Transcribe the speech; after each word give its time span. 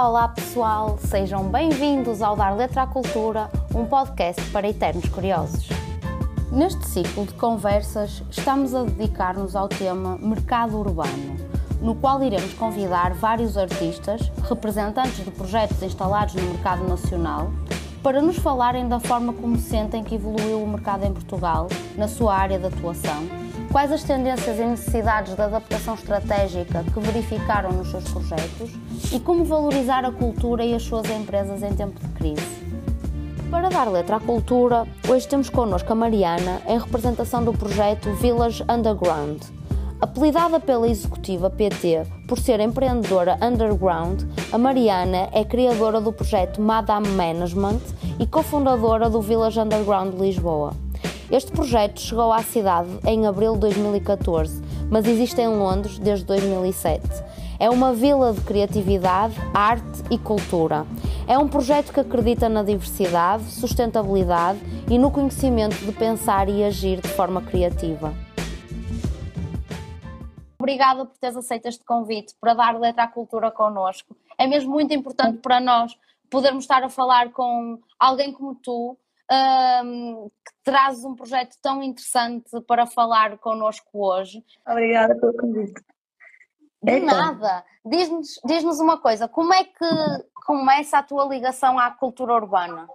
Olá, 0.00 0.28
pessoal, 0.28 0.96
sejam 1.00 1.48
bem-vindos 1.48 2.22
ao 2.22 2.36
Dar 2.36 2.56
Letra 2.56 2.82
à 2.82 2.86
Cultura, 2.86 3.50
um 3.74 3.84
podcast 3.84 4.40
para 4.52 4.68
eternos 4.68 5.08
curiosos. 5.08 5.68
Neste 6.52 6.86
ciclo 6.86 7.26
de 7.26 7.34
conversas, 7.34 8.22
estamos 8.30 8.76
a 8.76 8.84
dedicar-nos 8.84 9.56
ao 9.56 9.66
tema 9.66 10.16
Mercado 10.18 10.78
Urbano, 10.78 11.36
no 11.82 11.96
qual 11.96 12.22
iremos 12.22 12.54
convidar 12.54 13.12
vários 13.14 13.58
artistas, 13.58 14.30
representantes 14.48 15.24
de 15.24 15.32
projetos 15.32 15.82
instalados 15.82 16.36
no 16.36 16.42
mercado 16.42 16.86
nacional, 16.86 17.50
para 18.00 18.22
nos 18.22 18.38
falarem 18.38 18.88
da 18.88 19.00
forma 19.00 19.32
como 19.32 19.58
sentem 19.58 20.04
que 20.04 20.14
evoluiu 20.14 20.62
o 20.62 20.68
mercado 20.68 21.06
em 21.06 21.12
Portugal, 21.12 21.66
na 21.96 22.06
sua 22.06 22.36
área 22.36 22.56
de 22.56 22.66
atuação 22.66 23.47
Quais 23.70 23.92
as 23.92 24.02
tendências 24.02 24.58
e 24.58 24.64
necessidades 24.64 25.34
de 25.34 25.42
adaptação 25.42 25.92
estratégica 25.94 26.82
que 26.84 27.00
verificaram 27.00 27.70
nos 27.70 27.90
seus 27.90 28.04
projetos 28.04 28.70
e 29.12 29.20
como 29.20 29.44
valorizar 29.44 30.06
a 30.06 30.10
cultura 30.10 30.64
e 30.64 30.74
as 30.74 30.82
suas 30.82 31.08
empresas 31.10 31.62
em 31.62 31.74
tempo 31.74 32.00
de 32.00 32.08
crise? 32.14 32.66
Para 33.50 33.68
dar 33.68 33.90
letra 33.90 34.16
à 34.16 34.20
cultura, 34.20 34.86
hoje 35.06 35.28
temos 35.28 35.50
connosco 35.50 35.92
a 35.92 35.94
Mariana 35.94 36.62
em 36.66 36.78
representação 36.78 37.44
do 37.44 37.52
projeto 37.52 38.10
Village 38.14 38.64
Underground. 38.70 39.42
Apelidada 40.00 40.58
pela 40.58 40.88
executiva 40.88 41.50
PT 41.50 42.06
por 42.26 42.38
ser 42.38 42.60
empreendedora 42.60 43.38
underground, 43.42 44.22
a 44.50 44.56
Mariana 44.56 45.28
é 45.32 45.44
criadora 45.44 46.00
do 46.00 46.12
projeto 46.12 46.60
Madame 46.62 47.08
Management 47.08 47.80
e 48.18 48.26
cofundadora 48.26 49.10
do 49.10 49.20
Village 49.20 49.60
Underground 49.60 50.18
Lisboa. 50.18 50.87
Este 51.30 51.52
projeto 51.52 52.00
chegou 52.00 52.32
à 52.32 52.42
cidade 52.42 52.88
em 53.06 53.26
abril 53.26 53.52
de 53.52 53.60
2014, 53.60 54.62
mas 54.90 55.06
existe 55.06 55.38
em 55.42 55.48
Londres 55.48 55.98
desde 55.98 56.24
2007. 56.24 57.02
É 57.60 57.68
uma 57.68 57.92
vila 57.92 58.32
de 58.32 58.40
criatividade, 58.40 59.34
arte 59.52 60.02
e 60.10 60.16
cultura. 60.16 60.86
É 61.26 61.36
um 61.36 61.46
projeto 61.46 61.92
que 61.92 62.00
acredita 62.00 62.48
na 62.48 62.62
diversidade, 62.62 63.44
sustentabilidade 63.44 64.58
e 64.90 64.98
no 64.98 65.10
conhecimento 65.10 65.76
de 65.76 65.92
pensar 65.92 66.48
e 66.48 66.64
agir 66.64 67.02
de 67.02 67.08
forma 67.08 67.42
criativa. 67.42 68.14
Obrigada 70.58 71.04
por 71.04 71.18
teres 71.18 71.36
aceito 71.36 71.66
este 71.66 71.84
convite 71.84 72.34
para 72.40 72.54
dar 72.54 72.80
letra 72.80 73.02
à 73.02 73.06
cultura 73.08 73.50
connosco. 73.50 74.16
É 74.38 74.46
mesmo 74.46 74.70
muito 74.70 74.94
importante 74.94 75.40
para 75.42 75.60
nós 75.60 75.94
podermos 76.30 76.64
estar 76.64 76.82
a 76.82 76.88
falar 76.88 77.32
com 77.32 77.78
alguém 77.98 78.32
como 78.32 78.54
tu, 78.54 78.96
um, 79.30 80.28
que 80.28 80.52
trazes 80.64 81.04
um 81.04 81.14
projeto 81.14 81.56
tão 81.62 81.82
interessante 81.82 82.60
para 82.66 82.86
falar 82.86 83.38
connosco 83.38 83.88
hoje. 83.92 84.42
Obrigada 84.66 85.18
pelo 85.18 85.36
convite. 85.36 85.82
De 86.82 86.92
então. 86.92 87.16
nada. 87.16 87.64
Diz-nos 87.84 88.40
diz 88.44 88.64
uma 88.80 89.00
coisa, 89.00 89.28
como 89.28 89.52
é 89.52 89.64
que 89.64 90.24
começa 90.46 90.98
a 90.98 91.02
tua 91.02 91.24
ligação 91.26 91.78
à 91.78 91.90
cultura 91.90 92.34
urbana? 92.34 92.88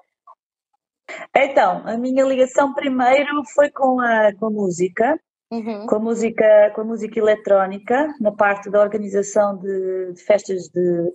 Então, 1.35 1.83
a 1.85 1.97
minha 1.97 2.23
ligação 2.23 2.73
primeiro 2.73 3.43
foi 3.53 3.69
com 3.69 3.99
a, 3.99 4.33
com 4.35 4.47
a 4.47 4.49
música, 4.49 5.19
uhum. 5.51 5.85
com, 5.85 5.95
a 5.95 5.99
música 5.99 6.71
com 6.73 6.81
a 6.81 6.85
música 6.85 7.19
eletrónica, 7.19 8.13
na 8.19 8.31
parte 8.31 8.69
da 8.69 8.81
organização 8.81 9.57
de, 9.57 10.13
de 10.13 10.23
festas 10.23 10.69
de 10.69 11.13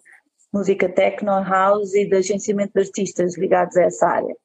música 0.53 0.89
techno, 0.89 1.43
house 1.43 1.95
e 1.95 2.07
de 2.07 2.17
agenciamento 2.17 2.73
de 2.75 2.81
artistas 2.81 3.37
ligados 3.39 3.77
a 3.77 3.85
essa 3.85 4.07
área. 4.07 4.37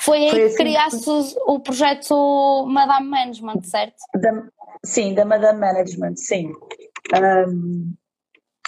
Foi 0.00 0.18
aí 0.18 0.30
Foi 0.30 0.38
que 0.38 0.44
assim, 0.46 0.56
criaste 0.56 1.10
o 1.46 1.60
projeto 1.60 2.66
Madame 2.68 3.08
Management, 3.08 3.62
certo? 3.62 3.96
Da, 4.14 4.44
sim, 4.84 5.14
da 5.14 5.24
Madame 5.24 5.60
Management, 5.60 6.16
sim. 6.16 6.52
Um, 7.14 7.94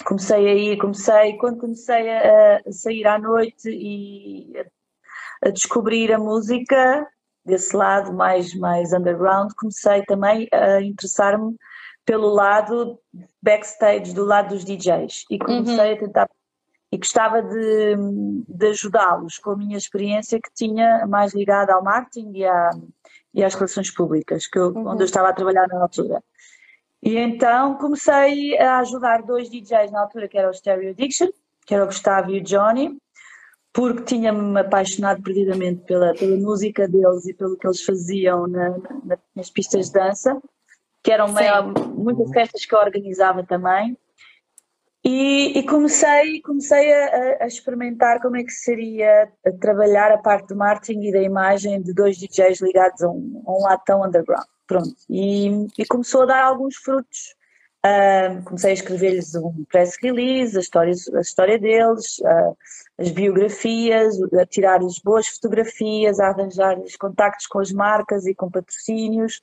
comecei 0.05 0.47
aí, 0.47 0.77
comecei, 0.77 1.37
quando 1.37 1.59
comecei 1.59 2.09
a, 2.09 2.61
a 2.65 2.71
sair 2.71 3.07
à 3.07 3.17
noite 3.17 3.69
e 3.69 4.53
a, 4.57 5.47
a, 5.47 5.51
descobrir 5.51 6.11
a 6.11 6.19
música 6.19 7.07
desse 7.45 7.75
lado 7.75 8.13
mais, 8.13 8.53
mais 8.55 8.93
underground, 8.93 9.51
comecei 9.57 10.03
também 10.03 10.47
a 10.51 10.81
interessar-me 10.81 11.55
pelo 12.05 12.29
lado 12.29 12.99
backstage, 13.41 14.13
do 14.13 14.25
lado 14.25 14.49
dos 14.49 14.65
DJs 14.65 15.25
e 15.29 15.39
comecei 15.39 15.91
uhum. 15.91 15.93
a 15.93 15.99
tentar 15.99 16.29
e 16.93 16.97
gostava 16.99 17.41
de, 17.41 17.95
de 18.47 18.67
ajudá-los 18.67 19.39
com 19.39 19.49
a 19.49 19.57
minha 19.57 19.75
experiência 19.75 20.39
que 20.39 20.53
tinha 20.53 21.07
mais 21.07 21.33
ligada 21.33 21.73
ao 21.73 21.83
marketing 21.83 22.31
e, 22.35 22.45
à, 22.45 22.69
e 23.33 23.43
às 23.43 23.55
relações 23.55 23.89
públicas, 23.89 24.45
que 24.45 24.59
eu, 24.59 24.67
uhum. 24.67 24.89
onde 24.89 25.01
eu 25.01 25.05
estava 25.05 25.29
a 25.29 25.33
trabalhar 25.33 25.67
na 25.67 25.81
altura. 25.81 26.23
E 27.01 27.17
então 27.17 27.79
comecei 27.79 28.55
a 28.59 28.77
ajudar 28.77 29.23
dois 29.23 29.49
DJs 29.49 29.91
na 29.91 30.01
altura, 30.01 30.27
que 30.27 30.37
era 30.37 30.51
o 30.51 30.53
Stereo 30.53 30.91
Addiction, 30.91 31.29
que 31.65 31.73
era 31.73 31.83
o 31.83 31.87
Gustavo 31.87 32.29
e 32.29 32.37
o 32.37 32.43
Johnny, 32.43 32.95
porque 33.73 34.03
tinha-me 34.03 34.59
apaixonado 34.59 35.23
perdidamente 35.23 35.83
pela, 35.85 36.13
pela 36.13 36.37
música 36.37 36.87
deles 36.87 37.25
e 37.25 37.33
pelo 37.33 37.57
que 37.57 37.65
eles 37.65 37.83
faziam 37.83 38.45
na, 38.45 38.69
na, 39.03 39.17
nas 39.35 39.49
pistas 39.49 39.87
de 39.87 39.93
dança, 39.93 40.39
que 41.01 41.11
eram 41.11 41.33
meio, 41.33 41.73
muitas 41.95 42.29
festas 42.29 42.67
que 42.67 42.75
eu 42.75 42.79
organizava 42.79 43.43
também. 43.43 43.97
E, 45.05 45.59
e, 45.59 45.63
comecei, 45.63 46.41
comecei 46.41 46.93
a, 46.93 47.43
a, 47.43 47.47
experimentar 47.47 48.21
como 48.21 48.37
é 48.37 48.43
que 48.43 48.53
seria 48.53 49.29
trabalhar 49.59 50.11
a 50.13 50.17
parte 50.17 50.47
do 50.47 50.55
marketing 50.55 51.07
e 51.07 51.11
da 51.11 51.21
imagem 51.21 51.81
de 51.81 51.93
dois 51.93 52.17
DJs 52.17 52.61
ligados 52.61 53.01
a 53.03 53.09
um, 53.09 53.43
a 53.45 53.51
um 53.51 53.61
lado 53.63 53.81
tão 53.85 54.05
underground. 54.05 54.45
Pronto. 54.65 54.95
E, 55.09 55.67
e 55.77 55.85
começou 55.85 56.21
a 56.21 56.27
dar 56.27 56.43
alguns 56.45 56.77
frutos. 56.77 57.35
Uh, 57.85 58.41
comecei 58.45 58.71
a 58.71 58.73
escrever-lhes 58.75 59.35
um 59.35 59.65
press 59.69 59.97
release, 60.01 60.55
a 60.55 60.61
história, 60.61 60.93
a 61.15 61.19
história 61.19 61.59
deles, 61.59 62.17
uh, 62.19 62.57
as 62.97 63.11
biografias, 63.11 64.17
a 64.39 64.45
tirar 64.45 64.81
as 64.81 64.99
boas 64.99 65.27
fotografias, 65.27 66.17
a 66.17 66.29
arranjar 66.29 66.79
os 66.79 66.95
contactos 66.95 67.45
com 67.45 67.59
as 67.59 67.73
marcas 67.73 68.25
e 68.25 68.33
com 68.33 68.49
patrocínios. 68.49 69.41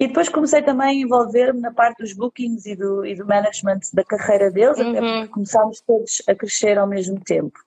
E 0.00 0.06
depois 0.06 0.28
comecei 0.28 0.62
também 0.62 0.88
a 0.88 1.06
envolver-me 1.06 1.60
na 1.60 1.72
parte 1.72 1.98
dos 1.98 2.12
bookings 2.12 2.66
e 2.66 2.76
do, 2.76 3.04
e 3.04 3.16
do 3.16 3.26
management 3.26 3.80
da 3.92 4.04
carreira 4.04 4.50
deles, 4.50 4.78
uhum. 4.78 4.90
até 4.90 5.00
porque 5.00 5.28
começámos 5.28 5.80
todos 5.80 6.22
a 6.28 6.34
crescer 6.34 6.78
ao 6.78 6.86
mesmo 6.86 7.20
tempo. 7.20 7.58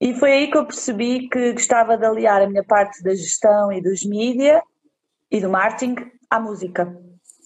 E 0.00 0.14
foi 0.14 0.32
aí 0.32 0.50
que 0.50 0.56
eu 0.56 0.64
percebi 0.64 1.28
que 1.28 1.52
gostava 1.52 1.96
de 1.96 2.06
aliar 2.06 2.40
a 2.40 2.48
minha 2.48 2.64
parte 2.64 3.02
da 3.02 3.14
gestão 3.14 3.72
e 3.72 3.82
dos 3.82 4.04
mídia 4.04 4.62
e 5.30 5.40
do 5.40 5.50
marketing 5.50 5.96
à 6.30 6.38
música. 6.38 6.96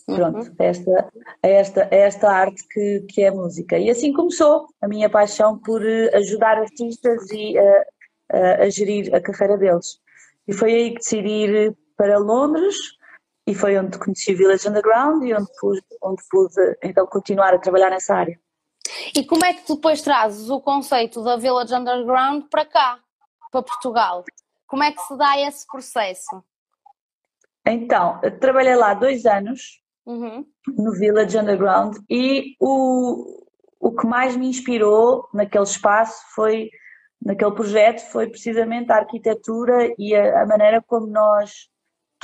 Pronto, 0.06 0.48
uhum. 0.48 0.54
esta, 0.58 1.12
esta, 1.42 1.88
esta 1.90 2.30
arte 2.30 2.62
que, 2.68 3.06
que 3.08 3.22
é 3.22 3.28
a 3.28 3.32
música. 3.32 3.78
E 3.78 3.88
assim 3.88 4.12
começou 4.12 4.66
a 4.82 4.86
minha 4.86 5.08
paixão 5.08 5.58
por 5.58 5.82
eh, 5.82 6.14
ajudar 6.14 6.58
artistas 6.58 7.30
e 7.30 7.58
uh, 7.58 7.82
uh, 8.34 8.62
a 8.62 8.68
gerir 8.68 9.14
a 9.14 9.20
carreira 9.20 9.56
deles. 9.56 9.98
E 10.46 10.52
foi 10.52 10.74
aí 10.74 10.90
que 10.90 10.98
decidi 10.98 11.28
ir 11.28 11.76
para 11.96 12.18
Londres, 12.18 12.76
e 13.46 13.54
foi 13.54 13.78
onde 13.78 13.98
conheci 13.98 14.32
o 14.32 14.36
Village 14.36 14.68
Underground 14.68 15.22
e 15.22 15.34
onde 15.34 15.50
pude, 15.60 15.82
onde 16.02 16.22
pude 16.30 16.78
então 16.82 17.06
continuar 17.06 17.52
a 17.54 17.58
trabalhar 17.58 17.90
nessa 17.90 18.14
área. 18.14 18.38
E 19.14 19.24
como 19.24 19.44
é 19.44 19.54
que 19.54 19.74
depois 19.74 20.02
trazes 20.02 20.48
o 20.50 20.60
conceito 20.60 21.22
da 21.22 21.36
Village 21.36 21.74
Underground 21.74 22.44
para 22.50 22.64
cá, 22.64 22.98
para 23.50 23.62
Portugal? 23.62 24.24
Como 24.66 24.82
é 24.82 24.92
que 24.92 25.00
se 25.00 25.16
dá 25.16 25.38
esse 25.40 25.66
processo? 25.66 26.42
Então, 27.66 28.20
trabalhei 28.40 28.76
lá 28.76 28.94
dois 28.94 29.24
anos 29.24 29.80
uhum. 30.04 30.46
no 30.68 30.92
Village 30.92 31.36
Underground 31.38 31.96
e 32.10 32.56
o, 32.60 33.46
o 33.80 33.92
que 33.92 34.06
mais 34.06 34.36
me 34.36 34.48
inspirou 34.48 35.28
naquele 35.32 35.64
espaço 35.64 36.22
foi, 36.34 36.70
naquele 37.22 37.52
projeto, 37.52 38.00
foi 38.10 38.28
precisamente 38.28 38.92
a 38.92 38.96
arquitetura 38.96 39.94
e 39.98 40.14
a, 40.14 40.42
a 40.42 40.46
maneira 40.46 40.82
como 40.82 41.06
nós 41.06 41.68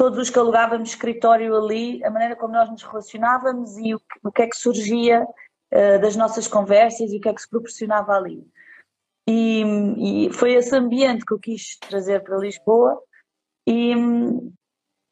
todos 0.00 0.19
os 0.19 0.31
que 0.31 0.38
alugávamos 0.38 0.88
escritório 0.88 1.55
ali, 1.55 2.03
a 2.03 2.11
maneira 2.11 2.34
como 2.34 2.55
nós 2.55 2.71
nos 2.71 2.83
relacionávamos 2.83 3.76
e 3.76 3.94
o 3.94 3.99
que, 3.99 4.19
o 4.25 4.32
que 4.32 4.41
é 4.41 4.47
que 4.47 4.56
surgia 4.56 5.25
uh, 5.25 6.00
das 6.00 6.17
nossas 6.17 6.49
conversas 6.49 7.12
e 7.12 7.19
o 7.19 7.20
que 7.20 7.29
é 7.29 7.35
que 7.35 7.43
se 7.43 7.50
proporcionava 7.50 8.14
ali. 8.14 8.43
E, 9.29 9.62
e, 9.99 10.32
foi 10.32 10.55
esse 10.55 10.75
ambiente 10.75 11.26
que 11.26 11.35
eu 11.35 11.38
quis 11.38 11.76
trazer 11.79 12.25
para 12.25 12.38
Lisboa 12.38 12.99
e, 13.69 13.93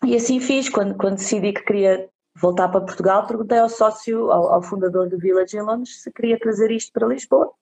e 0.07 0.17
assim 0.17 0.41
fiz, 0.41 0.71
quando, 0.71 0.97
quando 0.97 1.17
decidi 1.17 1.53
que 1.53 1.65
queria 1.65 2.09
voltar 2.35 2.69
para 2.69 2.81
Portugal, 2.81 3.27
perguntei 3.27 3.59
ao 3.59 3.69
sócio, 3.69 4.31
ao, 4.31 4.55
ao 4.55 4.63
fundador 4.63 5.11
do 5.11 5.19
Village 5.19 5.55
em 5.55 5.61
Londres, 5.61 6.03
se 6.03 6.11
queria 6.11 6.39
trazer 6.39 6.71
isto 6.71 6.95
para 6.95 7.07
Lisboa 7.07 7.53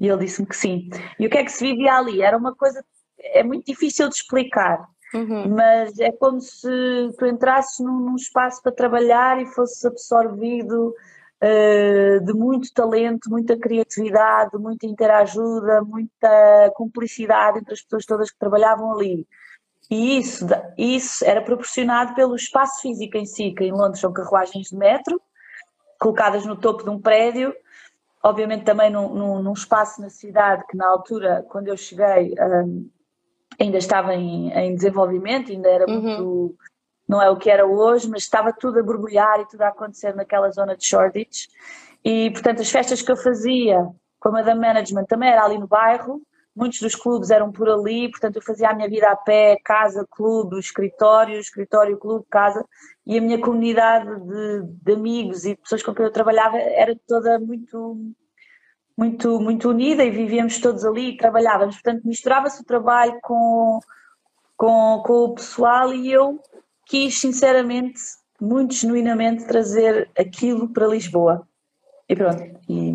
e 0.00 0.08
ele 0.08 0.24
disse-me 0.24 0.48
que 0.48 0.56
sim. 0.56 0.90
E 1.16 1.28
o 1.28 1.30
que 1.30 1.38
é 1.38 1.44
que 1.44 1.52
se 1.52 1.64
vivia 1.64 1.94
ali? 1.94 2.22
Era 2.22 2.36
uma 2.36 2.56
coisa, 2.56 2.84
é 3.20 3.44
muito 3.44 3.66
difícil 3.66 4.08
de 4.08 4.16
explicar, 4.16 4.84
Uhum. 5.14 5.48
Mas 5.54 5.98
é 5.98 6.10
como 6.12 6.40
se 6.40 6.68
tu 7.18 7.26
entrasses 7.26 7.78
num, 7.80 8.00
num, 8.00 8.16
espaço 8.16 8.62
para 8.62 8.72
trabalhar 8.72 9.40
e 9.40 9.46
fosses 9.46 9.84
absorvido 9.84 10.94
uh, 11.42 12.24
de 12.24 12.32
muito 12.32 12.72
talento, 12.72 13.28
muita 13.28 13.56
criatividade, 13.56 14.56
muita 14.56 14.86
interajuda, 14.86 15.82
muita 15.82 16.72
cumplicidade 16.74 17.58
entre 17.58 17.74
as 17.74 17.82
pessoas 17.82 18.06
todas 18.06 18.30
que 18.30 18.38
trabalhavam 18.38 18.92
ali. 18.92 19.26
E 19.90 20.18
isso, 20.18 20.46
isso 20.78 21.22
era 21.24 21.42
proporcionado 21.42 22.14
pelo 22.14 22.34
espaço 22.34 22.80
físico 22.80 23.18
em 23.18 23.26
si, 23.26 23.52
que 23.52 23.64
em 23.64 23.72
Londres 23.72 24.00
são 24.00 24.12
carruagens 24.12 24.68
de 24.68 24.76
metro, 24.76 25.20
colocadas 26.00 26.46
no 26.46 26.56
topo 26.56 26.82
de 26.82 26.88
um 26.88 26.98
prédio, 26.98 27.54
obviamente 28.22 28.64
também 28.64 28.88
num, 28.90 29.12
num, 29.12 29.42
num, 29.42 29.52
espaço 29.52 30.00
na 30.00 30.08
cidade 30.08 30.64
que 30.66 30.76
na 30.76 30.88
altura, 30.88 31.44
quando 31.50 31.68
eu 31.68 31.76
cheguei, 31.76 32.34
um, 32.40 32.88
ainda 33.58 33.78
estava 33.78 34.14
em, 34.14 34.50
em, 34.52 34.74
desenvolvimento, 34.74 35.50
ainda 35.50 35.68
era 35.68 35.86
uhum. 35.88 36.00
muito, 36.00 36.56
não 37.08 37.22
é 37.22 37.30
o 37.30 37.36
que 37.36 37.50
era 37.50 37.66
hoje, 37.66 38.08
mas 38.08 38.22
estava 38.22 38.52
tudo 38.52 38.78
a 38.78 38.82
borbulhar 38.82 39.40
e 39.40 39.48
tudo 39.48 39.62
a 39.62 39.68
acontecer 39.68 40.14
naquela 40.14 40.50
zona 40.50 40.76
de 40.76 40.86
Shoreditch. 40.86 41.46
E, 42.04 42.30
portanto, 42.30 42.62
as 42.62 42.70
festas 42.70 43.02
que 43.02 43.10
eu 43.10 43.16
fazia 43.16 43.86
com 44.18 44.28
a 44.28 44.32
Madame 44.32 44.60
Management 44.60 45.04
também 45.04 45.30
era 45.30 45.44
ali 45.44 45.58
no 45.58 45.66
bairro, 45.66 46.22
muitos 46.54 46.80
dos 46.80 46.94
clubes 46.94 47.30
eram 47.30 47.50
por 47.50 47.68
ali, 47.68 48.10
portanto 48.10 48.36
eu 48.36 48.42
fazia 48.42 48.70
a 48.70 48.74
minha 48.74 48.88
vida 48.88 49.08
a 49.08 49.16
pé, 49.16 49.58
casa, 49.64 50.06
clube, 50.10 50.58
escritório, 50.58 51.38
escritório, 51.38 51.98
clube, 51.98 52.24
casa, 52.30 52.64
e 53.06 53.18
a 53.18 53.20
minha 53.20 53.40
comunidade 53.40 54.08
de, 54.20 54.62
de 54.82 54.92
amigos 54.92 55.44
e 55.44 55.50
de 55.50 55.56
pessoas 55.56 55.82
com 55.82 55.94
quem 55.94 56.04
eu 56.04 56.12
trabalhava 56.12 56.58
era 56.58 56.94
toda 57.06 57.38
muito 57.38 58.12
muito 58.96 59.40
muito 59.40 59.68
unida 59.68 60.04
e 60.04 60.10
vivíamos 60.10 60.58
todos 60.58 60.84
ali 60.84 61.10
e 61.10 61.16
trabalhávamos, 61.16 61.76
portanto 61.76 62.04
misturava-se 62.04 62.60
o 62.60 62.64
trabalho 62.64 63.18
com, 63.22 63.80
com, 64.56 65.02
com 65.04 65.12
o 65.24 65.34
pessoal 65.34 65.92
e 65.92 66.12
eu 66.12 66.40
quis 66.86 67.18
sinceramente, 67.18 68.00
muito 68.40 68.74
genuinamente 68.74 69.46
trazer 69.46 70.10
aquilo 70.18 70.68
para 70.68 70.86
Lisboa. 70.86 71.46
E 72.08 72.16
pronto, 72.16 72.42
e 72.68 72.94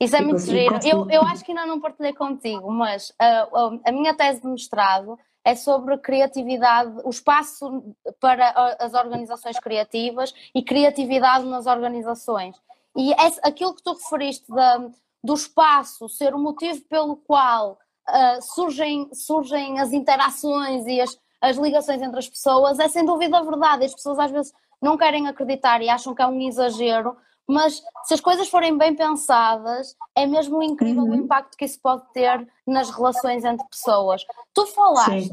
isso 0.00 0.16
é 0.16 0.20
muito 0.20 0.40
giro. 0.40 0.78
Eu, 0.84 1.08
eu 1.10 1.22
acho 1.22 1.44
que 1.44 1.52
ainda 1.52 1.66
não 1.66 1.80
partilhei 1.80 2.12
contigo, 2.12 2.70
mas 2.70 3.10
uh, 3.10 3.80
a 3.84 3.92
minha 3.92 4.14
tese 4.14 4.42
de 4.42 4.48
mestrado 4.48 5.18
é 5.44 5.54
sobre 5.54 5.96
criatividade, 5.98 7.00
o 7.04 7.10
espaço 7.10 7.94
para 8.18 8.76
as 8.80 8.94
organizações 8.94 9.58
criativas 9.58 10.32
e 10.54 10.62
criatividade 10.62 11.44
nas 11.46 11.66
organizações. 11.66 12.56
E 12.96 13.12
é 13.12 13.30
aquilo 13.42 13.74
que 13.74 13.82
tu 13.82 13.92
referiste 13.92 14.50
da, 14.50 14.90
do 15.24 15.32
espaço 15.32 16.06
ser 16.06 16.34
o 16.34 16.38
motivo 16.38 16.82
pelo 16.82 17.16
qual 17.16 17.78
uh, 18.08 18.42
surgem, 18.54 19.08
surgem 19.14 19.80
as 19.80 19.90
interações 19.90 20.86
e 20.86 21.00
as, 21.00 21.18
as 21.40 21.56
ligações 21.56 22.02
entre 22.02 22.18
as 22.18 22.28
pessoas 22.28 22.78
é 22.78 22.88
sem 22.88 23.06
dúvida 23.06 23.42
verdade. 23.42 23.86
As 23.86 23.94
pessoas 23.94 24.18
às 24.18 24.30
vezes 24.30 24.52
não 24.82 24.98
querem 24.98 25.26
acreditar 25.26 25.80
e 25.80 25.88
acham 25.88 26.14
que 26.14 26.20
é 26.20 26.26
um 26.26 26.38
exagero, 26.42 27.16
mas 27.48 27.82
se 28.04 28.12
as 28.12 28.20
coisas 28.20 28.48
forem 28.48 28.76
bem 28.76 28.94
pensadas, 28.94 29.96
é 30.14 30.26
mesmo 30.26 30.62
incrível 30.62 31.04
uhum. 31.04 31.10
o 31.12 31.14
impacto 31.14 31.56
que 31.56 31.64
isso 31.64 31.80
pode 31.80 32.02
ter 32.12 32.46
nas 32.66 32.90
relações 32.90 33.44
entre 33.44 33.66
pessoas. 33.66 34.26
Tu 34.52 34.66
falaste, 34.66 35.22
Sim, 35.22 35.30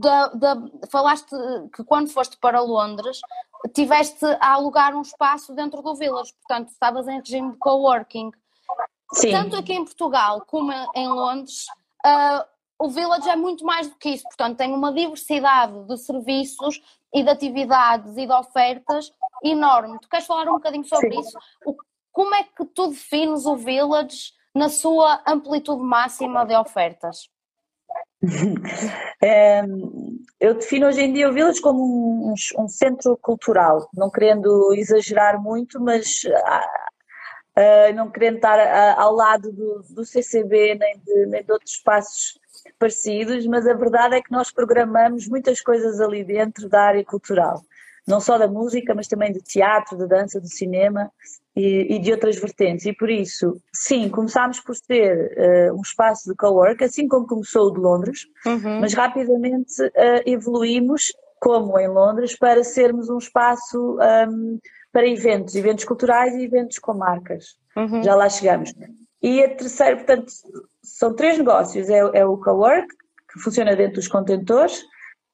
da, 0.00 0.28
da, 0.28 0.62
falaste 0.90 1.34
que 1.74 1.82
quando 1.84 2.10
foste 2.10 2.36
para 2.38 2.60
Londres 2.60 3.20
tiveste 3.74 4.24
a 4.38 4.52
alugar 4.52 4.94
um 4.94 5.00
espaço 5.00 5.54
dentro 5.54 5.80
do 5.80 5.94
Village, 5.94 6.34
portanto 6.34 6.68
estavas 6.68 7.08
em 7.08 7.18
regime 7.18 7.52
de 7.52 7.58
coworking. 7.58 8.30
Sim. 9.12 9.30
Tanto 9.30 9.56
aqui 9.56 9.72
em 9.74 9.84
Portugal 9.84 10.44
como 10.46 10.72
em 10.94 11.08
Londres, 11.08 11.66
uh, 12.04 12.44
o 12.78 12.88
Village 12.88 13.28
é 13.28 13.36
muito 13.36 13.64
mais 13.64 13.88
do 13.88 13.96
que 13.96 14.10
isso, 14.10 14.24
portanto 14.24 14.56
tem 14.56 14.72
uma 14.72 14.92
diversidade 14.92 15.84
de 15.86 15.96
serviços 15.98 16.82
e 17.12 17.22
de 17.22 17.30
atividades 17.30 18.16
e 18.16 18.26
de 18.26 18.32
ofertas 18.32 19.12
enorme. 19.42 19.98
Tu 20.00 20.08
queres 20.08 20.26
falar 20.26 20.48
um 20.48 20.54
bocadinho 20.54 20.84
sobre 20.84 21.12
Sim. 21.12 21.20
isso? 21.20 21.38
O, 21.64 21.76
como 22.10 22.34
é 22.34 22.44
que 22.44 22.64
tu 22.66 22.88
defines 22.88 23.46
o 23.46 23.56
Village 23.56 24.32
na 24.54 24.68
sua 24.68 25.22
amplitude 25.26 25.82
máxima 25.82 26.44
de 26.44 26.56
ofertas? 26.56 27.28
É, 29.22 29.62
eu 30.40 30.54
defino 30.54 30.86
hoje 30.86 31.02
em 31.02 31.12
dia 31.12 31.28
o 31.28 31.32
Village 31.32 31.60
como 31.60 32.30
um, 32.30 32.34
um, 32.58 32.68
centro 32.68 33.16
cultural, 33.16 33.88
não 33.94 34.10
querendo 34.10 34.72
exagerar 34.74 35.40
muito, 35.40 35.80
mas 35.80 36.22
uh, 37.56 37.94
não 37.94 38.10
querendo 38.10 38.36
estar 38.36 38.58
uh, 38.58 39.00
ao 39.00 39.14
lado 39.14 39.52
do, 39.52 39.84
do 39.90 40.04
CCB 40.04 40.76
nem 40.76 40.98
de, 40.98 41.26
nem 41.26 41.44
de 41.44 41.52
outros 41.52 41.72
espaços 41.72 42.38
parecidos, 42.78 43.46
mas 43.46 43.66
a 43.66 43.74
verdade 43.74 44.16
é 44.16 44.22
que 44.22 44.32
nós 44.32 44.50
programamos 44.50 45.28
muitas 45.28 45.60
coisas 45.60 46.00
ali 46.00 46.24
dentro 46.24 46.68
da 46.68 46.82
área 46.82 47.04
cultural 47.04 47.62
não 48.06 48.20
só 48.20 48.36
da 48.36 48.46
música, 48.46 48.94
mas 48.94 49.08
também 49.08 49.32
de 49.32 49.40
teatro, 49.40 49.96
de 49.96 50.06
dança, 50.06 50.40
de 50.40 50.54
cinema 50.54 51.10
e, 51.56 51.94
e 51.94 51.98
de 51.98 52.12
outras 52.12 52.36
vertentes. 52.36 52.84
E 52.86 52.92
por 52.92 53.10
isso, 53.10 53.60
sim, 53.72 54.08
começámos 54.08 54.60
por 54.60 54.76
ser 54.76 55.70
uh, 55.70 55.74
um 55.74 55.80
espaço 55.80 56.28
de 56.28 56.36
co-work, 56.36 56.84
assim 56.84 57.08
como 57.08 57.26
começou 57.26 57.68
o 57.68 57.72
de 57.72 57.80
Londres, 57.80 58.26
uhum. 58.46 58.80
mas 58.80 58.92
rapidamente 58.92 59.82
uh, 59.82 60.22
evoluímos, 60.26 61.12
como 61.40 61.78
em 61.78 61.88
Londres, 61.88 62.36
para 62.36 62.62
sermos 62.62 63.08
um 63.08 63.18
espaço 63.18 63.98
um, 64.28 64.58
para 64.94 65.08
eventos, 65.08 65.56
eventos 65.56 65.84
culturais 65.84 66.32
e 66.34 66.44
eventos 66.44 66.78
com 66.78 66.94
marcas. 66.94 67.56
Uhum. 67.76 68.02
Já 68.02 68.14
lá 68.14 68.28
chegamos. 68.28 68.72
E 69.20 69.42
a 69.42 69.54
terceira, 69.56 69.96
portanto, 69.96 70.32
são 70.82 71.14
três 71.14 71.36
negócios: 71.36 71.90
é, 71.90 71.98
é 71.98 72.24
o 72.24 72.38
co-work, 72.38 72.86
que 73.32 73.40
funciona 73.40 73.74
dentro 73.74 73.96
dos 73.96 74.06
contentores, 74.06 74.84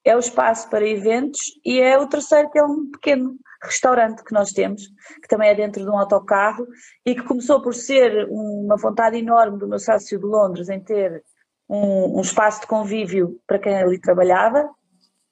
é 0.02 0.16
o 0.16 0.18
espaço 0.18 0.70
para 0.70 0.88
eventos 0.88 1.40
e 1.62 1.78
é 1.78 1.98
o 1.98 2.06
terceiro 2.06 2.50
que 2.50 2.58
é 2.58 2.64
um 2.64 2.90
pequeno 2.90 3.36
restaurante 3.62 4.24
que 4.24 4.32
nós 4.32 4.52
temos, 4.52 4.88
que 5.20 5.28
também 5.28 5.50
é 5.50 5.54
dentro 5.54 5.84
de 5.84 5.90
um 5.90 5.98
autocarro 5.98 6.66
e 7.04 7.14
que 7.14 7.22
começou 7.22 7.60
por 7.60 7.74
ser 7.74 8.26
uma 8.30 8.78
vontade 8.78 9.18
enorme 9.18 9.58
do 9.58 9.68
meu 9.68 9.78
sócio 9.78 10.18
de 10.18 10.24
Londres 10.24 10.70
em 10.70 10.80
ter 10.80 11.22
um, 11.68 12.18
um 12.18 12.20
espaço 12.22 12.62
de 12.62 12.66
convívio 12.66 13.38
para 13.46 13.58
quem 13.58 13.76
ali 13.76 14.00
trabalhava, 14.00 14.70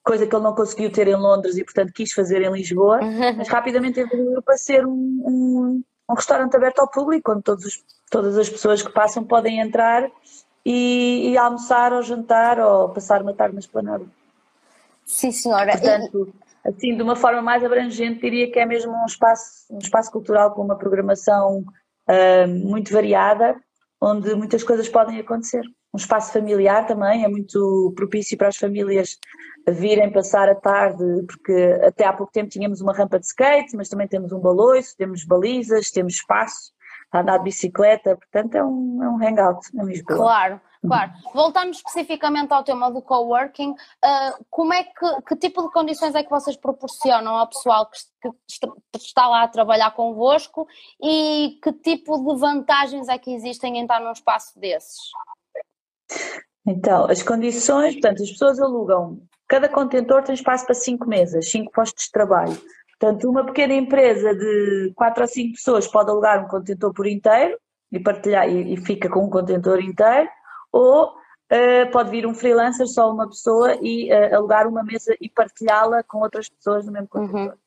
coisa 0.09 0.27
que 0.27 0.35
ele 0.35 0.43
não 0.43 0.55
conseguiu 0.55 0.91
ter 0.91 1.07
em 1.07 1.15
Londres 1.15 1.59
e 1.59 1.65
portanto 1.65 1.93
quis 1.93 2.13
fazer 2.13 2.41
em 2.41 2.51
Lisboa, 2.51 2.99
mas 3.37 3.47
rapidamente 3.47 4.01
evoluiu 4.01 4.41
para 4.41 4.57
ser 4.57 4.87
um, 4.87 4.91
um, 4.91 5.85
um 6.09 6.15
restaurante 6.15 6.57
aberto 6.57 6.79
ao 6.79 6.91
público, 6.91 7.33
onde 7.33 7.43
todos 7.43 7.67
os, 7.67 7.85
todas 8.11 8.39
as 8.39 8.49
pessoas 8.49 8.83
que 8.83 8.91
passam 8.91 9.23
podem 9.23 9.61
entrar 9.61 10.11
e, 10.65 11.31
e 11.31 11.37
almoçar 11.37 11.93
ou 11.93 12.03
jantar 12.03 12.59
ou 12.59 12.89
passar 12.89 13.21
uma 13.21 13.35
tarde 13.35 13.55
na 13.55 13.61
esplanada. 13.61 14.07
Sim, 15.05 15.31
senhora. 15.31 15.73
Portanto, 15.73 16.33
assim, 16.65 16.97
de 16.97 17.03
uma 17.03 17.15
forma 17.15 17.43
mais 17.43 17.63
abrangente, 17.63 18.23
diria 18.23 18.51
que 18.51 18.59
é 18.59 18.65
mesmo 18.65 18.93
um 18.93 19.07
espaço, 19.07 19.67
um 19.71 19.79
espaço 19.79 20.11
cultural 20.11 20.53
com 20.53 20.63
uma 20.63 20.77
programação 20.77 21.65
uh, 22.09 22.49
muito 22.49 22.95
variada, 22.95 23.57
onde 24.01 24.35
muitas 24.35 24.65
coisas 24.65 24.89
podem 24.89 25.21
acontecer. 25.21 25.63
Um 25.93 25.99
espaço 25.99 26.33
familiar 26.33 26.87
também 26.87 27.25
é 27.25 27.29
muito 27.29 27.93
propício 27.95 28.37
para 28.39 28.49
as 28.49 28.57
famílias 28.57 29.19
virem 29.71 30.13
passar 30.13 30.49
a 30.49 30.55
tarde, 30.55 31.05
porque 31.27 31.81
até 31.85 32.05
há 32.05 32.13
pouco 32.13 32.33
tempo 32.33 32.51
tínhamos 32.51 32.81
uma 32.81 32.93
rampa 32.93 33.19
de 33.19 33.27
skate, 33.27 33.77
mas 33.77 33.89
também 33.89 34.09
temos 34.09 34.33
um 34.33 34.41
baloiço, 34.41 34.97
temos 34.97 35.25
balizas, 35.25 35.91
temos 35.91 36.15
espaço 36.15 36.73
para 37.11 37.23
andar 37.23 37.39
de 37.39 37.45
bicicleta, 37.45 38.17
portanto 38.17 38.55
é 38.55 38.63
um, 38.63 39.03
é 39.03 39.09
um 39.09 39.17
hangout 39.17 39.61
em 39.75 39.85
Lisboa. 39.85 40.19
Claro. 40.19 40.61
Claro. 40.87 41.11
Voltando 41.35 41.73
especificamente 41.73 42.53
ao 42.53 42.63
tema 42.63 42.91
do 42.91 43.03
coworking, 43.03 43.71
uh, 43.71 44.45
como 44.49 44.73
é 44.73 44.85
que, 44.85 45.23
que 45.27 45.37
tipo 45.37 45.63
de 45.63 45.73
condições 45.73 46.15
é 46.15 46.23
que 46.23 46.31
vocês 46.31 46.57
proporcionam 46.57 47.37
ao 47.37 47.49
pessoal 47.49 47.91
que, 47.91 48.31
que 48.31 48.97
está 48.97 49.27
lá 49.27 49.43
a 49.43 49.49
trabalhar 49.49 49.91
convosco 49.91 50.69
e 51.03 51.59
que 51.63 51.73
tipo 51.73 52.17
de 52.19 52.41
vantagens 52.41 53.09
é 53.09 53.19
que 53.19 53.35
existem 53.35 53.79
em 53.79 53.83
estar 53.83 54.01
num 54.01 54.13
espaço 54.13 54.59
desses? 54.59 54.99
Então, 56.65 57.07
as 57.07 57.23
condições, 57.23 57.95
portanto, 57.95 58.23
as 58.23 58.31
pessoas 58.31 58.61
alugam, 58.61 59.21
cada 59.49 59.69
contentor 59.69 60.23
tem 60.23 60.35
espaço 60.35 60.67
para 60.67 60.75
cinco 60.75 61.09
mesas, 61.09 61.51
cinco 61.51 61.73
postos 61.73 62.05
de 62.05 62.13
trabalho. 62.13 62.57
Portanto, 62.99 63.31
uma 63.31 63.45
pequena 63.47 63.75
empresa 63.75 64.35
de 64.35 64.93
quatro 64.95 65.23
ou 65.23 65.29
cinco 65.29 65.55
pessoas 65.55 65.87
pode 65.87 66.11
alugar 66.11 66.45
um 66.45 66.49
contentor 66.49 66.93
por 66.93 67.07
inteiro 67.07 67.57
e 67.91 67.99
partilhar 67.99 68.49
e, 68.49 68.75
e 68.75 68.77
fica 68.77 69.09
com 69.09 69.25
um 69.25 69.31
contentor 69.31 69.81
inteiro 69.81 70.29
ou 70.73 71.07
uh, 71.07 71.91
pode 71.93 72.11
vir 72.11 72.27
um 72.27 72.35
freelancer, 72.35 72.87
só 72.87 73.11
uma 73.11 73.29
pessoa, 73.29 73.79
e 73.81 74.13
uh, 74.13 74.37
alugar 74.37 74.67
uma 74.67 74.83
mesa 74.83 75.17
e 75.21 75.31
partilhá-la 75.31 76.03
com 76.03 76.19
outras 76.19 76.49
pessoas 76.49 76.85
no 76.87 76.93
mesmo 76.93 77.09
computador. 77.09 77.53
Uhum. 77.53 77.59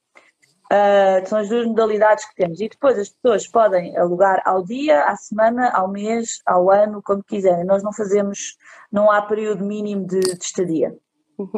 Uh, 0.72 1.28
são 1.28 1.40
as 1.40 1.50
duas 1.50 1.66
modalidades 1.66 2.26
que 2.26 2.36
temos. 2.36 2.62
E 2.62 2.70
depois 2.70 2.98
as 2.98 3.10
pessoas 3.10 3.48
podem 3.48 3.98
alugar 3.98 4.42
ao 4.46 4.64
dia, 4.64 5.04
à 5.04 5.16
semana, 5.16 5.70
ao 5.74 5.90
mês, 5.90 6.42
ao 6.46 6.72
ano, 6.72 7.02
como 7.04 7.24
quiserem. 7.24 7.66
Nós 7.66 7.84
não 7.84 7.92
fazemos, 7.92 8.58
não 8.92 9.12
há 9.12 9.22
período 9.22 9.66
mínimo 9.66 10.06
de, 10.06 10.20
de 10.20 10.44
estadia. 10.44 10.96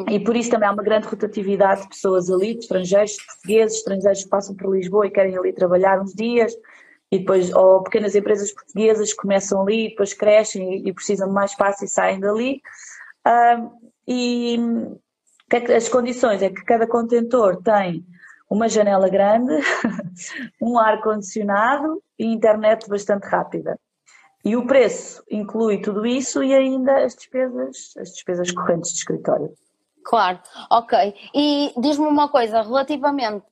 E 0.10 0.20
por 0.20 0.36
isso 0.36 0.50
também 0.50 0.68
há 0.68 0.72
uma 0.72 0.84
grande 0.84 1.08
rotatividade 1.08 1.84
de 1.84 1.90
pessoas 1.90 2.30
ali, 2.30 2.54
de 2.54 2.62
estrangeiros, 2.62 3.12
de 3.12 3.26
portugueses, 3.26 3.78
estrangeiros 3.78 4.24
que 4.24 4.30
passam 4.30 4.56
por 4.56 4.76
Lisboa 4.76 5.08
e 5.08 5.12
querem 5.12 5.38
ali 5.38 5.54
trabalhar 5.54 6.02
uns 6.02 6.14
dias, 6.14 6.54
e 7.12 7.20
depois, 7.20 7.54
ou 7.54 7.84
pequenas 7.84 8.16
empresas 8.16 8.52
portuguesas 8.52 9.14
começam 9.14 9.62
ali, 9.62 9.90
depois 9.90 10.14
crescem 10.14 10.76
e, 10.76 10.90
e 10.90 10.94
precisam 10.94 11.28
de 11.28 11.34
mais 11.34 11.52
espaço 11.52 11.86
e 11.86 11.88
saem 11.88 12.20
dali. 12.20 12.62
e 14.08 14.58
é 15.52 15.76
as 15.76 15.88
condições 15.88 16.42
é 16.42 16.50
que 16.50 16.64
cada 16.66 16.88
contentor 16.88 17.62
tem 17.62 18.04
uma 18.50 18.68
janela 18.68 19.08
grande, 19.08 19.54
um 20.62 20.80
ar-condicionado 20.80 22.02
e 22.18 22.26
internet 22.26 22.90
bastante 22.90 23.26
rápida. 23.26 23.80
E 24.44 24.56
o 24.56 24.66
preço 24.66 25.24
inclui 25.30 25.80
tudo 25.80 26.06
isso 26.06 26.44
e 26.44 26.54
ainda 26.54 27.04
as 27.04 27.16
despesas, 27.16 27.94
as 27.98 28.12
despesas 28.12 28.52
correntes 28.52 28.92
de 28.92 28.98
escritório. 28.98 29.54
Claro, 30.06 30.40
ok. 30.70 31.16
E 31.34 31.74
diz-me 31.78 32.06
uma 32.06 32.30
coisa, 32.30 32.62
relativamente 32.62 33.46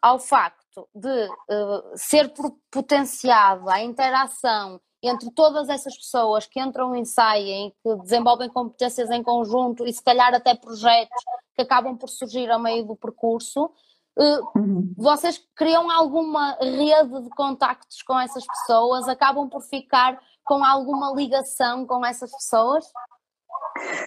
ao 0.00 0.18
facto 0.18 0.88
de 0.94 1.26
uh, 1.26 1.92
ser 1.96 2.32
potenciado 2.70 3.68
a 3.68 3.82
interação 3.82 4.80
entre 5.02 5.30
todas 5.30 5.68
essas 5.68 5.96
pessoas 5.96 6.46
que 6.46 6.60
entram 6.60 6.94
e 6.96 7.04
saem, 7.04 7.72
que 7.82 7.96
desenvolvem 7.96 8.48
competências 8.48 9.10
em 9.10 9.22
conjunto 9.22 9.86
e 9.86 9.92
se 9.92 10.02
calhar 10.02 10.34
até 10.34 10.54
projetos 10.54 11.22
que 11.54 11.62
acabam 11.62 11.96
por 11.96 12.08
surgir 12.08 12.50
a 12.50 12.58
meio 12.58 12.84
do 12.84 12.96
percurso, 12.96 13.70
uhum. 14.16 14.92
vocês 14.96 15.40
criam 15.54 15.90
alguma 15.90 16.56
rede 16.60 17.22
de 17.22 17.30
contactos 17.30 18.02
com 18.02 18.18
essas 18.18 18.44
pessoas, 18.46 19.08
acabam 19.08 19.48
por 19.48 19.62
ficar 19.62 20.20
com 20.44 20.64
alguma 20.64 21.12
ligação 21.14 21.86
com 21.86 22.04
essas 22.04 22.30
pessoas? 22.30 22.84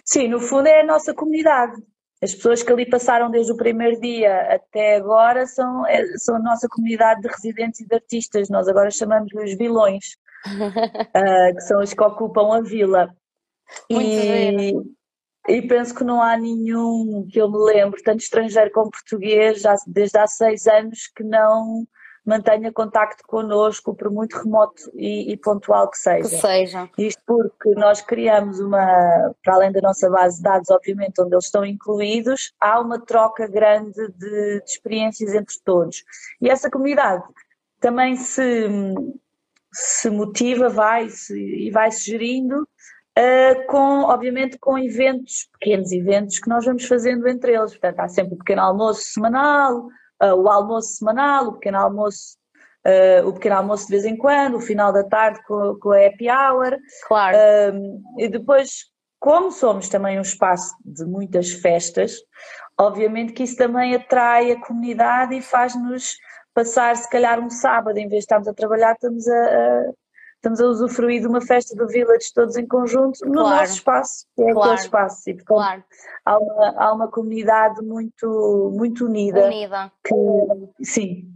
Sim, 0.03 0.27
no 0.27 0.39
fundo 0.39 0.67
é 0.67 0.81
a 0.81 0.85
nossa 0.85 1.13
comunidade. 1.13 1.81
As 2.21 2.35
pessoas 2.35 2.61
que 2.61 2.71
ali 2.71 2.85
passaram 2.85 3.31
desde 3.31 3.51
o 3.51 3.57
primeiro 3.57 3.99
dia 4.01 4.53
até 4.53 4.97
agora 4.97 5.47
são, 5.47 5.85
é, 5.87 6.05
são 6.17 6.35
a 6.35 6.39
nossa 6.39 6.67
comunidade 6.67 7.21
de 7.21 7.29
residentes 7.29 7.79
e 7.79 7.87
de 7.87 7.95
artistas. 7.95 8.49
Nós 8.49 8.67
agora 8.67 8.91
chamamos-lhes 8.91 9.57
vilões, 9.57 10.17
uh, 10.45 11.55
que 11.55 11.61
são 11.61 11.81
os 11.81 11.93
que 11.93 12.03
ocupam 12.03 12.57
a 12.57 12.61
vila. 12.61 13.15
Muito 13.89 14.05
e, 14.05 14.73
e 15.47 15.61
penso 15.61 15.95
que 15.95 16.03
não 16.03 16.21
há 16.21 16.35
nenhum 16.35 17.25
que 17.31 17.39
eu 17.39 17.49
me 17.49 17.57
lembre, 17.57 18.03
tanto 18.03 18.19
estrangeiro 18.19 18.71
como 18.71 18.91
português, 18.91 19.61
já 19.61 19.75
desde 19.87 20.17
há 20.17 20.27
seis 20.27 20.67
anos, 20.67 21.07
que 21.15 21.23
não 21.23 21.87
mantenha 22.25 22.71
contacto 22.71 23.23
connosco, 23.25 23.95
por 23.95 24.11
muito 24.11 24.37
remoto 24.37 24.91
e, 24.93 25.31
e, 25.31 25.37
pontual 25.37 25.89
que 25.89 25.97
seja. 25.97 26.29
Que 26.29 26.37
seja. 26.37 26.89
Isto 26.97 27.21
porque 27.25 27.71
nós 27.71 28.01
criamos 28.01 28.59
uma, 28.59 29.33
para 29.43 29.55
além 29.55 29.71
da 29.71 29.81
nossa 29.81 30.09
base 30.09 30.37
de 30.37 30.43
dados, 30.43 30.69
obviamente, 30.69 31.21
onde 31.21 31.33
eles 31.33 31.45
estão 31.45 31.65
incluídos, 31.65 32.53
há 32.59 32.79
uma 32.79 32.99
troca 32.99 33.47
grande 33.47 34.07
de, 34.17 34.59
de 34.59 34.63
experiências 34.65 35.33
entre 35.33 35.55
todos. 35.63 36.03
E 36.41 36.49
essa 36.49 36.69
comunidade 36.69 37.23
também 37.79 38.15
se, 38.15 38.67
se 39.73 40.09
motiva, 40.09 40.69
vai 40.69 41.07
-se, 41.09 41.33
e 41.33 41.71
vai-se 41.71 42.05
gerindo 42.05 42.67
Uh, 43.17 43.65
com, 43.67 44.03
obviamente, 44.03 44.57
com 44.57 44.77
eventos, 44.77 45.49
pequenos 45.59 45.91
eventos 45.91 46.39
que 46.39 46.47
nós 46.47 46.63
vamos 46.63 46.85
fazendo 46.85 47.27
entre 47.27 47.53
eles. 47.53 47.71
Portanto, 47.71 47.99
há 47.99 48.07
sempre 48.07 48.35
o 48.35 48.37
pequeno 48.37 48.61
almoço 48.61 49.01
semanal, 49.01 49.89
uh, 50.21 50.33
o 50.35 50.47
almoço 50.47 50.95
semanal, 50.95 51.47
o 51.47 51.53
pequeno 51.53 51.77
almoço, 51.77 52.37
uh, 52.85 53.27
o 53.27 53.33
pequeno 53.33 53.55
almoço 53.55 53.85
de 53.85 53.91
vez 53.91 54.05
em 54.05 54.17
quando, 54.17 54.57
o 54.57 54.61
final 54.61 54.91
da 54.91 55.03
tarde 55.03 55.39
com, 55.45 55.77
com 55.79 55.91
a 55.91 56.05
happy 56.05 56.29
hour. 56.29 56.77
Claro. 57.07 57.37
e 58.17 58.27
depois, 58.27 58.85
como 59.19 59.51
somos 59.51 59.89
também 59.89 60.17
um 60.17 60.21
espaço 60.21 60.75
de 60.85 61.05
muitas 61.05 61.51
festas, 61.51 62.17
obviamente 62.79 63.33
que 63.33 63.43
isso 63.43 63.57
também 63.57 63.95
atrai 63.95 64.51
a 64.51 64.61
comunidade 64.61 65.35
e 65.35 65.41
faz-nos 65.41 66.15
passar, 66.53 66.95
se 66.95 67.09
calhar, 67.09 67.39
um 67.39 67.49
sábado, 67.49 67.97
em 67.97 68.07
vez 68.07 68.19
de 68.19 68.25
estarmos 68.25 68.47
a 68.47 68.53
trabalhar, 68.53 68.93
estamos 68.93 69.27
a, 69.27 69.33
a 69.33 69.91
estamos 70.39 70.61
a 70.61 70.65
usufruir 70.65 71.21
de 71.21 71.27
uma 71.27 71.41
festa 71.41 71.75
do 71.75 71.85
Village 71.87 72.33
todos 72.33 72.55
em 72.55 72.65
conjunto 72.65 73.25
no 73.25 73.41
claro. 73.41 73.57
nosso 73.57 73.73
espaço, 73.73 74.25
que 74.35 74.41
é 74.41 74.53
claro. 74.53 74.71
aquele 74.71 74.85
espaço. 74.85 75.29
E, 75.29 75.33
portanto, 75.33 75.57
claro. 75.57 75.83
há, 76.25 76.37
uma, 76.37 76.73
há 76.77 76.93
uma 76.93 77.07
comunidade 77.09 77.81
muito, 77.81 78.71
muito 78.73 79.05
unida. 79.05 79.45
Unida. 79.45 79.91
Que, 80.03 80.85
sim. 80.85 81.33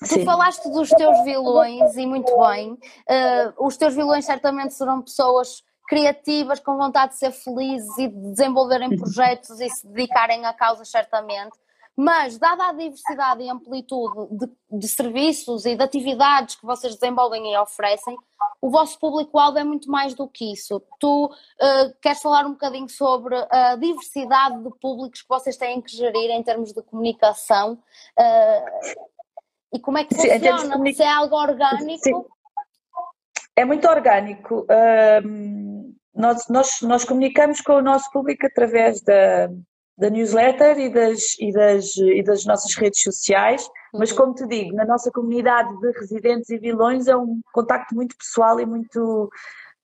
Tu 0.00 0.06
Sim. 0.06 0.24
falaste 0.24 0.68
dos 0.70 0.88
teus 0.90 1.24
vilões 1.24 1.96
e 1.96 2.06
muito 2.06 2.36
bem. 2.38 2.72
Uh, 2.72 3.66
os 3.66 3.76
teus 3.76 3.94
vilões 3.94 4.24
certamente 4.24 4.74
serão 4.74 5.02
pessoas 5.02 5.62
criativas, 5.86 6.58
com 6.58 6.76
vontade 6.76 7.12
de 7.12 7.18
ser 7.18 7.30
felizes 7.30 7.98
e 7.98 8.08
de 8.08 8.30
desenvolverem 8.30 8.90
projetos 8.96 9.60
e 9.60 9.68
se 9.68 9.86
dedicarem 9.86 10.44
a 10.46 10.52
causas, 10.52 10.90
certamente. 10.90 11.56
Mas, 11.96 12.38
dada 12.38 12.68
a 12.68 12.72
diversidade 12.72 13.42
e 13.42 13.48
amplitude 13.48 14.36
de, 14.36 14.78
de, 14.78 14.88
serviços 14.88 15.64
e 15.64 15.76
de 15.76 15.82
atividades 15.82 16.56
que 16.56 16.66
vocês 16.66 16.96
desenvolvem 16.96 17.52
e 17.52 17.56
oferecem, 17.56 18.16
o 18.60 18.68
vosso 18.68 18.98
público-alvo 18.98 19.58
é 19.58 19.64
muito 19.64 19.88
mais 19.88 20.12
do 20.12 20.26
que 20.26 20.52
isso. 20.52 20.82
Tu 20.98 21.26
uh, 21.26 21.94
queres 22.02 22.20
falar 22.20 22.46
um 22.46 22.52
bocadinho 22.52 22.88
sobre 22.88 23.36
a 23.48 23.76
diversidade 23.76 24.62
de 24.62 24.70
públicos 24.80 25.22
que 25.22 25.28
vocês 25.28 25.56
têm 25.56 25.80
que 25.80 25.96
gerir 25.96 26.30
em 26.30 26.42
termos 26.42 26.72
de 26.72 26.82
comunicação 26.82 27.74
uh, 28.18 29.14
e 29.72 29.78
como 29.78 29.98
é 29.98 30.04
que 30.04 30.14
Sim, 30.14 30.30
funciona? 30.30 30.72
Comunic... 30.72 30.96
Se 30.96 31.02
é 31.02 31.12
algo 31.12 31.36
orgânico? 31.36 32.02
Sim. 32.02 32.24
É 33.56 33.64
muito 33.64 33.88
orgânico. 33.88 34.66
Uh, 34.70 35.94
nós, 36.14 36.48
nós, 36.48 36.80
nós 36.82 37.04
comunicamos 37.04 37.60
com 37.60 37.74
o 37.74 37.82
nosso 37.82 38.10
público 38.10 38.46
através 38.46 39.00
da 39.02 39.48
da 39.96 40.10
newsletter 40.10 40.78
e 40.78 40.88
das, 40.88 41.38
e 41.38 41.52
das, 41.52 41.96
e 41.96 42.22
das 42.22 42.44
nossas 42.44 42.74
redes 42.74 43.02
sociais, 43.02 43.68
mas 43.92 44.10
uhum. 44.10 44.16
como 44.16 44.34
te 44.34 44.46
digo, 44.46 44.74
na 44.74 44.84
nossa 44.84 45.10
comunidade 45.10 45.78
de 45.78 45.90
residentes 45.92 46.50
e 46.50 46.58
vilões 46.58 47.06
é 47.06 47.16
um 47.16 47.40
contacto 47.52 47.94
muito 47.94 48.16
pessoal 48.16 48.58
e 48.58 48.66
muito 48.66 49.30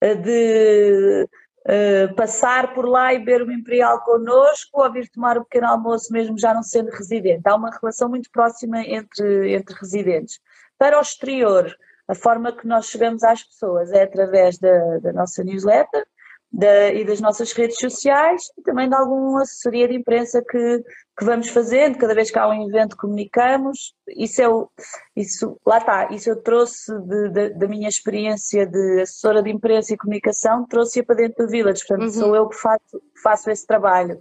uh, 0.03 0.17
de 0.17 1.29
uh, 1.67 2.15
passar 2.17 2.75
por 2.75 2.89
lá 2.89 3.15
e 3.15 3.19
beber 3.19 3.43
uma 3.43 3.55
imperial 3.55 4.03
connosco 4.03 4.83
ou 4.83 4.93
vir 4.93 5.09
tomar 5.11 5.39
o 5.39 5.43
um 5.43 5.45
pequeno 5.45 5.69
almoço 5.69 6.13
mesmo 6.13 6.37
já 6.39 6.53
não 6.53 6.63
sendo 6.63 6.91
residente. 6.91 7.43
Há 7.47 7.55
uma 7.55 7.71
relação 7.71 8.09
muito 8.09 8.31
próxima 8.33 8.81
entre, 8.83 9.55
entre 9.55 9.75
residentes. 9.77 10.41
Para 10.77 10.99
o 10.99 11.03
exterior, 11.03 11.73
a 12.09 12.15
forma 12.17 12.51
que 12.51 12.67
nós 12.67 12.87
chegamos 12.87 13.23
às 13.23 13.45
pessoas 13.45 13.93
é 13.93 14.03
através 14.03 14.59
da, 14.59 14.99
da 14.99 15.13
nossa 15.13 15.45
newsletter, 15.45 16.05
da, 16.53 16.93
e 16.93 17.05
das 17.05 17.21
nossas 17.21 17.53
redes 17.53 17.79
sociais 17.79 18.51
e 18.59 18.63
também 18.63 18.89
de 18.89 18.95
alguma 18.95 19.43
assessoria 19.43 19.87
de 19.87 19.95
imprensa 19.95 20.43
que, 20.43 20.83
que 21.17 21.25
vamos 21.25 21.49
fazendo, 21.49 21.97
cada 21.97 22.15
vez 22.15 22.31
que 22.31 22.39
há 22.39 22.49
um 22.49 22.69
evento 22.69 22.97
comunicamos, 22.97 23.95
isso 24.09 24.43
é 24.43 24.49
o, 24.49 24.69
isso, 25.15 25.61
lá 25.65 25.79
está, 25.79 26.09
isso 26.11 26.31
eu 26.31 26.43
trouxe 26.43 26.93
de, 27.03 27.29
de, 27.29 27.49
da 27.51 27.69
minha 27.69 27.89
experiência 27.89 28.67
de 28.67 29.03
assessora 29.03 29.43
de 29.43 29.51
imprensa 29.51 29.95
e 29.95 29.97
comunicação, 29.97 30.67
trouxe-a 30.67 31.05
para 31.05 31.17
dentro 31.17 31.47
do 31.47 31.51
Village, 31.51 31.85
portanto 31.87 32.09
uhum. 32.09 32.21
sou 32.21 32.35
eu 32.35 32.49
que 32.49 32.57
faço, 32.57 33.03
faço 33.23 33.51
esse 33.51 33.67
trabalho. 33.67 34.21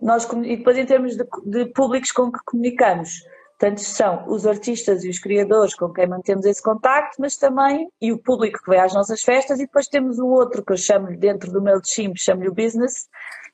Nós, 0.00 0.28
e 0.44 0.56
depois 0.56 0.76
em 0.76 0.86
termos 0.86 1.16
de, 1.16 1.24
de 1.46 1.66
públicos 1.72 2.12
com 2.12 2.30
que 2.30 2.38
comunicamos, 2.44 3.22
Portanto, 3.58 3.80
são 3.80 4.24
os 4.28 4.46
artistas 4.46 5.04
e 5.04 5.08
os 5.08 5.18
criadores 5.18 5.74
com 5.74 5.92
quem 5.92 6.06
mantemos 6.06 6.46
esse 6.46 6.62
contacto, 6.62 7.16
mas 7.18 7.36
também, 7.36 7.90
e 8.00 8.12
o 8.12 8.18
público 8.18 8.62
que 8.62 8.70
vem 8.70 8.78
às 8.78 8.94
nossas 8.94 9.22
festas, 9.22 9.58
e 9.58 9.66
depois 9.66 9.88
temos 9.88 10.20
o 10.20 10.28
outro 10.28 10.64
que 10.64 10.72
eu 10.72 10.76
chamo 10.76 11.08
dentro 11.16 11.50
do 11.50 11.60
meu 11.60 11.80
time, 11.80 12.16
chamo-lhe 12.16 12.48
o 12.48 12.54
business, 12.54 13.08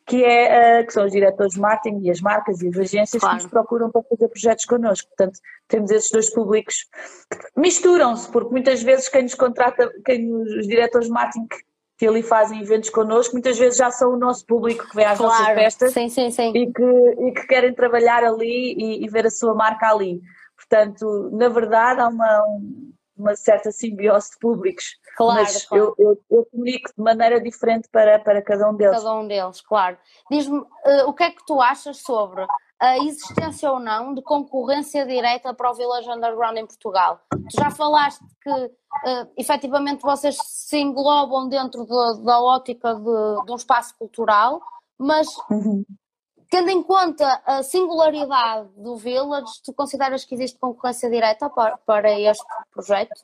que, 0.07 0.23
é, 0.23 0.83
uh, 0.83 0.87
que 0.87 0.93
são 0.93 1.07
os 1.07 1.13
diretores 1.13 1.55
de 1.55 1.61
marketing 1.61 2.01
e 2.03 2.11
as 2.11 2.21
marcas 2.21 2.61
e 2.61 2.69
as 2.69 2.77
agências 2.77 3.21
claro. 3.21 3.39
que 3.39 3.43
nos 3.45 3.51
procuram 3.51 3.91
para 3.91 4.03
fazer 4.03 4.29
projetos 4.29 4.67
connosco. 4.67 5.09
Portanto, 5.09 5.41
temos 5.69 5.91
esses 5.91 6.11
dois 6.11 6.29
públicos 6.29 6.87
que 7.31 7.61
misturam-se, 7.61 8.31
porque 8.31 8.51
muitas 8.51 8.83
vezes 8.83 9.09
quem 9.09 9.23
nos 9.23 9.35
contrata, 9.35 9.91
quem 10.05 10.31
os 10.31 10.67
diretores 10.67 11.07
de 11.07 11.15
marketing 11.15 11.47
que 11.97 12.07
ali 12.07 12.23
fazem 12.23 12.61
eventos 12.61 12.91
connosco, 12.91 13.35
muitas 13.35 13.59
vezes 13.59 13.79
já 13.79 13.91
são 13.91 14.15
o 14.15 14.19
nosso 14.19 14.45
público 14.47 14.89
que 14.89 14.97
vem 14.97 15.05
às 15.05 15.19
claro, 15.19 15.33
nossas 15.33 15.55
festas 15.55 15.93
sim, 15.93 16.09
sim, 16.09 16.31
sim. 16.31 16.53
E, 16.55 16.73
que, 16.73 16.83
e 16.83 17.33
que 17.33 17.47
querem 17.47 17.73
trabalhar 17.73 18.25
ali 18.25 18.75
e, 18.77 19.05
e, 19.05 19.09
ver 19.09 19.27
a 19.27 19.31
sua 19.31 19.55
marca 19.55 19.91
ali. 19.91 20.21
Portanto, 20.57 21.31
na 21.33 21.49
verdade, 21.49 22.01
há 22.01 22.09
uma, 22.09 22.43
uma 23.17 23.37
certa 23.37 23.71
simbiose 23.71 24.33
de 24.33 24.39
públicos. 24.39 24.97
Claro, 25.17 25.41
mas 25.41 25.65
claro. 25.65 25.95
Eu, 25.99 26.07
eu, 26.07 26.21
eu, 26.31 26.47
comunico 26.47 26.91
de 26.97 27.03
maneira 27.03 27.41
diferente 27.41 27.89
para, 27.91 28.19
para 28.19 28.43
cada 28.43 28.69
um 28.69 28.75
deles. 28.75 28.97
Cada 28.97 29.15
um 29.15 29.27
deles, 29.29 29.61
claro. 29.61 29.97
Diz-me, 30.31 30.59
uh, 30.59 31.07
o 31.07 31.13
que 31.13 31.23
é 31.23 31.31
que 31.31 31.45
tu 31.47 31.61
achas 31.61 31.99
sobre 31.99 32.45
a 32.85 32.99
existência 32.99 33.73
ou 33.73 33.81
não 33.81 34.13
de 34.13 34.21
concorrência 34.21 35.07
direta 35.07 35.55
para 35.55 35.71
o 35.71 35.75
Village 35.75 36.11
Underground 36.11 36.59
em 36.59 36.67
Portugal. 36.67 37.19
Tu 37.31 37.59
já 37.59 37.71
falaste 37.71 38.23
que 38.43 38.51
uh, 38.51 39.31
efetivamente 39.39 40.03
vocês 40.03 40.37
se 40.45 40.77
englobam 40.77 41.49
dentro 41.49 41.87
de, 41.87 42.23
da 42.23 42.43
ótica 42.43 42.95
de, 42.95 43.47
de, 43.47 43.53
um 43.53 43.57
espaço 43.57 43.97
cultural, 43.97 44.61
mas 44.99 45.27
uhum. 45.51 45.83
tendo 46.51 46.69
em 46.69 46.83
conta 46.83 47.43
a 47.47 47.63
singularidade 47.63 48.69
do 48.77 48.97
Village, 48.97 49.63
tu 49.65 49.73
consideras 49.73 50.27
que 50.27 50.35
existe 50.35 50.59
concorrência 50.59 51.09
direta 51.09 51.49
para, 51.49 51.79
para 51.79 52.21
este 52.21 52.45
projeto? 52.71 53.19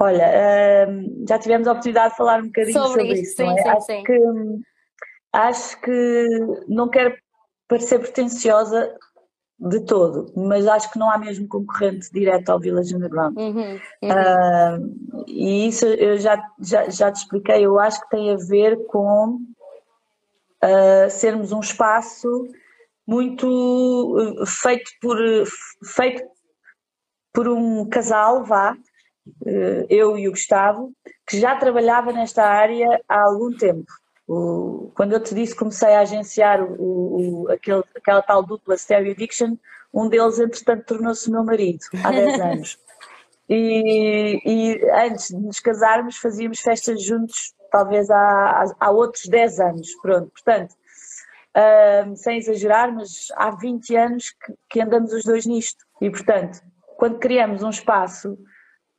Olha, 0.00 0.88
uh, 0.88 1.26
já 1.28 1.38
tivemos 1.38 1.68
a 1.68 1.72
oportunidade 1.72 2.10
de 2.10 2.16
falar 2.16 2.40
um 2.40 2.46
bocadinho 2.46 2.72
sobre, 2.72 3.02
sobre 3.02 3.20
isso. 3.20 3.36
Sim, 3.36 3.50
é? 3.50 3.62
sim, 3.62 3.68
acho 3.68 3.86
sim. 3.86 4.02
Que, 4.02 4.18
acho 5.32 5.80
que 5.80 6.26
não 6.66 6.88
quero 6.88 7.16
parecer 7.68 7.98
pretenciosa 8.00 8.96
de 9.60 9.80
todo, 9.80 10.32
mas 10.36 10.66
acho 10.66 10.90
que 10.92 10.98
não 10.98 11.10
há 11.10 11.18
mesmo 11.18 11.48
concorrente 11.48 12.12
direto 12.12 12.48
ao 12.50 12.60
Village 12.60 12.94
Underground. 12.94 13.36
Uhum, 13.36 13.80
uhum. 14.02 14.10
Uh, 14.10 15.24
e 15.26 15.66
isso 15.66 15.84
eu 15.84 16.16
já, 16.18 16.40
já, 16.60 16.88
já 16.88 17.10
te 17.10 17.16
expliquei, 17.16 17.66
eu 17.66 17.78
acho 17.78 18.00
que 18.02 18.10
tem 18.10 18.32
a 18.32 18.36
ver 18.36 18.86
com 18.86 19.40
uh, 20.62 21.10
sermos 21.10 21.50
um 21.50 21.58
espaço 21.58 22.28
muito 23.04 23.46
uh, 24.16 24.46
feito 24.46 24.90
por 25.00 25.18
feito 25.84 26.22
por 27.32 27.48
um 27.48 27.88
casal, 27.88 28.44
vá, 28.44 28.76
eu 29.88 30.18
e 30.18 30.26
o 30.26 30.30
Gustavo, 30.32 30.92
que 31.26 31.38
já 31.38 31.54
trabalhava 31.54 32.10
nesta 32.10 32.42
área 32.44 33.00
há 33.08 33.20
algum 33.22 33.54
tempo. 33.56 33.86
O, 34.28 34.92
quando 34.94 35.14
eu 35.14 35.20
te 35.22 35.34
disse 35.34 35.56
comecei 35.56 35.94
a 35.94 36.00
agenciar 36.00 36.62
o, 36.62 37.46
o, 37.46 37.50
aquele, 37.50 37.82
aquela 37.96 38.20
tal 38.20 38.42
dupla 38.42 38.76
Stereo 38.76 39.12
Addiction, 39.12 39.56
um 39.92 40.08
deles, 40.08 40.38
entretanto, 40.38 40.84
tornou-se 40.84 41.30
meu 41.30 41.42
marido 41.42 41.78
há 42.04 42.10
10 42.10 42.40
anos. 42.40 42.78
E, 43.48 44.42
e, 44.44 44.90
antes 44.90 45.28
de 45.28 45.38
nos 45.38 45.58
casarmos, 45.58 46.18
fazíamos 46.18 46.60
festas 46.60 47.02
juntos, 47.02 47.54
talvez 47.72 48.10
há, 48.10 48.64
há 48.78 48.90
outros 48.90 49.24
10 49.24 49.60
anos. 49.60 49.94
Pronto, 50.02 50.30
portanto, 50.30 50.74
uh, 51.56 52.14
sem 52.14 52.36
exagerar, 52.36 52.94
mas 52.94 53.28
há 53.34 53.50
20 53.50 53.96
anos 53.96 54.30
que, 54.30 54.54
que 54.68 54.80
andamos 54.82 55.12
os 55.14 55.24
dois 55.24 55.46
nisto. 55.46 55.86
E, 56.02 56.10
portanto, 56.10 56.60
quando 56.98 57.18
criamos 57.18 57.62
um 57.62 57.70
espaço 57.70 58.38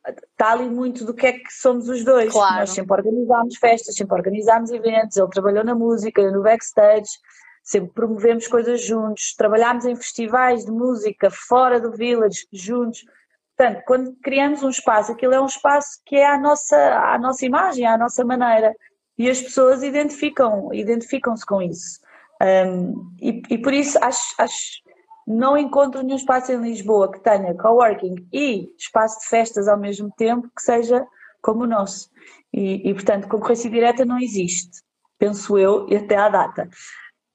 está 0.08 0.52
ali 0.52 0.70
muito 0.70 1.06
do 1.06 1.14
que 1.14 1.28
é 1.28 1.34
que 1.34 1.52
somos 1.52 1.88
os 1.90 2.04
dois. 2.04 2.32
Claro. 2.32 2.60
Nós 2.60 2.70
sempre 2.72 2.94
organizámos 2.94 3.58
festas, 3.58 3.96
sempre 3.96 4.16
organizámos 4.16 4.72
eventos, 4.72 5.18
ele 5.18 5.30
trabalhou 5.30 5.64
na 5.64 5.76
música, 5.76 6.32
no 6.32 6.42
backstage, 6.42 7.10
sempre 7.64 7.92
promovemos 7.94 8.48
coisas 8.48 8.84
juntos, 8.84 9.36
trabalhámos 9.36 9.86
em 9.86 9.96
festivais 9.96 10.66
de 10.66 10.72
música 10.72 11.30
fora 11.30 11.80
do 11.80 11.92
village 11.92 12.48
juntos. 12.52 13.04
Portanto, 13.56 13.84
quando 13.86 14.16
criamos 14.24 14.64
um 14.64 14.70
espaço, 14.70 15.12
aquilo 15.12 15.34
é 15.34 15.42
um 15.42 15.46
espaço 15.46 16.00
que 16.06 16.16
é 16.16 16.28
a 16.28 16.40
nossa, 16.40 16.78
a 16.78 17.18
nossa 17.20 17.46
imagem, 17.46 17.86
a 17.86 17.98
nossa 17.98 18.24
maneira. 18.24 18.74
E 19.18 19.30
as 19.30 19.42
pessoas 19.42 19.84
identificam, 19.84 20.74
identificam-se 20.74 21.46
com 21.46 21.62
isso. 21.62 22.00
Um, 22.42 23.14
e, 23.22 23.42
e, 23.50 23.58
por 23.58 23.74
isso 23.74 24.00
acho, 24.02 24.34
acho 24.38 24.82
não 25.30 25.56
encontro 25.56 26.02
nenhum 26.02 26.16
espaço 26.16 26.52
em 26.52 26.60
Lisboa 26.60 27.12
que 27.12 27.20
tenha 27.20 27.54
coworking 27.54 28.28
e 28.34 28.68
espaço 28.76 29.20
de 29.20 29.28
festas 29.28 29.68
ao 29.68 29.78
mesmo 29.78 30.12
tempo 30.18 30.50
que 30.56 30.62
seja 30.62 31.06
como 31.40 31.66
o 31.66 31.68
nosso. 31.68 32.10
E, 32.52 32.90
e 32.90 32.94
portanto, 32.96 33.28
concorrência 33.28 33.70
direta 33.70 34.04
não 34.04 34.18
existe, 34.18 34.82
penso 35.20 35.56
eu, 35.56 35.88
e 35.88 35.96
até 35.96 36.16
à 36.16 36.30
data. 36.30 36.68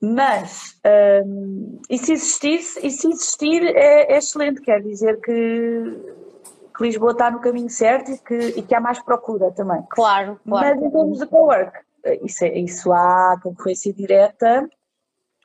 Mas, 0.03 0.77
um, 1.25 1.81
e 1.89 1.97
se 1.97 2.13
existisse, 2.15 2.85
e 2.85 2.91
se 2.91 3.09
existir 3.09 3.63
é, 3.63 4.13
é 4.13 4.19
excelente, 4.19 4.61
quer 4.61 4.83
dizer 4.83 5.21
que, 5.21 5.85
que, 6.77 6.83
Lisboa 6.83 7.13
está 7.13 7.31
no 7.31 7.41
caminho 7.41 7.71
certo 7.71 8.11
e 8.11 8.19
que, 8.19 8.59
e 8.59 8.63
que 8.63 8.75
há 8.75 8.81
mais 8.81 9.01
procura 9.01 9.53
também. 9.53 9.83
Claro, 9.89 10.39
claro. 10.47 10.81
Mas 10.81 10.83
em 10.83 10.91
termos 10.91 11.19
de 11.21 11.27
cowork, 11.27 11.79
isso, 12.25 12.45
é, 12.45 12.59
isso 12.59 12.93
há 12.93 13.39
concorrência 13.41 13.95
direta 13.95 14.69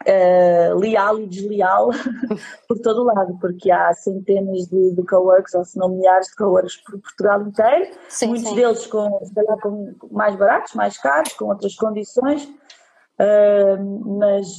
uh, 0.08 0.78
leal 0.78 1.20
e 1.20 1.28
desleal 1.28 1.90
por 2.68 2.80
todo 2.80 3.02
o 3.02 3.06
lado, 3.06 3.38
porque 3.40 3.72
há 3.72 3.94
centenas 3.94 4.68
de, 4.68 4.96
de 4.96 5.06
coworks, 5.06 5.54
ou 5.54 5.66
se 5.66 5.78
não 5.78 5.90
milhares 5.90 6.28
de 6.28 6.36
coworks 6.36 6.78
por 6.78 7.00
Portugal 7.00 7.42
inteiro, 7.42 7.92
sim, 8.08 8.28
muitos 8.28 8.50
sim. 8.50 8.56
deles 8.56 8.88
com, 8.88 9.20
se 9.24 9.34
calhar, 9.34 9.60
com 9.60 9.96
mais 10.12 10.36
baratos, 10.36 10.74
mais 10.74 10.98
caros, 10.98 11.34
com 11.34 11.46
outras 11.46 11.76
condições, 11.76 12.48
uh, 13.22 14.18
mas, 14.18 14.58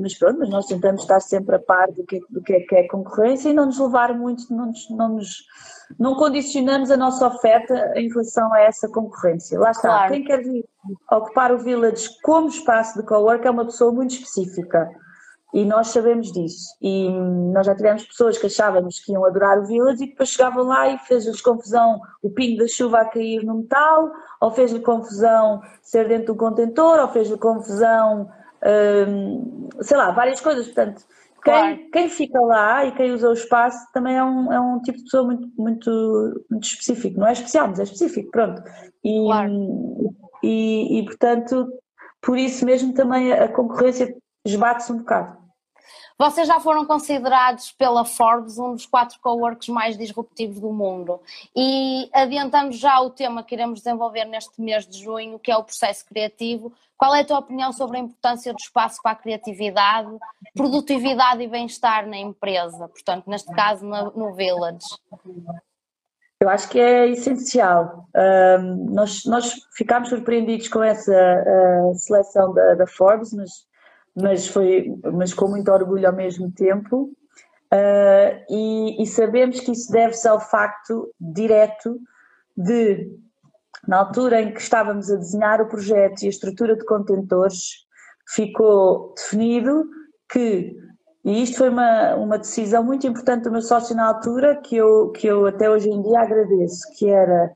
mas 0.00 0.14
pronto, 0.18 0.38
mas 0.40 0.50
nós 0.50 0.66
tentamos 0.66 1.02
estar 1.02 1.20
sempre 1.20 1.56
a 1.56 1.58
par 1.58 1.90
do 1.92 2.04
que, 2.04 2.20
do 2.30 2.42
que, 2.42 2.52
é, 2.52 2.60
que 2.60 2.74
é 2.76 2.88
concorrência 2.88 3.48
e 3.48 3.54
não 3.54 3.66
nos 3.66 3.78
levar 3.78 4.14
muito, 4.14 4.52
não 4.54 4.66
nos, 4.66 4.90
não 4.90 5.08
nos 5.10 5.44
não 5.98 6.14
condicionamos 6.14 6.90
a 6.90 6.96
nossa 6.96 7.26
oferta 7.26 7.92
em 7.94 8.08
relação 8.08 8.52
a 8.54 8.60
essa 8.60 8.88
concorrência. 8.88 9.58
Lá 9.58 9.70
está, 9.70 9.88
claro. 9.88 10.12
quem 10.12 10.24
quer 10.24 10.42
vir 10.42 10.64
ocupar 11.12 11.52
o 11.52 11.58
Village 11.58 12.08
como 12.22 12.48
espaço 12.48 12.98
de 12.98 13.06
cowork 13.06 13.46
é 13.46 13.50
uma 13.50 13.66
pessoa 13.66 13.92
muito 13.92 14.14
específica 14.14 14.90
e 15.54 15.64
nós 15.64 15.88
sabemos 15.88 16.32
disso. 16.32 16.76
E 16.82 17.08
nós 17.08 17.64
já 17.64 17.76
tivemos 17.76 18.04
pessoas 18.04 18.36
que 18.36 18.46
achávamos 18.46 18.98
que 18.98 19.12
iam 19.12 19.24
adorar 19.24 19.60
o 19.60 19.64
Village 19.64 20.02
e 20.02 20.08
depois 20.08 20.30
chegavam 20.30 20.64
lá 20.64 20.88
e 20.88 20.98
fez-lhes 20.98 21.40
confusão 21.40 22.00
o 22.20 22.28
pingo 22.28 22.58
da 22.58 22.66
chuva 22.66 23.02
a 23.02 23.04
cair 23.04 23.44
no 23.44 23.58
metal, 23.58 24.10
ou 24.40 24.50
fez-lhe 24.50 24.80
confusão 24.80 25.62
ser 25.80 26.08
dentro 26.08 26.34
do 26.34 26.36
contentor, 26.36 26.98
ou 26.98 27.08
fez-lhe 27.08 27.38
confusão, 27.38 28.28
hum, 29.08 29.68
sei 29.80 29.96
lá, 29.96 30.10
várias 30.10 30.40
coisas. 30.40 30.66
Portanto, 30.66 31.04
Claro. 31.40 31.76
Quem, 31.76 31.90
quem, 31.90 32.08
fica 32.08 32.40
lá 32.40 32.86
e 32.86 32.92
quem 32.92 33.12
usa 33.12 33.28
o 33.28 33.34
espaço 33.34 33.78
também 33.92 34.16
é 34.16 34.24
um, 34.24 34.50
é 34.50 34.58
um 34.58 34.80
tipo 34.80 34.96
de 34.96 35.04
pessoa 35.04 35.24
muito, 35.24 35.46
muito, 35.58 36.46
muito 36.50 36.64
específico. 36.64 37.20
Não 37.20 37.26
é 37.26 37.32
especial, 37.32 37.68
mas 37.68 37.78
é 37.80 37.82
específico, 37.82 38.30
pronto. 38.30 38.62
E, 39.04 39.26
claro. 39.26 39.52
e, 40.42 41.00
e, 41.00 41.04
portanto, 41.04 41.68
por 42.22 42.38
isso 42.38 42.64
mesmo 42.64 42.94
também 42.94 43.30
a 43.30 43.46
concorrência 43.46 44.16
esbate-se 44.42 44.90
um 44.90 44.98
bocado. 44.98 45.43
Vocês 46.16 46.46
já 46.46 46.60
foram 46.60 46.86
considerados 46.86 47.72
pela 47.72 48.04
Forbes 48.04 48.56
um 48.56 48.72
dos 48.72 48.86
quatro 48.86 49.18
coworks 49.20 49.68
mais 49.68 49.98
disruptivos 49.98 50.60
do 50.60 50.72
mundo 50.72 51.20
e 51.54 52.08
adiantamos 52.12 52.78
já 52.78 53.00
o 53.00 53.10
tema 53.10 53.42
que 53.42 53.54
iremos 53.54 53.80
desenvolver 53.80 54.24
neste 54.24 54.60
mês 54.60 54.86
de 54.86 55.02
junho, 55.02 55.40
que 55.40 55.50
é 55.50 55.56
o 55.56 55.64
processo 55.64 56.06
criativo. 56.06 56.72
Qual 56.96 57.12
é 57.12 57.22
a 57.22 57.24
tua 57.24 57.40
opinião 57.40 57.72
sobre 57.72 57.96
a 57.96 58.00
importância 58.00 58.52
do 58.52 58.60
espaço 58.60 59.00
para 59.02 59.10
a 59.10 59.16
criatividade, 59.16 60.08
produtividade 60.54 61.42
e 61.42 61.48
bem-estar 61.48 62.06
na 62.06 62.16
empresa? 62.16 62.88
Portanto, 62.88 63.28
neste 63.28 63.52
caso, 63.52 63.84
no, 63.84 64.12
no 64.12 64.34
Village. 64.34 64.86
Eu 66.40 66.48
acho 66.48 66.68
que 66.68 66.78
é 66.78 67.08
essencial. 67.08 68.06
Um, 68.14 68.94
nós, 68.94 69.24
nós 69.24 69.52
ficámos 69.76 70.10
surpreendidos 70.10 70.68
com 70.68 70.82
essa 70.82 71.12
uh, 71.12 71.94
seleção 71.96 72.54
da, 72.54 72.74
da 72.74 72.86
Forbes, 72.86 73.32
mas 73.32 73.66
mas, 74.14 74.46
foi, 74.46 74.94
mas 75.12 75.34
com 75.34 75.48
muito 75.48 75.70
orgulho 75.70 76.06
ao 76.06 76.14
mesmo 76.14 76.50
tempo. 76.52 77.10
Uh, 77.72 78.44
e, 78.48 79.02
e, 79.02 79.06
sabemos 79.06 79.58
que 79.58 79.72
isso 79.72 79.90
deve-se 79.90 80.28
ao 80.28 80.38
facto 80.38 81.12
direto 81.20 81.98
de, 82.56 83.10
na 83.88 83.98
altura 83.98 84.40
em 84.40 84.52
que 84.52 84.60
estávamos 84.60 85.10
a 85.10 85.16
desenhar 85.16 85.60
o 85.60 85.66
projeto 85.66 86.22
e 86.22 86.26
a 86.26 86.30
estrutura 86.30 86.76
de 86.76 86.84
contentores, 86.84 87.84
ficou 88.28 89.12
definido 89.16 89.88
que, 90.30 90.76
e 91.24 91.42
isto 91.42 91.58
foi 91.58 91.68
uma, 91.68 92.14
uma 92.14 92.38
decisão 92.38 92.84
muito 92.84 93.06
importante 93.08 93.42
do 93.42 93.50
meu 93.50 93.62
sócio 93.62 93.96
na 93.96 94.06
altura, 94.06 94.56
que 94.56 94.76
eu, 94.76 95.10
que 95.10 95.26
eu 95.26 95.46
até 95.46 95.68
hoje 95.68 95.90
em 95.90 96.00
dia 96.00 96.20
agradeço, 96.20 96.82
que 96.96 97.08
era 97.08 97.52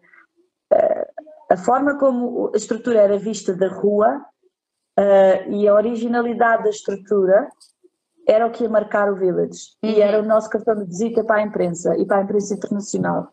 uh, 0.73 1.25
a 1.51 1.57
forma 1.57 1.97
como 1.97 2.51
a 2.53 2.57
estrutura 2.57 3.01
era 3.01 3.18
vista 3.18 3.55
da 3.55 3.68
rua 3.68 4.21
Uh, 4.99 5.53
e 5.53 5.69
a 5.69 5.75
originalidade 5.75 6.65
da 6.65 6.71
estrutura 6.71 7.49
era 8.27 8.45
o 8.45 8.51
que 8.51 8.65
ia 8.65 8.69
marcar 8.69 9.09
o 9.13 9.15
Village 9.17 9.69
uhum. 9.81 9.91
e 9.91 10.01
era 10.01 10.21
o 10.21 10.27
nosso 10.27 10.51
cartão 10.51 10.75
de 10.75 10.85
visita 10.85 11.23
para 11.23 11.37
a 11.37 11.43
imprensa 11.43 11.97
e 11.97 12.05
para 12.05 12.19
a 12.19 12.23
imprensa 12.23 12.55
internacional. 12.55 13.33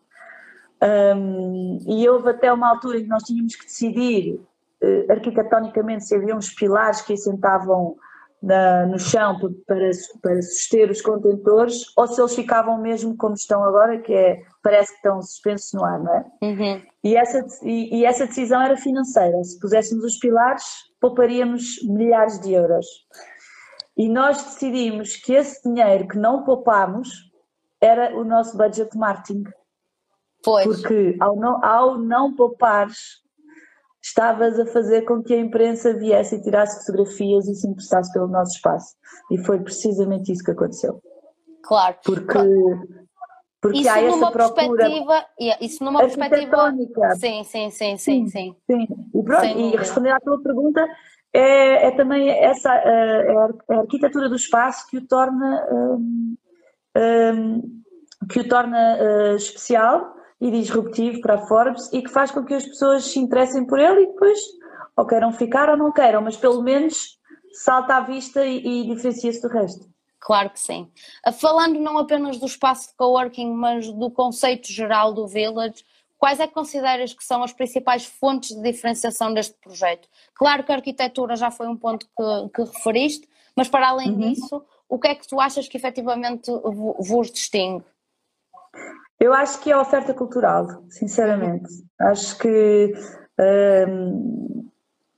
Um, 0.80 1.78
e 1.88 2.08
houve 2.08 2.30
até 2.30 2.52
uma 2.52 2.68
altura 2.68 2.98
em 2.98 3.02
que 3.02 3.08
nós 3.08 3.24
tínhamos 3.24 3.56
que 3.56 3.64
decidir 3.64 4.34
uh, 4.34 5.12
arquitetonicamente 5.12 6.04
se 6.04 6.14
havia 6.14 6.36
uns 6.36 6.50
pilares 6.54 7.00
que 7.00 7.14
assentavam 7.14 7.96
na, 8.42 8.86
no 8.86 8.98
chão 8.98 9.36
para, 9.66 9.90
para 10.22 10.42
suster 10.42 10.90
os 10.90 11.00
contentores 11.00 11.86
ou 11.96 12.06
se 12.06 12.20
eles 12.20 12.34
ficavam 12.34 12.80
mesmo 12.80 13.16
como 13.16 13.34
estão 13.34 13.64
agora, 13.64 13.98
que 13.98 14.12
é, 14.12 14.42
parece 14.62 14.92
que 14.92 14.98
estão 14.98 15.20
suspensos 15.20 15.72
no 15.72 15.84
ar, 15.84 15.98
não 15.98 16.14
é? 16.14 16.24
Uhum. 16.42 16.82
E, 17.02 17.16
essa, 17.16 17.44
e, 17.62 18.00
e, 18.00 18.04
essa 18.04 18.26
decisão 18.26 18.62
era 18.62 18.76
financeira. 18.76 19.42
Se 19.42 19.58
puséssemos 19.58 20.04
os 20.04 20.18
pilares, 20.18 20.64
pouparíamos 21.00 21.82
milhares 21.82 22.40
de 22.40 22.52
euros. 22.52 22.86
E 23.96 24.08
nós 24.08 24.42
decidimos 24.42 25.16
que 25.16 25.32
esse 25.32 25.62
dinheiro 25.62 26.08
que 26.08 26.18
não 26.18 26.44
poupámos 26.44 27.30
era 27.80 28.16
o 28.16 28.24
nosso 28.24 28.56
budget 28.56 28.96
marketing. 28.96 29.44
Pois. 30.42 30.66
Porque 30.66 31.16
ao 31.20 31.36
não, 31.36 31.64
ao 31.64 31.98
não 31.98 32.34
poupares, 32.34 33.22
estavas 34.02 34.58
a 34.60 34.66
fazer 34.66 35.02
com 35.02 35.22
que 35.22 35.34
a 35.34 35.40
imprensa 35.40 35.94
viesse 35.94 36.36
e 36.36 36.42
tirasse 36.42 36.84
fotografias 36.84 37.48
e 37.48 37.54
se 37.54 37.66
interessasse 37.66 38.12
pelo 38.12 38.28
nosso 38.28 38.54
espaço. 38.54 38.94
E 39.30 39.38
foi 39.38 39.60
precisamente 39.60 40.30
isso 40.30 40.44
que 40.44 40.52
aconteceu. 40.52 41.02
Claro. 41.62 41.96
Porque, 42.04 42.38
porque 43.66 43.80
isso 43.80 43.90
há 43.90 44.00
essa 44.00 44.16
numa 44.16 44.32
procura. 44.32 44.76
Perspectiva, 44.76 45.26
isso 45.60 45.84
numa 45.84 46.00
perspectiva. 46.00 46.72
Sim, 47.16 47.44
sim, 47.44 47.70
sim, 47.70 47.96
sim, 47.96 48.28
sim. 48.28 48.56
sim. 48.66 48.88
E, 49.14 49.22
pronto, 49.22 49.44
e 49.44 49.76
responder 49.76 50.10
à 50.10 50.20
tua 50.20 50.40
pergunta, 50.42 50.86
é, 51.32 51.88
é 51.88 51.90
também 51.90 52.30
essa 52.30 52.72
é 52.72 53.32
a 53.70 53.78
arquitetura 53.80 54.28
do 54.28 54.36
espaço 54.36 54.86
que 54.88 54.98
o 54.98 55.06
torna, 55.06 55.66
um, 55.70 56.36
um, 56.96 57.82
que 58.30 58.40
o 58.40 58.48
torna 58.48 58.98
uh, 58.98 59.36
especial 59.36 60.14
e 60.40 60.50
disruptivo 60.50 61.20
para 61.20 61.34
a 61.34 61.46
Forbes 61.46 61.92
e 61.92 62.02
que 62.02 62.10
faz 62.10 62.30
com 62.30 62.44
que 62.44 62.54
as 62.54 62.64
pessoas 62.64 63.04
se 63.04 63.18
interessem 63.18 63.66
por 63.66 63.78
ele 63.78 64.02
e 64.02 64.06
depois 64.06 64.38
ou 64.96 65.06
queiram 65.06 65.32
ficar 65.32 65.68
ou 65.68 65.76
não 65.76 65.92
queiram, 65.92 66.22
mas 66.22 66.36
pelo 66.36 66.62
menos 66.62 67.18
salta 67.52 67.96
à 67.96 68.00
vista 68.00 68.44
e, 68.44 68.58
e 68.58 68.94
diferencia-se 68.94 69.42
do 69.42 69.48
resto. 69.48 69.95
Claro 70.26 70.50
que 70.50 70.58
sim. 70.58 70.90
Ah, 71.24 71.30
falando 71.30 71.78
não 71.78 71.98
apenas 71.98 72.36
do 72.36 72.46
espaço 72.46 72.88
de 72.88 72.96
coworking, 72.96 73.54
mas 73.54 73.92
do 73.92 74.10
conceito 74.10 74.66
geral 74.72 75.14
do 75.14 75.28
Village, 75.28 75.84
quais 76.18 76.40
é 76.40 76.48
que 76.48 76.52
consideras 76.52 77.14
que 77.14 77.24
são 77.24 77.44
as 77.44 77.52
principais 77.52 78.04
fontes 78.04 78.50
de 78.50 78.60
diferenciação 78.60 79.32
deste 79.32 79.54
projeto? 79.62 80.08
Claro 80.34 80.64
que 80.64 80.72
a 80.72 80.74
arquitetura 80.74 81.36
já 81.36 81.52
foi 81.52 81.68
um 81.68 81.76
ponto 81.76 82.06
que, 82.06 82.48
que 82.52 82.62
referiste, 82.64 83.28
mas 83.54 83.68
para 83.68 83.88
além 83.88 84.10
uhum. 84.10 84.18
disso, 84.18 84.64
o 84.88 84.98
que 84.98 85.06
é 85.06 85.14
que 85.14 85.28
tu 85.28 85.40
achas 85.40 85.68
que 85.68 85.76
efetivamente 85.76 86.50
vos 86.98 87.30
distingue? 87.30 87.84
Eu 89.20 89.32
acho 89.32 89.60
que 89.60 89.70
é 89.70 89.74
a 89.74 89.80
oferta 89.80 90.12
cultural, 90.12 90.66
sinceramente. 90.90 91.68
Acho 92.00 92.36
que 92.36 92.92
hum, 93.88 94.68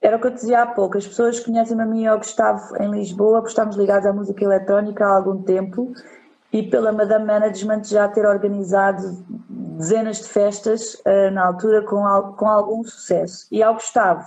era 0.01 0.17
o 0.17 0.21
que 0.21 0.29
eu 0.29 0.33
dizia 0.33 0.63
há 0.63 0.67
pouco, 0.67 0.97
as 0.97 1.07
pessoas 1.07 1.41
conhecem-me 1.41 1.83
a 1.83 1.87
mim 1.87 2.03
e 2.03 2.07
ao 2.07 2.19
Gustavo 2.19 2.77
em 2.81 2.91
Lisboa, 2.91 3.39
porque 3.39 3.51
estamos 3.51 3.77
ligados 3.77 4.07
à 4.07 4.13
música 4.13 4.45
eletrónica 4.45 5.05
há 5.05 5.17
algum 5.17 5.43
tempo 5.43 5.93
e 6.53 6.63
pela 6.63 6.93
Madame 6.93 7.27
Management 7.27 7.85
já 7.85 8.09
ter 8.09 8.25
organizado 8.27 9.03
dezenas 9.49 10.19
de 10.19 10.29
festas 10.29 10.95
uh, 10.95 11.31
na 11.33 11.47
altura 11.47 11.83
com, 11.83 12.03
com 12.37 12.49
algum 12.49 12.83
sucesso. 12.85 13.47
E 13.51 13.63
ao 13.63 13.75
Gustavo, 13.75 14.25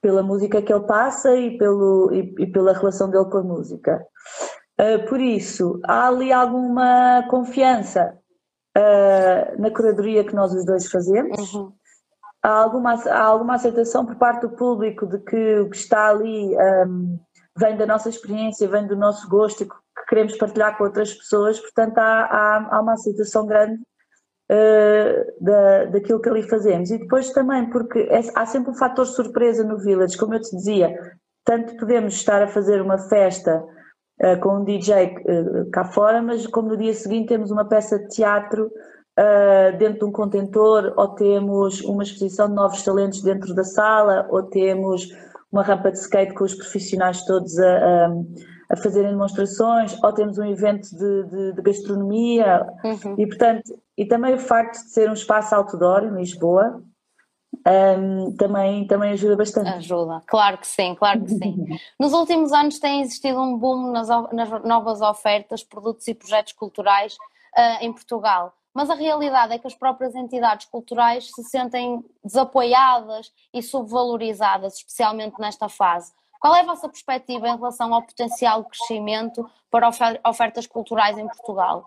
pela 0.00 0.22
música 0.22 0.62
que 0.62 0.72
ele 0.72 0.84
passa 0.84 1.34
e, 1.36 1.58
pelo, 1.58 2.10
e, 2.12 2.34
e 2.38 2.46
pela 2.46 2.72
relação 2.72 3.10
dele 3.10 3.26
com 3.26 3.38
a 3.38 3.42
música. 3.42 4.06
Uh, 4.80 5.06
por 5.08 5.20
isso, 5.20 5.80
há 5.84 6.06
ali 6.06 6.32
alguma 6.32 7.26
confiança 7.28 8.16
uh, 8.76 9.60
na 9.60 9.70
curadoria 9.70 10.24
que 10.24 10.34
nós 10.34 10.52
os 10.54 10.64
dois 10.64 10.90
fazemos. 10.90 11.52
Uhum. 11.52 11.72
Há, 12.42 12.50
alguma, 12.50 12.94
há 12.94 13.22
alguma 13.22 13.54
aceitação 13.54 14.06
por 14.06 14.16
parte 14.16 14.42
do 14.42 14.50
público 14.50 15.06
de 15.06 15.18
que 15.18 15.58
o 15.58 15.70
que 15.70 15.76
está 15.76 16.08
ali 16.10 16.56
um, 16.86 17.18
vem 17.56 17.76
da 17.76 17.86
nossa 17.86 18.08
experiência, 18.08 18.68
vem 18.68 18.86
do 18.86 18.96
nosso 18.96 19.28
gosto 19.28 19.64
e 19.64 19.66
que 19.66 19.74
queremos 20.08 20.36
partilhar 20.36 20.78
com 20.78 20.84
outras 20.84 21.12
pessoas, 21.12 21.58
portanto 21.58 21.98
há, 21.98 22.24
há, 22.24 22.76
há 22.76 22.80
uma 22.80 22.92
aceitação 22.92 23.44
grande 23.46 23.80
uh, 24.50 25.44
da, 25.44 25.84
daquilo 25.86 26.20
que 26.20 26.28
ali 26.28 26.42
fazemos. 26.42 26.90
E 26.90 26.98
depois 26.98 27.30
também, 27.32 27.68
porque 27.70 28.00
é, 28.10 28.20
há 28.34 28.46
sempre 28.46 28.70
um 28.70 28.74
fator 28.74 29.06
surpresa 29.06 29.64
no 29.64 29.78
Village, 29.78 30.16
como 30.16 30.34
eu 30.34 30.40
te 30.40 30.54
dizia, 30.56 30.96
tanto 31.44 31.76
podemos 31.76 32.14
estar 32.14 32.42
a 32.42 32.48
fazer 32.48 32.80
uma 32.80 32.98
festa 32.98 33.64
uh, 34.22 34.40
com 34.40 34.60
um 34.60 34.64
DJ 34.64 35.06
uh, 35.06 35.08
eh, 35.26 35.64
cá 35.72 35.84
fora, 35.84 36.22
mas 36.22 36.46
como 36.46 36.68
no 36.68 36.76
dia 36.76 36.94
seguinte 36.94 37.28
temos 37.28 37.50
uma 37.50 37.66
peça 37.66 37.98
de 37.98 38.08
teatro 38.08 38.70
dentro 39.78 40.00
de 40.00 40.04
um 40.04 40.12
contentor, 40.12 40.94
ou 40.96 41.08
temos 41.08 41.80
uma 41.82 42.02
exposição 42.02 42.48
de 42.48 42.54
novos 42.54 42.82
talentos 42.82 43.22
dentro 43.22 43.54
da 43.54 43.64
sala, 43.64 44.26
ou 44.30 44.42
temos 44.44 45.08
uma 45.50 45.62
rampa 45.62 45.90
de 45.90 45.98
skate 45.98 46.34
com 46.34 46.44
os 46.44 46.54
profissionais 46.54 47.24
todos 47.24 47.58
a, 47.58 48.06
a 48.06 48.10
a 48.70 48.76
fazerem 48.76 49.10
demonstrações, 49.10 49.96
ou 50.02 50.12
temos 50.12 50.38
um 50.38 50.44
evento 50.44 50.90
de, 50.90 51.24
de, 51.24 51.52
de 51.54 51.62
gastronomia, 51.62 52.66
uhum. 52.84 53.14
e 53.18 53.26
portanto, 53.26 53.80
e 53.96 54.04
também 54.04 54.34
o 54.34 54.38
facto 54.38 54.84
de 54.84 54.90
ser 54.90 55.08
um 55.08 55.14
espaço 55.14 55.54
outdoor 55.54 56.04
em 56.04 56.14
Lisboa, 56.14 56.82
um, 57.66 58.36
também, 58.36 58.86
também 58.86 59.12
ajuda 59.12 59.36
bastante. 59.36 59.70
Ajuda, 59.70 60.22
claro 60.26 60.58
que 60.58 60.66
sim, 60.66 60.94
claro 60.94 61.22
que 61.22 61.30
sim. 61.30 61.66
Nos 61.98 62.12
últimos 62.12 62.52
anos 62.52 62.78
tem 62.78 63.00
existido 63.00 63.40
um 63.40 63.56
boom 63.56 63.90
nas, 63.90 64.08
nas 64.32 64.64
novas 64.64 65.00
ofertas, 65.00 65.64
produtos 65.64 66.06
e 66.06 66.14
projetos 66.14 66.52
culturais 66.52 67.14
uh, 67.56 67.82
em 67.84 67.92
Portugal, 67.92 68.52
mas 68.78 68.90
a 68.90 68.94
realidade 68.94 69.52
é 69.52 69.58
que 69.58 69.66
as 69.66 69.74
próprias 69.74 70.14
entidades 70.14 70.64
culturais 70.66 71.32
se 71.34 71.42
sentem 71.42 72.00
desapoiadas 72.22 73.32
e 73.52 73.60
subvalorizadas, 73.60 74.74
especialmente 74.74 75.34
nesta 75.40 75.68
fase. 75.68 76.12
Qual 76.40 76.54
é 76.54 76.60
a 76.60 76.64
vossa 76.64 76.88
perspectiva 76.88 77.48
em 77.48 77.56
relação 77.56 77.92
ao 77.92 78.04
potencial 78.04 78.64
crescimento 78.66 79.44
para 79.68 79.90
ofertas 80.24 80.64
culturais 80.68 81.18
em 81.18 81.26
Portugal? 81.26 81.84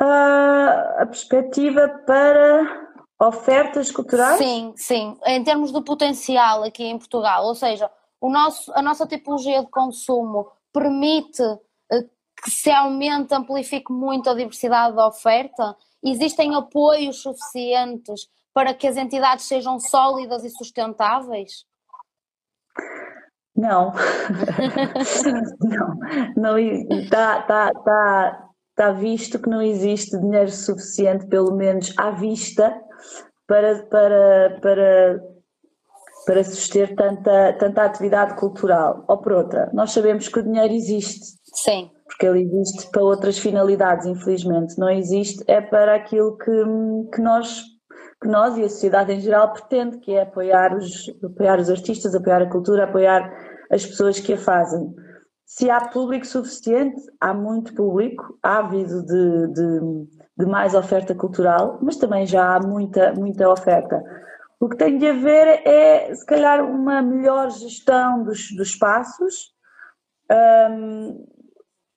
Uh, 0.00 1.00
a 1.02 1.06
perspectiva 1.06 1.88
para 2.06 2.86
ofertas 3.20 3.90
culturais? 3.90 4.38
Sim, 4.38 4.72
sim. 4.76 5.18
Em 5.26 5.42
termos 5.42 5.72
de 5.72 5.82
potencial 5.82 6.62
aqui 6.62 6.84
em 6.84 6.96
Portugal, 6.96 7.44
ou 7.44 7.56
seja, 7.56 7.90
o 8.20 8.30
nosso, 8.30 8.72
a 8.76 8.80
nossa 8.80 9.04
tipologia 9.04 9.64
de 9.64 9.68
consumo 9.68 10.48
permite 10.72 11.42
que 12.42 12.50
se 12.50 12.70
aumente, 12.70 13.34
amplifique 13.34 13.92
muito 13.92 14.30
a 14.30 14.34
diversidade 14.34 14.96
da 14.96 15.08
oferta? 15.08 15.76
Existem 16.02 16.54
apoios 16.54 17.22
suficientes 17.22 18.28
para 18.52 18.74
que 18.74 18.86
as 18.86 18.96
entidades 18.96 19.46
sejam 19.46 19.78
sólidas 19.78 20.44
e 20.44 20.50
sustentáveis? 20.50 21.64
Não, 23.54 23.92
não, 25.60 25.98
não 26.36 26.58
está 26.58 27.42
tá, 27.42 27.70
tá, 27.72 28.48
tá 28.74 28.92
visto 28.92 29.38
que 29.38 29.50
não 29.50 29.60
existe 29.60 30.18
dinheiro 30.18 30.50
suficiente, 30.50 31.26
pelo 31.26 31.54
menos 31.54 31.92
à 31.98 32.10
vista, 32.10 32.74
para, 33.46 33.82
para, 33.86 34.58
para, 34.62 35.20
para 36.24 36.44
suster 36.44 36.94
tanta, 36.94 37.52
tanta 37.54 37.84
atividade 37.84 38.34
cultural. 38.36 39.04
Ou 39.08 39.18
por 39.18 39.32
outra, 39.32 39.68
nós 39.74 39.92
sabemos 39.92 40.28
que 40.28 40.38
o 40.38 40.42
dinheiro 40.42 40.72
existe. 40.72 41.39
Sim. 41.52 41.90
Porque 42.06 42.26
ele 42.26 42.42
existe 42.42 42.90
para 42.90 43.02
outras 43.02 43.38
finalidades, 43.38 44.06
infelizmente. 44.06 44.78
Não 44.78 44.90
existe, 44.90 45.42
é 45.46 45.60
para 45.60 45.94
aquilo 45.94 46.36
que, 46.36 46.52
que 47.14 47.20
nós 47.20 47.64
que 48.20 48.28
nós 48.28 48.56
e 48.58 48.64
a 48.64 48.68
sociedade 48.68 49.12
em 49.12 49.20
geral 49.20 49.52
pretende, 49.52 49.98
que 49.98 50.12
é 50.12 50.22
apoiar 50.22 50.76
os, 50.76 51.10
apoiar 51.24 51.58
os 51.58 51.70
artistas, 51.70 52.14
apoiar 52.14 52.42
a 52.42 52.50
cultura, 52.50 52.84
apoiar 52.84 53.32
as 53.70 53.86
pessoas 53.86 54.20
que 54.20 54.34
a 54.34 54.36
fazem. 54.36 54.94
Se 55.46 55.70
há 55.70 55.88
público 55.88 56.26
suficiente, 56.26 57.00
há 57.20 57.32
muito 57.32 57.74
público 57.74 58.38
ávido 58.42 59.04
de, 59.04 59.46
de, 59.52 59.80
de 60.38 60.46
mais 60.46 60.74
oferta 60.74 61.14
cultural, 61.14 61.78
mas 61.82 61.96
também 61.96 62.26
já 62.26 62.56
há 62.56 62.60
muita, 62.60 63.12
muita 63.14 63.50
oferta. 63.50 64.02
O 64.60 64.68
que 64.68 64.76
tem 64.76 64.98
de 64.98 65.08
haver 65.08 65.66
é, 65.66 66.14
se 66.14 66.24
calhar, 66.26 66.62
uma 66.62 67.00
melhor 67.00 67.50
gestão 67.50 68.22
dos, 68.22 68.50
dos 68.54 68.68
espaços. 68.68 69.54
Um, 70.30 71.26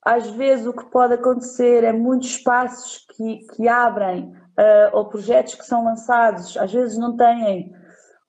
às 0.06 0.30
vezes 0.32 0.66
o 0.66 0.74
que 0.74 0.86
pode 0.86 1.14
acontecer 1.14 1.84
é 1.84 1.94
muitos 1.94 2.30
espaços 2.30 3.06
que, 3.16 3.40
que 3.56 3.68
abrem 3.68 4.26
uh, 4.60 4.98
ou 4.98 5.06
projetos 5.06 5.56
que 5.56 5.66
são 5.66 5.86
lançados, 5.86 6.58
às 6.58 6.72
vezes 6.72 6.98
não 6.98 7.16
têm 7.16 7.72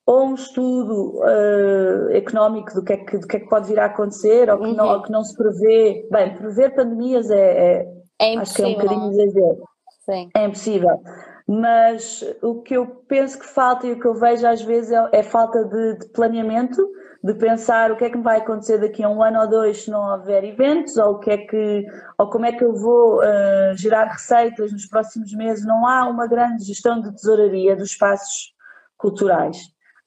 ou 0.07 0.27
um 0.27 0.35
estudo 0.35 1.19
uh, 1.21 2.11
económico 2.11 2.75
do 2.75 2.85
que, 2.85 2.93
é 2.93 2.97
que, 2.99 3.19
do 3.19 3.27
que 3.27 3.37
é 3.37 3.41
que 3.41 3.49
pode 3.49 3.69
vir 3.69 3.81
a 3.81 3.87
acontecer 3.87 4.51
ou 4.51 4.59
que, 4.59 4.67
uhum. 4.67 4.75
não, 4.75 4.89
ou 4.93 5.03
que 5.03 5.11
não 5.11 5.25
se 5.25 5.35
prevê. 5.35 6.07
Bem, 6.11 6.35
prever 6.37 6.75
pandemias 6.75 7.31
é, 7.31 7.87
é, 8.21 8.35
é 8.35 8.37
acho 8.37 8.55
que 8.55 8.63
é 8.63 8.67
um 8.67 8.75
bocadinho 8.75 9.11
exagero. 9.11 9.63
Sim. 10.05 10.29
É 10.37 10.45
impossível. 10.45 11.01
Mas 11.47 12.23
o 12.43 12.61
que 12.63 12.75
eu 12.75 12.87
penso 13.09 13.39
que 13.39 13.47
falta 13.47 13.87
e 13.87 13.93
o 13.93 14.01
que 14.01 14.07
eu 14.07 14.15
vejo 14.15 14.47
às 14.47 14.63
vezes 14.63 14.93
é, 14.93 15.09
é 15.13 15.23
falta 15.23 15.65
de, 15.65 15.99
de 15.99 16.09
planeamento 16.13 16.87
de 17.25 17.33
pensar 17.33 17.91
o 17.91 17.97
que 17.97 18.05
é 18.05 18.11
que 18.11 18.19
me 18.19 18.23
vai 18.23 18.37
acontecer 18.37 18.77
daqui 18.77 19.03
a 19.03 19.09
um 19.09 19.23
ano 19.23 19.41
ou 19.41 19.49
dois 19.49 19.85
se 19.85 19.91
não 19.91 20.13
houver 20.13 20.45
eventos, 20.45 20.99
ou 20.99 21.13
o 21.13 21.19
que 21.19 21.31
é 21.31 21.39
que, 21.39 21.87
ou 22.19 22.29
como 22.29 22.45
é 22.45 22.53
que 22.53 22.63
eu 22.63 22.75
vou 22.75 23.21
uh, 23.21 23.75
gerar 23.77 24.05
receitas 24.05 24.71
nos 24.71 24.85
próximos 24.85 25.33
meses. 25.33 25.65
Não 25.65 25.87
há 25.87 26.07
uma 26.07 26.27
grande 26.27 26.65
gestão 26.65 27.01
de 27.01 27.11
tesouraria 27.15 27.75
dos 27.75 27.93
espaços 27.93 28.53
culturais. 28.99 29.57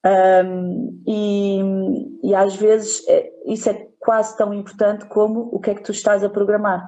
Um, 0.05 1.03
e, 1.07 1.59
e, 2.21 2.35
às 2.35 2.55
vezes 2.55 3.03
é, 3.07 3.31
isso 3.47 3.67
é 3.67 3.87
quase 3.99 4.37
tão 4.37 4.53
importante 4.53 5.05
como 5.05 5.49
o 5.51 5.59
que 5.59 5.71
é 5.71 5.75
que 5.75 5.83
tu 5.83 5.91
estás 5.91 6.23
a 6.23 6.29
programar. 6.29 6.87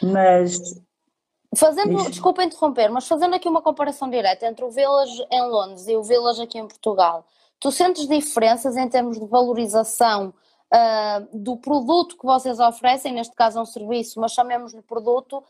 Mas. 0.00 0.56
Fazendo, 1.56 1.96
Isso. 1.96 2.10
desculpa 2.10 2.44
interromper, 2.44 2.90
mas 2.90 3.08
fazendo 3.08 3.34
aqui 3.34 3.48
uma 3.48 3.62
comparação 3.62 4.08
direta 4.08 4.46
entre 4.46 4.64
o 4.64 4.70
Village 4.70 5.26
em 5.32 5.42
Londres 5.48 5.88
e 5.88 5.96
o 5.96 6.02
Village 6.02 6.42
aqui 6.42 6.58
em 6.58 6.68
Portugal, 6.68 7.26
Tu 7.60 7.72
sentes 7.72 8.06
diferenças 8.06 8.76
em 8.76 8.88
termos 8.88 9.18
de 9.18 9.26
valorização 9.26 10.32
uh, 10.72 11.28
do 11.32 11.56
produto 11.56 12.16
que 12.16 12.26
vocês 12.26 12.60
oferecem, 12.60 13.12
neste 13.12 13.34
caso 13.34 13.58
é 13.58 13.62
um 13.62 13.66
serviço, 13.66 14.20
mas 14.20 14.32
chamemos-lhe 14.32 14.82
produto, 14.82 15.42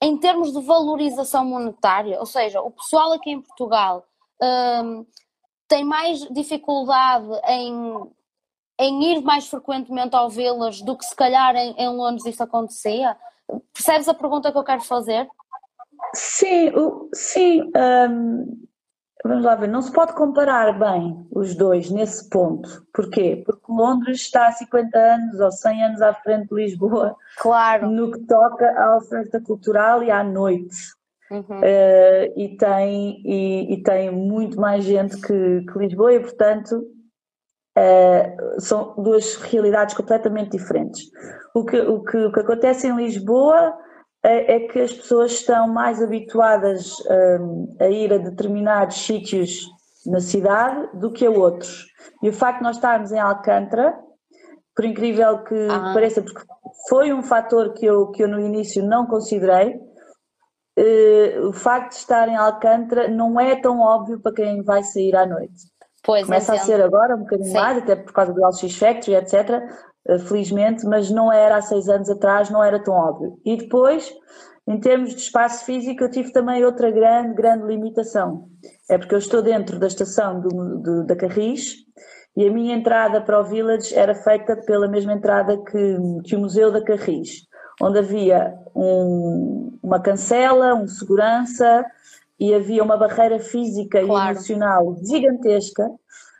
em 0.00 0.16
termos 0.18 0.52
de 0.52 0.60
valorização 0.60 1.44
monetária? 1.44 2.18
Ou 2.18 2.26
seja, 2.26 2.60
o 2.60 2.70
pessoal 2.70 3.12
aqui 3.12 3.30
em 3.30 3.40
Portugal 3.40 4.04
uh, 4.42 5.06
tem 5.68 5.84
mais 5.84 6.20
dificuldade 6.30 7.28
em, 7.48 8.10
em 8.80 9.12
ir 9.12 9.22
mais 9.22 9.46
frequentemente 9.46 10.16
ao 10.16 10.28
Village 10.28 10.84
do 10.84 10.96
que 10.96 11.04
se 11.04 11.14
calhar 11.14 11.54
em, 11.54 11.74
em 11.78 11.88
Londres 11.88 12.26
isso 12.26 12.42
acontecia? 12.42 13.16
Percebes 13.72 14.08
a 14.08 14.14
pergunta 14.14 14.50
que 14.50 14.58
eu 14.58 14.64
quero 14.64 14.82
fazer? 14.82 15.28
Sim, 16.14 16.72
sim. 17.14 17.70
Um, 17.76 18.66
Vamos 19.24 19.44
lá 19.44 19.54
ver, 19.54 19.68
não 19.68 19.80
se 19.80 19.92
pode 19.92 20.14
comparar 20.14 20.76
bem 20.76 21.26
os 21.30 21.54
dois 21.54 21.90
nesse 21.90 22.28
ponto. 22.28 22.84
Porquê? 22.92 23.42
Porque 23.46 23.70
Londres 23.70 24.20
está 24.20 24.48
há 24.48 24.52
50 24.52 24.98
anos 24.98 25.40
ou 25.40 25.50
100 25.50 25.84
anos 25.84 26.02
à 26.02 26.12
frente 26.12 26.48
de 26.48 26.54
Lisboa. 26.54 27.16
Claro. 27.38 27.88
No 27.88 28.10
que 28.10 28.18
toca 28.20 28.68
à 28.76 28.96
oferta 28.96 29.40
cultural 29.40 30.02
e 30.02 30.10
à 30.10 30.24
noite. 30.24 30.76
Uhum. 31.30 31.60
Uh, 31.60 32.32
e, 32.36 32.56
tem, 32.58 33.22
e, 33.24 33.74
e, 33.74 33.82
tem 33.82 34.10
muito 34.10 34.60
mais 34.60 34.84
gente 34.84 35.16
que, 35.16 35.64
que 35.72 35.78
Lisboa 35.78 36.12
e, 36.12 36.20
portanto, 36.20 36.84
uh, 37.78 38.60
são 38.60 38.94
duas 38.98 39.36
realidades 39.36 39.94
completamente 39.94 40.50
diferentes. 40.50 41.04
O 41.54 41.64
que, 41.64 41.80
o, 41.80 42.02
que, 42.02 42.16
o 42.18 42.32
que 42.32 42.40
acontece 42.40 42.86
em 42.86 42.96
Lisboa 42.96 43.72
é, 44.22 44.54
é 44.54 44.60
que 44.60 44.80
as 44.80 44.92
pessoas 44.92 45.32
estão 45.32 45.66
mais 45.68 46.00
habituadas 46.00 47.00
um, 47.40 47.76
a 47.80 47.88
ir 47.88 48.12
a 48.12 48.18
determinados 48.18 49.04
sítios 49.04 49.66
na 50.06 50.20
cidade 50.20 50.88
do 50.94 51.10
que 51.10 51.26
a 51.26 51.30
outros. 51.30 51.86
E 52.22 52.28
o 52.28 52.32
facto 52.32 52.58
de 52.58 52.64
nós 52.64 52.76
estarmos 52.76 53.12
em 53.12 53.18
Alcântara, 53.18 53.98
por 54.74 54.84
incrível 54.84 55.42
que 55.44 55.68
ah. 55.70 55.92
pareça, 55.92 56.22
porque 56.22 56.40
foi 56.88 57.12
um 57.12 57.22
fator 57.22 57.72
que 57.74 57.84
eu, 57.84 58.10
que 58.10 58.22
eu 58.22 58.28
no 58.28 58.40
início 58.40 58.84
não 58.84 59.06
considerei, 59.06 59.74
uh, 60.78 61.48
o 61.48 61.52
facto 61.52 61.90
de 61.90 61.96
estar 61.96 62.28
em 62.28 62.36
Alcântara 62.36 63.08
não 63.08 63.38
é 63.38 63.56
tão 63.56 63.80
óbvio 63.80 64.20
para 64.20 64.34
quem 64.34 64.62
vai 64.62 64.82
sair 64.82 65.16
à 65.16 65.26
noite. 65.26 65.72
Pois 66.04 66.24
Começa 66.24 66.54
a 66.54 66.58
ser 66.58 66.82
agora 66.82 67.14
um 67.14 67.20
bocadinho 67.20 67.48
Sim. 67.48 67.54
mais, 67.54 67.78
até 67.78 67.94
por 67.94 68.12
causa 68.12 68.32
do 68.32 68.40
LX 68.44 68.76
Factory, 68.76 69.14
etc. 69.14 69.62
uh, 70.08 70.18
felizmente, 70.20 70.84
mas 70.86 71.10
não 71.10 71.32
era 71.32 71.56
há 71.56 71.62
seis 71.62 71.88
anos 71.88 72.08
atrás, 72.08 72.50
não 72.50 72.62
era 72.62 72.82
tão 72.82 72.94
óbvio. 72.94 73.38
E 73.44 73.56
depois, 73.56 74.12
em 74.66 74.78
termos 74.78 75.10
de 75.10 75.20
espaço 75.20 75.64
físico, 75.64 76.04
eu 76.04 76.10
tive 76.10 76.32
também 76.32 76.64
outra 76.64 76.90
grande, 76.90 77.34
grande 77.34 77.66
limitação. 77.66 78.48
É 78.88 78.96
porque 78.96 79.14
eu 79.14 79.18
estou 79.18 79.42
dentro 79.42 79.78
da 79.78 79.86
estação 79.86 80.40
do, 80.40 80.78
do, 80.78 81.06
da 81.06 81.16
Carris 81.16 81.76
e 82.36 82.46
a 82.46 82.52
minha 82.52 82.74
entrada 82.74 83.20
para 83.20 83.40
o 83.40 83.44
Village 83.44 83.94
era 83.94 84.14
feita 84.14 84.56
pela 84.56 84.88
mesma 84.88 85.12
entrada 85.12 85.56
que, 85.58 85.98
que 86.24 86.36
o 86.36 86.40
Museu 86.40 86.72
da 86.72 86.82
Carris, 86.82 87.46
onde 87.80 87.98
havia 87.98 88.54
um, 88.74 89.78
uma 89.82 90.00
cancela, 90.00 90.74
um 90.74 90.86
segurança 90.86 91.84
e 92.40 92.54
havia 92.54 92.82
uma 92.82 92.96
barreira 92.96 93.38
física 93.38 94.02
claro. 94.04 94.28
e 94.28 94.32
emocional 94.32 94.96
gigantesca 95.04 95.90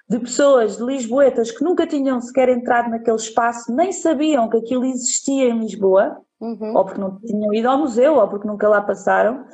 de 0.09 0.19
pessoas 0.19 0.77
de 0.77 0.85
Lisboetas 0.85 1.51
que 1.51 1.65
nunca 1.65 1.87
tinham 1.87 2.21
sequer 2.21 2.49
entrado 2.49 2.91
naquele 2.91 3.17
espaço, 3.17 3.75
nem 3.75 3.93
sabiam 3.93 4.49
que 4.49 4.59
aquilo 4.59 4.85
existia 4.85 5.49
em 5.49 5.61
Lisboa, 5.61 6.19
uhum. 6.41 6.77
ou 6.77 6.85
porque 6.85 7.01
não 7.01 7.19
tinham 7.19 7.55
ido 7.55 7.69
ao 7.69 7.79
museu, 7.79 8.17
ou 8.17 8.29
porque 8.29 8.47
nunca 8.47 8.69
lá 8.69 8.83
passaram. 8.83 9.45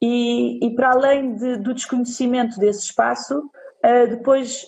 E, 0.00 0.64
e 0.64 0.74
para 0.74 0.90
além 0.90 1.34
de, 1.36 1.58
do 1.58 1.72
desconhecimento 1.72 2.58
desse 2.58 2.86
espaço, 2.86 3.38
uh, 3.38 4.08
depois 4.08 4.66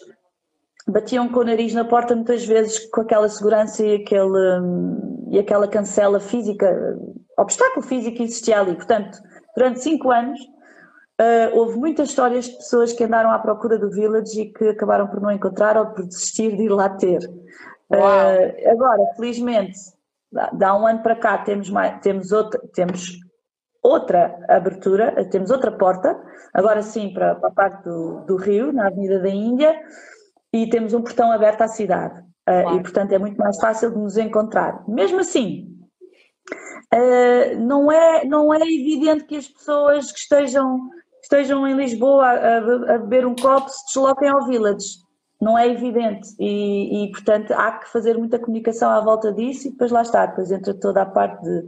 batiam 0.87 1.28
com 1.28 1.40
o 1.40 1.44
nariz 1.44 1.74
na 1.74 1.84
porta 1.84 2.14
muitas 2.14 2.44
vezes 2.44 2.78
com 2.90 3.00
aquela 3.00 3.28
segurança 3.28 3.84
e, 3.84 3.96
aquele, 3.96 4.60
um, 4.60 5.28
e 5.30 5.38
aquela 5.38 5.66
cancela 5.66 6.20
física, 6.20 6.98
obstáculo 7.38 7.84
físico 7.84 8.18
que 8.18 8.22
existia 8.22 8.60
ali. 8.60 8.74
Portanto, 8.74 9.18
durante 9.56 9.80
cinco 9.80 10.10
anos 10.10 10.38
Uh, 11.20 11.57
houve 11.57 11.79
muitas 11.79 12.09
histórias 12.09 12.46
de 12.46 12.57
pessoas 12.57 12.92
que 12.92 13.05
andaram 13.05 13.31
à 13.31 13.38
procura 13.38 13.79
do 13.79 13.88
Village 13.88 14.40
e 14.40 14.53
que 14.53 14.70
acabaram 14.70 15.07
por 15.07 15.20
não 15.20 15.31
encontrar 15.31 15.77
ou 15.77 15.87
por 15.87 16.05
desistir 16.05 16.57
de 16.57 16.64
ir 16.64 16.68
lá 16.70 16.88
ter. 16.88 17.24
Uh, 17.88 18.68
agora, 18.68 19.14
felizmente, 19.14 19.79
dá 20.55 20.77
um 20.77 20.85
ano 20.85 21.05
para 21.05 21.14
cá 21.14 21.38
temos, 21.38 21.70
mais, 21.70 22.00
temos, 22.00 22.33
outra, 22.33 22.61
temos 22.74 23.12
outra 23.81 24.44
abertura, 24.48 25.24
temos 25.31 25.50
outra 25.53 25.70
porta, 25.70 26.20
agora 26.53 26.83
sim 26.83 27.12
para, 27.14 27.37
para 27.37 27.48
a 27.48 27.53
parte 27.53 27.85
do, 27.85 28.22
do, 28.22 28.37
Rio, 28.37 28.72
na 28.72 28.88
Avenida 28.88 29.20
da 29.20 29.29
Índia, 29.29 29.81
e 30.53 30.68
temos 30.68 30.94
um 30.94 31.03
portão 31.03 31.31
aberto 31.31 31.62
à 31.62 31.68
cidade. 31.68 32.20
Uh, 32.48 32.77
e 32.77 32.83
portanto 32.83 33.12
é 33.12 33.18
muito 33.18 33.38
mais 33.38 33.57
fácil 33.59 33.92
de 33.92 33.98
nos 33.98 34.16
encontrar. 34.16 34.83
Mesmo 34.88 35.20
assim, 35.20 35.70
não, 37.59 37.90
é, 37.90 38.24
não 38.24 38.53
é 38.53 38.61
evidente 38.61 39.24
que 39.24 39.37
as 39.37 39.48
pessoas 39.48 40.12
que 40.12 40.18
estejam 40.18 40.90
estejam 41.24 41.66
em 41.66 41.74
Lisboa 41.74 42.26
a, 42.26 42.56
a, 42.58 42.98
beber 42.98 43.26
um 43.26 43.34
copo 43.34 43.68
se 43.68 43.87
desloquem 43.87 44.28
ao 44.28 44.46
Village. 44.46 45.02
Não 45.40 45.58
é 45.58 45.68
evidente 45.68 46.28
e, 46.38 47.04
e, 47.04 47.10
portanto, 47.10 47.52
há 47.52 47.72
que 47.72 47.90
fazer 47.90 48.16
muita 48.16 48.38
comunicação 48.38 48.90
à 48.90 49.00
volta 49.00 49.32
disso 49.32 49.68
e 49.68 49.70
depois 49.72 49.90
lá 49.90 50.02
está, 50.02 50.26
depois 50.26 50.50
entra 50.50 50.72
toda 50.72 51.02
a 51.02 51.06
parte 51.06 51.42
de, 51.42 51.64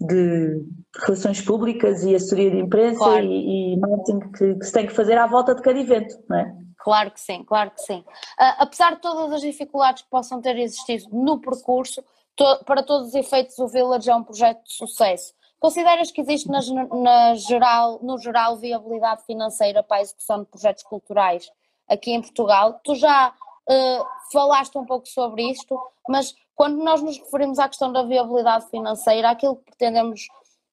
de 0.00 0.64
relações 1.04 1.40
públicas 1.42 2.02
e 2.02 2.14
assessoria 2.14 2.50
de 2.50 2.58
imprensa 2.58 2.98
claro. 2.98 3.24
e, 3.24 3.74
e 3.74 3.76
marketing 3.78 4.20
que, 4.30 4.54
que, 4.54 4.64
se 4.64 4.72
tem 4.72 4.86
que 4.86 4.94
fazer 4.94 5.18
à 5.18 5.26
volta 5.26 5.54
de 5.54 5.60
cada 5.60 5.78
evento, 5.78 6.14
não 6.28 6.38
é? 6.38 6.56
Claro 6.78 7.10
que 7.10 7.20
sim, 7.20 7.44
claro 7.44 7.70
que 7.72 7.82
sim. 7.82 7.98
Uh, 7.98 8.56
apesar 8.58 8.94
de 8.94 9.02
todas 9.02 9.32
as 9.32 9.40
dificuldades 9.42 10.02
que 10.02 10.08
possam 10.08 10.40
ter 10.40 10.56
existido 10.58 11.04
no 11.12 11.38
percurso, 11.38 12.02
to, 12.34 12.64
para 12.64 12.82
todos 12.82 13.08
os 13.08 13.14
efeitos 13.14 13.58
o 13.58 13.68
Village 13.68 14.08
é 14.08 14.14
um 14.14 14.24
projeto 14.24 14.62
de 14.64 14.72
sucesso. 14.72 15.34
Consideras 15.60 16.10
que 16.10 16.22
existe 16.22 16.48
na, 16.48 17.34
geral, 17.34 18.00
no 18.02 18.18
geral 18.18 18.56
viabilidade 18.56 19.22
financeira 19.26 19.82
para 19.82 19.98
a 19.98 20.00
execução 20.00 20.40
de 20.40 20.46
projetos 20.46 20.82
culturais 20.82 21.52
aqui 21.86 22.12
em 22.12 22.22
Portugal? 22.22 22.80
Tu 22.82 22.94
já 22.94 23.28
uh, 23.28 24.04
falaste 24.32 24.78
um 24.78 24.86
pouco 24.86 25.06
sobre 25.06 25.42
isto, 25.50 25.78
mas 26.08 26.34
quando 26.54 26.82
nós 26.82 27.02
nos 27.02 27.18
referimos 27.18 27.58
à 27.58 27.68
questão 27.68 27.92
da 27.92 28.02
viabilidade 28.02 28.70
financeira, 28.70 29.28
aquilo 29.28 29.56
que 29.56 29.64
pretendemos 29.64 30.28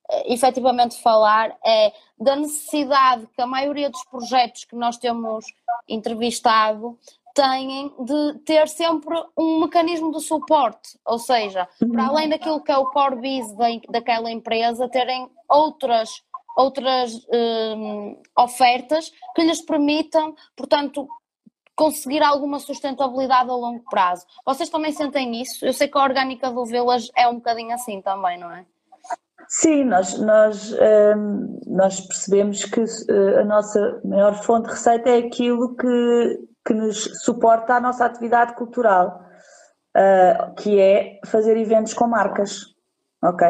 uh, 0.10 0.24
efetivamente 0.34 1.02
falar 1.02 1.54
é 1.66 1.92
da 2.18 2.38
necessidade 2.38 3.28
que 3.36 3.42
a 3.42 3.46
maioria 3.46 3.90
dos 3.90 4.06
projetos 4.06 4.64
que 4.64 4.76
nós 4.76 4.96
temos 4.96 5.46
entrevistado 5.86 6.98
têm 7.38 7.94
de 8.04 8.40
ter 8.44 8.68
sempre 8.68 9.16
um 9.38 9.60
mecanismo 9.60 10.12
de 10.12 10.20
suporte, 10.22 10.98
ou 11.06 11.20
seja, 11.20 11.68
para 11.78 12.04
uhum. 12.04 12.10
além 12.10 12.30
daquilo 12.30 12.64
que 12.64 12.72
é 12.72 12.78
o 12.78 12.86
core 12.86 13.22
biz 13.22 13.46
daquela 13.90 14.32
empresa, 14.32 14.90
terem 14.90 15.30
outras, 15.48 16.10
outras 16.58 17.14
um, 17.32 18.20
ofertas 18.36 19.12
que 19.36 19.44
lhes 19.44 19.62
permitam, 19.62 20.34
portanto, 20.56 21.08
conseguir 21.76 22.24
alguma 22.24 22.60
sustentabilidade 22.60 23.52
a 23.52 23.54
longo 23.54 23.84
prazo. 23.88 24.26
Vocês 24.44 24.68
também 24.68 24.92
sentem 24.92 25.40
isso? 25.40 25.64
Eu 25.64 25.74
sei 25.74 25.88
que 25.88 25.98
a 25.98 26.04
orgânica 26.04 26.50
do 26.50 26.66
Village 26.66 27.12
é 27.16 27.28
um 27.28 27.36
bocadinho 27.36 27.76
assim 27.76 28.02
também, 28.02 28.40
não 28.40 28.52
é? 28.52 28.66
Sim, 29.48 29.84
nós, 29.86 30.20
nós, 30.20 30.74
hum, 30.74 31.60
nós 31.68 32.02
percebemos 32.02 32.66
que 32.66 32.82
eh, 32.82 33.42
a 33.42 33.46
nossa 33.46 34.02
maior 34.04 34.34
fonte 34.44 34.66
de 34.66 34.74
receita 34.74 35.10
é 35.10 35.20
aquilo 35.20 35.76
que 35.76 36.48
que 36.68 36.74
nos 36.74 37.06
suporta 37.24 37.76
a 37.76 37.80
nossa 37.80 38.06
atividade 38.06 38.54
cultural, 38.54 39.22
uh, 39.96 40.54
que 40.56 40.78
é 40.78 41.18
fazer 41.26 41.56
eventos 41.56 41.94
com 41.94 42.06
marcas, 42.06 42.76
ok? 43.24 43.48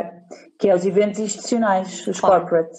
Que 0.59 0.69
é 0.69 0.75
os 0.75 0.85
eventos 0.85 1.19
institucionais, 1.19 2.05
os 2.05 2.19
corporate. 2.19 2.77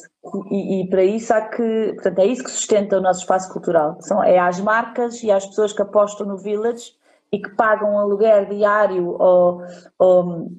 E, 0.48 0.82
e, 0.82 0.88
para 0.88 1.02
isso 1.02 1.34
há 1.34 1.40
que, 1.40 1.92
portanto, 1.94 2.20
é 2.20 2.26
isso 2.26 2.44
que 2.44 2.52
sustenta 2.52 2.98
o 2.98 3.00
nosso 3.00 3.20
espaço 3.20 3.52
cultural. 3.52 3.96
São, 4.00 4.22
é 4.22 4.38
às 4.38 4.60
marcas 4.60 5.24
e 5.24 5.30
às 5.30 5.44
pessoas 5.44 5.72
que 5.72 5.82
apostam 5.82 6.24
no 6.24 6.38
Village 6.38 6.92
e 7.32 7.40
que 7.40 7.50
pagam 7.56 7.94
um 7.94 7.98
aluguer 7.98 8.48
diário 8.48 9.16
ou, 9.18 9.62
ou 9.98 10.50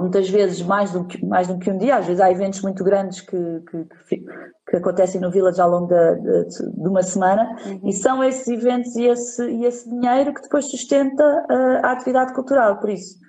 muitas 0.00 0.28
vezes 0.28 0.62
mais 0.62 0.92
do, 0.92 1.04
que, 1.04 1.24
mais 1.24 1.48
do 1.48 1.58
que 1.58 1.70
um 1.70 1.76
dia, 1.76 1.96
às 1.96 2.06
vezes 2.06 2.20
há 2.20 2.30
eventos 2.30 2.62
muito 2.62 2.82
grandes 2.82 3.20
que, 3.20 3.36
que, 3.70 4.24
que 4.68 4.76
acontecem 4.76 5.20
no 5.20 5.30
Village 5.30 5.60
ao 5.60 5.70
longo 5.70 5.86
de, 5.86 6.20
de, 6.20 6.72
de 6.72 6.88
uma 6.88 7.02
semana 7.02 7.56
uhum. 7.66 7.88
e 7.88 7.92
são 7.92 8.24
esses 8.24 8.48
eventos 8.48 8.96
e 8.96 9.04
esse, 9.04 9.44
e 9.50 9.66
esse 9.66 9.88
dinheiro 9.88 10.32
que 10.32 10.42
depois 10.42 10.70
sustenta 10.70 11.24
a, 11.48 11.88
a 11.88 11.92
atividade 11.92 12.32
cultural, 12.32 12.78
por 12.78 12.88
isso 12.88 13.22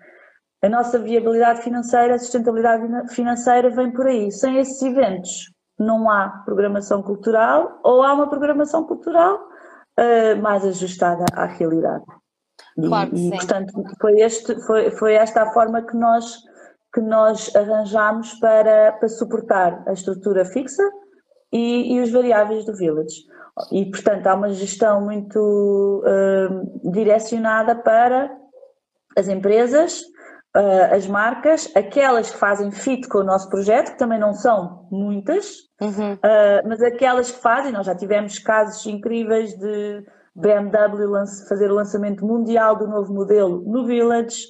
a 0.64 0.70
nossa 0.70 0.98
viabilidade 0.98 1.62
financeira, 1.62 2.16
a 2.16 2.20
sustentabilidade 2.20 3.14
financeira 3.14 3.70
vem 3.70 3.92
por 3.92 4.08
aí. 4.08 4.32
Sem 4.32 4.58
esses 4.60 4.82
eventos 4.82 5.52
não 5.78 6.10
há 6.10 6.30
programação 6.46 7.04
cultural 7.04 7.82
ou 7.84 8.02
há 8.02 8.14
uma 8.14 8.30
programação 8.30 8.86
cultural 8.86 9.42
uh, 10.00 10.42
mais 10.42 10.66
ajustada 10.66 11.26
à 11.34 11.46
realidade. 11.46 12.06
Claro 12.76 13.10
e, 13.14 13.28
e 13.28 13.32
portanto, 13.32 13.74
foi, 14.00 14.22
este, 14.22 14.56
foi, 14.66 14.90
foi 14.92 15.14
esta 15.16 15.44
a 15.44 15.52
forma 15.52 15.82
que 15.82 15.98
nós 15.98 16.38
que 16.94 17.02
nós 17.02 17.54
arranjamos 17.56 18.34
para, 18.36 18.92
para 18.94 19.10
suportar 19.10 19.84
a 19.88 19.94
estrutura 19.94 20.46
fixa 20.46 20.84
e, 21.52 21.96
e 21.96 22.02
os 22.02 22.12
variáveis 22.12 22.66
do 22.66 22.76
Village. 22.76 23.26
E, 23.72 23.86
portanto, 23.90 24.28
há 24.28 24.36
uma 24.36 24.50
gestão 24.50 25.02
muito 25.02 26.04
uh, 26.06 26.92
direcionada 26.92 27.76
para 27.76 28.36
as 29.16 29.28
empresas, 29.28 30.02
uh, 30.56 30.96
as 30.96 31.08
marcas, 31.08 31.72
aquelas 31.76 32.32
que 32.32 32.38
fazem 32.38 32.72
fit 32.72 33.08
com 33.08 33.20
o 33.20 33.24
nosso 33.24 33.50
projeto, 33.50 33.92
que 33.92 33.98
também 33.98 34.20
não 34.20 34.34
são 34.34 34.88
muitas, 34.92 35.58
uhum. 35.80 36.14
uh, 36.14 36.68
mas 36.68 36.82
aquelas 36.82 37.32
que 37.32 37.42
fazem, 37.42 37.72
nós 37.72 37.86
já 37.86 37.96
tivemos 37.96 38.40
casos 38.40 38.84
incríveis 38.88 39.54
de 39.56 40.04
BMW 40.36 41.26
fazer 41.48 41.70
o 41.70 41.76
lançamento 41.76 42.26
mundial 42.26 42.76
do 42.76 42.88
novo 42.88 43.14
modelo 43.14 43.62
no 43.68 43.86
Village, 43.86 44.48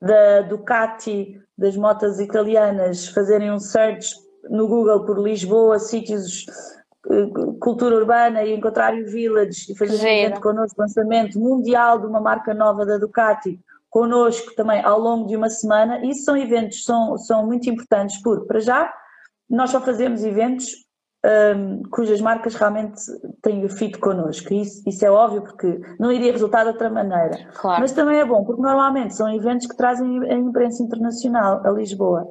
da 0.00 0.42
Ducati 0.42 1.40
das 1.56 1.76
motas 1.76 2.20
italianas 2.20 3.08
fazerem 3.08 3.50
um 3.50 3.58
search 3.58 4.14
no 4.48 4.68
Google 4.68 5.04
por 5.04 5.18
Lisboa, 5.18 5.78
sítios, 5.78 6.46
eh, 7.10 7.26
cultura 7.60 7.96
urbana 7.96 8.44
e 8.44 8.54
encontrarem 8.54 9.02
o 9.02 9.10
Village 9.10 9.72
e 9.72 9.76
fazerem 9.76 10.04
um 10.04 10.26
evento 10.26 10.40
connosco, 10.40 10.80
lançamento 10.80 11.38
mundial 11.38 11.98
de 11.98 12.06
uma 12.06 12.20
marca 12.20 12.54
nova 12.54 12.86
da 12.86 12.96
Ducati, 12.96 13.60
connosco 13.90 14.54
também 14.54 14.82
ao 14.84 15.00
longo 15.00 15.26
de 15.26 15.36
uma 15.36 15.50
semana. 15.50 16.04
Isso 16.04 16.24
são 16.24 16.36
eventos, 16.36 16.84
são, 16.84 17.18
são 17.18 17.46
muito 17.46 17.68
importantes, 17.68 18.22
porque 18.22 18.46
para 18.46 18.60
já 18.60 18.92
nós 19.50 19.70
só 19.70 19.80
fazemos 19.80 20.22
eventos 20.22 20.87
um, 21.24 21.82
cujas 21.90 22.20
marcas 22.20 22.54
realmente 22.54 23.00
têm 23.42 23.64
o 23.64 23.68
fit 23.68 23.98
connosco. 23.98 24.54
Isso, 24.54 24.82
isso 24.88 25.04
é 25.04 25.10
óbvio 25.10 25.42
porque 25.42 25.80
não 25.98 26.12
iria 26.12 26.32
resultar 26.32 26.62
de 26.62 26.70
outra 26.70 26.88
maneira. 26.88 27.48
Claro. 27.54 27.80
Mas 27.80 27.92
também 27.92 28.18
é 28.18 28.24
bom, 28.24 28.44
porque 28.44 28.62
normalmente 28.62 29.14
são 29.14 29.28
eventos 29.34 29.66
que 29.66 29.76
trazem 29.76 30.20
a 30.30 30.34
imprensa 30.34 30.82
internacional 30.82 31.60
a 31.66 31.70
Lisboa. 31.70 32.26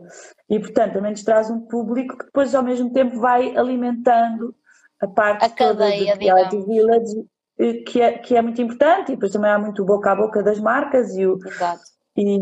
E, 0.49 0.59
portanto, 0.59 0.93
também 0.93 1.11
nos 1.11 1.23
traz 1.23 1.49
um 1.49 1.59
público 1.61 2.17
que 2.17 2.25
depois, 2.25 2.55
ao 2.55 2.63
mesmo 2.63 2.91
tempo, 2.91 3.19
vai 3.19 3.55
alimentando 3.57 4.55
a 5.01 5.07
parte 5.07 5.45
a 5.45 5.49
cadeia, 5.49 6.13
toda 6.13 6.23
Reality 6.23 6.65
Village, 6.65 7.25
eh, 7.59 7.73
que 7.85 8.01
é, 8.01 8.17
que 8.17 8.35
é 8.35 8.41
muito 8.41 8.61
importante. 8.61 9.11
E 9.11 9.15
depois 9.15 9.33
também 9.33 9.51
há 9.51 9.59
muito 9.59 9.83
boca 9.83 10.11
a 10.11 10.15
boca 10.15 10.41
das 10.41 10.59
marcas 10.59 11.15
e 11.15 11.25
o. 11.25 11.37
Exato. 11.45 11.81
E, 12.15 12.37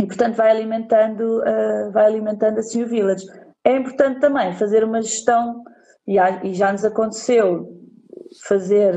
e 0.00 0.06
portanto 0.06 0.34
vai 0.34 0.50
alimentando, 0.50 1.40
uh, 1.40 1.92
vai 1.92 2.06
alimentando 2.06 2.58
assim 2.58 2.82
o 2.82 2.88
Village. 2.88 3.24
É 3.64 3.74
importante 3.76 4.20
também 4.20 4.52
fazer 4.52 4.84
uma 4.84 5.00
gestão, 5.00 5.64
e, 6.06 6.18
há, 6.18 6.44
e 6.44 6.52
já 6.52 6.70
nos 6.70 6.84
aconteceu 6.84 7.74
fazer, 8.42 8.94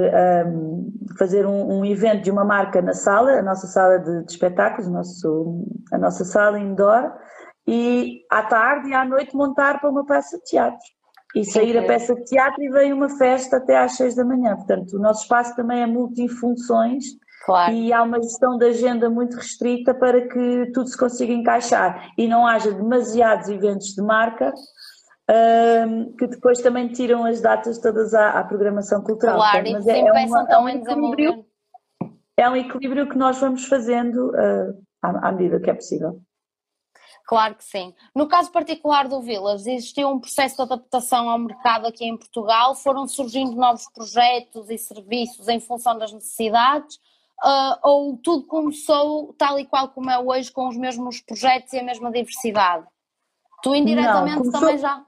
um, 0.47 0.91
fazer 1.17 1.45
um, 1.45 1.79
um, 1.79 1.85
evento 1.85 2.23
de 2.23 2.31
uma 2.31 2.43
marca 2.43 2.81
na 2.81 2.93
sala, 2.93 3.31
a 3.31 3.43
nossa 3.43 3.67
sala 3.67 3.99
de, 3.99 4.25
de 4.25 4.31
espetáculos, 4.31 4.89
nosso, 4.89 5.65
a 5.91 5.97
nossa 5.97 6.25
sala 6.25 6.59
indoor, 6.59 7.13
e 7.67 8.21
à 8.31 8.43
tarde 8.43 8.89
e 8.89 8.93
à 8.93 9.05
noite 9.05 9.35
montar 9.35 9.79
para 9.79 9.89
uma 9.89 10.05
peça 10.05 10.37
de 10.37 10.43
teatro. 10.43 10.79
E 11.35 11.43
sair 11.43 11.77
a 11.77 11.83
peça 11.83 12.15
de 12.15 12.23
teatro 12.23 12.63
e 12.63 12.69
vem 12.69 12.93
uma 12.93 13.09
festa 13.09 13.57
até 13.57 13.77
às 13.77 13.95
seis 13.95 14.15
da 14.15 14.23
manhã. 14.23 14.55
Portanto, 14.55 14.93
o 14.93 14.99
nosso 14.99 15.23
espaço 15.23 15.55
também 15.55 15.83
é 15.83 15.85
multifunções 15.85 17.03
claro. 17.47 17.73
e 17.73 17.91
há 17.91 18.03
uma 18.03 18.21
gestão 18.21 18.57
de 18.57 18.65
agenda 18.65 19.09
muito 19.09 19.37
restrita 19.37 19.93
para 19.93 20.27
que 20.27 20.71
tudo 20.73 20.87
se 20.87 20.97
consiga 20.97 21.33
encaixar 21.33 22.11
e 22.15 22.27
não 22.27 22.45
haja 22.45 22.71
demasiados 22.71 23.49
eventos 23.49 23.95
de 23.95 24.01
marca 24.03 24.53
um, 25.29 26.15
que 26.15 26.27
depois 26.27 26.61
também 26.61 26.87
tiram 26.89 27.25
as 27.25 27.41
datas 27.41 27.79
todas 27.79 28.13
à, 28.13 28.39
à 28.39 28.43
programação 28.43 29.03
cultural. 29.03 29.37
Claro, 29.37 29.71
Mas 29.71 29.87
é, 29.87 29.99
é, 29.99 30.11
uma, 30.11 30.47
é, 30.49 30.57
um 30.57 30.69
equilíbrio, 30.69 31.45
é 32.37 32.49
um 32.49 32.55
equilíbrio 32.55 33.09
que 33.09 33.17
nós 33.17 33.37
vamos 33.39 33.65
fazendo 33.65 34.29
uh, 34.29 34.85
à, 35.01 35.29
à 35.29 35.31
medida 35.31 35.59
que 35.59 35.69
é 35.69 35.73
possível. 35.73 36.21
Claro 37.25 37.55
que 37.55 37.63
sim. 37.65 37.93
No 38.15 38.25
caso 38.29 38.49
particular 38.53 39.09
do 39.09 39.21
Vilas, 39.21 39.67
existiu 39.67 40.07
um 40.07 40.19
processo 40.19 40.55
de 40.55 40.61
adaptação 40.61 41.29
ao 41.29 41.37
mercado 41.37 41.85
aqui 41.85 42.05
em 42.05 42.17
Portugal? 42.17 42.73
Foram 42.73 43.05
surgindo 43.05 43.53
novos 43.53 43.83
projetos 43.93 44.69
e 44.69 44.77
serviços 44.77 45.49
em 45.49 45.59
função 45.59 45.97
das 45.97 46.13
necessidades? 46.13 46.97
Uh, 47.43 47.77
ou 47.83 48.17
tudo 48.17 48.47
começou 48.47 49.33
tal 49.37 49.59
e 49.59 49.65
qual 49.65 49.89
como 49.89 50.09
é 50.09 50.17
hoje, 50.17 50.51
com 50.51 50.67
os 50.67 50.77
mesmos 50.77 51.21
projetos 51.21 51.71
e 51.73 51.79
a 51.79 51.83
mesma 51.83 52.11
diversidade? 52.11 52.85
Tu 53.61 53.75
indiretamente 53.75 54.35
Não, 54.35 54.39
começou... 54.39 54.59
também 54.59 54.77
já. 54.77 55.05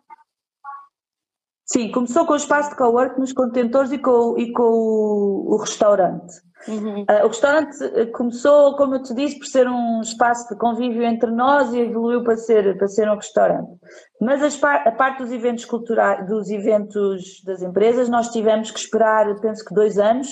Sim, 1.66 1.92
começou 1.92 2.26
com 2.26 2.34
o 2.34 2.38
espaço 2.38 2.72
de 2.72 2.78
cowork 2.78 3.20
nos 3.20 3.32
contentores 3.32 3.92
e 3.92 4.00
com, 4.00 4.36
e 4.40 4.52
com 4.52 4.64
o, 4.64 5.54
o 5.54 5.58
restaurante. 5.58 6.34
Uhum. 6.68 7.02
Uh, 7.02 7.26
o 7.26 7.28
restaurante 7.28 7.78
eh, 7.84 8.06
começou, 8.08 8.76
como 8.76 8.96
eu 8.96 9.04
te 9.04 9.14
disse, 9.14 9.38
por 9.38 9.46
ser 9.46 9.68
um 9.68 10.02
espaço 10.02 10.50
de 10.50 10.60
convívio 10.60 11.04
entre 11.04 11.32
nós 11.32 11.72
e 11.72 11.80
evoluiu 11.80 12.24
para 12.24 12.36
ser, 12.36 12.78
para 12.78 12.88
ser 12.88 13.10
um 13.10 13.16
restaurante. 13.16 13.72
Mas 14.20 14.62
a 14.64 14.92
parte 14.92 15.20
dos 15.20 15.32
eventos 15.32 15.64
culturais, 15.64 16.28
dos 16.28 16.50
eventos 16.50 17.42
das 17.46 17.62
empresas, 17.62 18.10
nós 18.10 18.30
tivemos 18.30 18.72
que 18.72 18.80
esperar, 18.80 19.34
penso 19.40 19.64
que 19.64 19.74
dois 19.74 19.98
anos, 19.98 20.30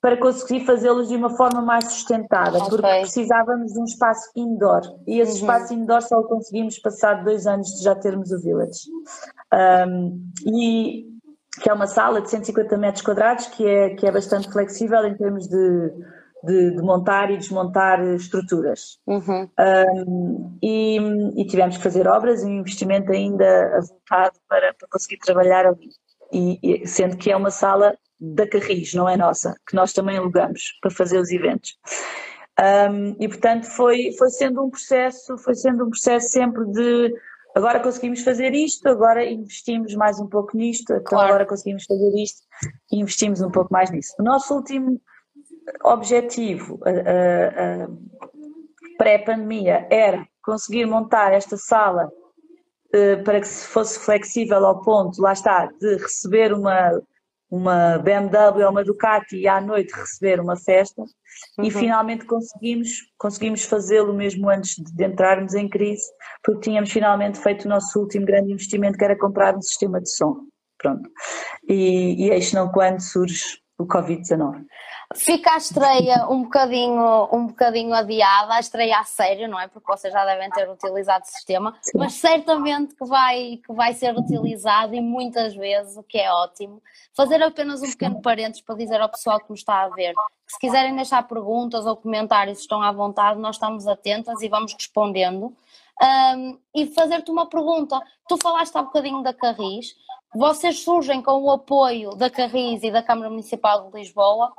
para 0.00 0.16
conseguir 0.16 0.64
fazê-los 0.64 1.08
de 1.08 1.16
uma 1.16 1.30
forma 1.30 1.60
mais 1.60 1.84
sustentada, 1.84 2.56
okay. 2.56 2.70
porque 2.70 3.00
precisávamos 3.00 3.72
de 3.72 3.80
um 3.80 3.84
espaço 3.84 4.30
indoor 4.34 4.80
e 5.06 5.20
esse 5.20 5.32
uhum. 5.32 5.38
espaço 5.38 5.74
indoor 5.74 6.02
só 6.02 6.18
o 6.18 6.24
conseguimos 6.24 6.78
passar 6.78 7.22
dois 7.22 7.46
anos 7.46 7.68
de 7.68 7.84
já 7.84 7.94
termos 7.94 8.32
o 8.32 8.40
Village. 8.40 8.88
Um, 9.52 10.30
e 10.46 11.10
que 11.60 11.68
é 11.68 11.72
uma 11.72 11.86
sala 11.86 12.22
de 12.22 12.30
150 12.30 12.78
metros 12.78 13.04
quadrados 13.04 13.46
que 13.48 13.66
é, 13.66 13.90
que 13.90 14.06
é 14.06 14.12
bastante 14.12 14.50
flexível 14.50 15.04
em 15.04 15.14
termos 15.16 15.48
de, 15.48 15.90
de, 16.44 16.76
de 16.76 16.82
montar 16.82 17.30
e 17.30 17.36
desmontar 17.36 18.00
estruturas. 18.14 18.98
Uhum. 19.06 19.50
Um, 19.58 20.58
e, 20.62 20.98
e, 21.36 21.46
tivemos 21.46 21.76
que 21.76 21.82
fazer 21.82 22.06
obras 22.06 22.42
e 22.42 22.46
um 22.46 22.60
investimento 22.60 23.12
ainda 23.12 23.76
avultado 23.76 24.38
para, 24.48 24.72
para 24.72 24.88
conseguir 24.88 25.18
trabalhar 25.18 25.66
ali. 25.66 25.90
E, 26.32 26.58
e, 26.62 26.86
sendo 26.86 27.16
que 27.16 27.30
é 27.30 27.36
uma 27.36 27.50
sala 27.50 27.94
da 28.20 28.46
Carris, 28.46 28.92
não 28.94 29.08
é 29.08 29.16
nossa, 29.16 29.54
que 29.66 29.74
nós 29.74 29.92
também 29.92 30.18
alugamos 30.18 30.78
para 30.82 30.90
fazer 30.90 31.18
os 31.18 31.30
eventos. 31.30 31.78
Um, 32.60 33.16
e 33.18 33.26
portanto 33.26 33.64
foi, 33.64 34.12
foi 34.18 34.28
sendo 34.28 34.62
um 34.62 34.70
processo, 34.70 35.38
foi 35.38 35.54
sendo 35.54 35.86
um 35.86 35.90
processo 35.90 36.28
sempre 36.28 36.64
de 36.66 37.14
agora 37.54 37.80
conseguimos 37.80 38.22
fazer 38.22 38.52
isto, 38.52 38.86
agora 38.86 39.24
investimos 39.24 39.94
mais 39.94 40.20
um 40.20 40.26
pouco 40.26 40.56
nisto, 40.56 40.92
então 40.92 41.02
claro. 41.04 41.28
agora 41.28 41.46
conseguimos 41.46 41.84
fazer 41.84 42.12
isto 42.22 42.42
e 42.92 43.00
investimos 43.00 43.40
um 43.40 43.50
pouco 43.50 43.72
mais 43.72 43.90
nisso. 43.90 44.14
O 44.18 44.22
nosso 44.22 44.54
último 44.54 45.00
objetivo 45.84 46.78
pré-pandemia 48.98 49.86
era 49.90 50.26
conseguir 50.42 50.84
montar 50.84 51.32
esta 51.32 51.56
sala 51.56 52.10
uh, 52.94 53.24
para 53.24 53.40
que 53.40 53.48
se 53.48 53.66
fosse 53.66 53.98
flexível 53.98 54.66
ao 54.66 54.82
ponto, 54.82 55.22
lá 55.22 55.32
está, 55.32 55.66
de 55.80 55.96
receber 55.96 56.52
uma 56.52 57.00
uma 57.50 57.98
BMW 57.98 58.64
ou 58.64 58.70
uma 58.70 58.84
Ducati 58.84 59.36
e 59.36 59.48
à 59.48 59.60
noite 59.60 59.92
receber 59.92 60.40
uma 60.40 60.56
festa 60.56 61.02
uhum. 61.02 61.64
e 61.64 61.70
finalmente 61.70 62.24
conseguimos, 62.24 62.88
conseguimos 63.18 63.64
fazê-lo 63.64 64.14
mesmo 64.14 64.48
antes 64.48 64.76
de 64.76 65.04
entrarmos 65.04 65.54
em 65.54 65.68
crise, 65.68 66.04
porque 66.42 66.60
tínhamos 66.60 66.90
finalmente 66.90 67.38
feito 67.38 67.64
o 67.64 67.68
nosso 67.68 67.98
último 67.98 68.24
grande 68.24 68.52
investimento 68.52 68.96
que 68.96 69.04
era 69.04 69.18
comprar 69.18 69.56
um 69.56 69.62
sistema 69.62 70.00
de 70.00 70.10
som. 70.10 70.46
Pronto. 70.78 71.10
E, 71.68 72.26
e 72.26 72.30
eis 72.30 72.52
não 72.52 72.70
quando 72.70 73.00
surge 73.00 73.58
o 73.78 73.86
Covid-19. 73.86 74.64
Fica 75.16 75.54
a 75.54 75.56
estreia 75.56 76.28
um 76.30 76.44
bocadinho, 76.44 77.28
um 77.32 77.48
bocadinho 77.48 77.92
adiada, 77.92 78.54
a 78.54 78.60
estreia 78.60 79.00
a 79.00 79.04
sério, 79.04 79.48
não 79.48 79.58
é? 79.58 79.66
Porque 79.66 79.90
vocês 79.90 80.12
já 80.12 80.24
devem 80.24 80.48
ter 80.50 80.70
utilizado 80.70 81.24
o 81.24 81.28
sistema, 81.28 81.76
Sim. 81.82 81.98
mas 81.98 82.14
certamente 82.14 82.94
que 82.94 83.04
vai, 83.04 83.60
que 83.66 83.72
vai 83.72 83.92
ser 83.92 84.16
utilizado 84.16 84.94
e 84.94 85.00
muitas 85.00 85.54
vezes, 85.56 85.96
o 85.96 86.04
que 86.04 86.16
é 86.16 86.32
ótimo. 86.32 86.80
Fazer 87.12 87.42
apenas 87.42 87.82
um 87.82 87.90
pequeno 87.90 88.22
parênteses 88.22 88.62
para 88.62 88.76
dizer 88.76 89.00
ao 89.00 89.08
pessoal 89.08 89.40
que 89.40 89.50
nos 89.50 89.60
está 89.60 89.82
a 89.82 89.88
ver 89.88 90.14
que 90.14 90.54
se 90.54 90.58
quiserem 90.60 90.94
deixar 90.94 91.22
perguntas 91.28 91.86
ou 91.86 91.96
comentários, 91.96 92.60
estão 92.60 92.82
à 92.82 92.92
vontade, 92.92 93.38
nós 93.40 93.56
estamos 93.56 93.86
atentas 93.86 94.40
e 94.42 94.48
vamos 94.48 94.74
respondendo. 94.74 95.54
Um, 96.02 96.58
e 96.74 96.86
fazer-te 96.86 97.30
uma 97.30 97.46
pergunta. 97.48 98.00
Tu 98.28 98.36
falaste 98.36 98.76
há 98.76 98.82
bocadinho 98.82 99.22
da 99.22 99.34
Carris, 99.34 99.94
vocês 100.34 100.82
surgem 100.82 101.20
com 101.20 101.42
o 101.42 101.50
apoio 101.50 102.14
da 102.16 102.30
Carris 102.30 102.82
e 102.82 102.90
da 102.90 103.02
Câmara 103.02 103.28
Municipal 103.28 103.90
de 103.90 103.98
Lisboa. 103.98 104.52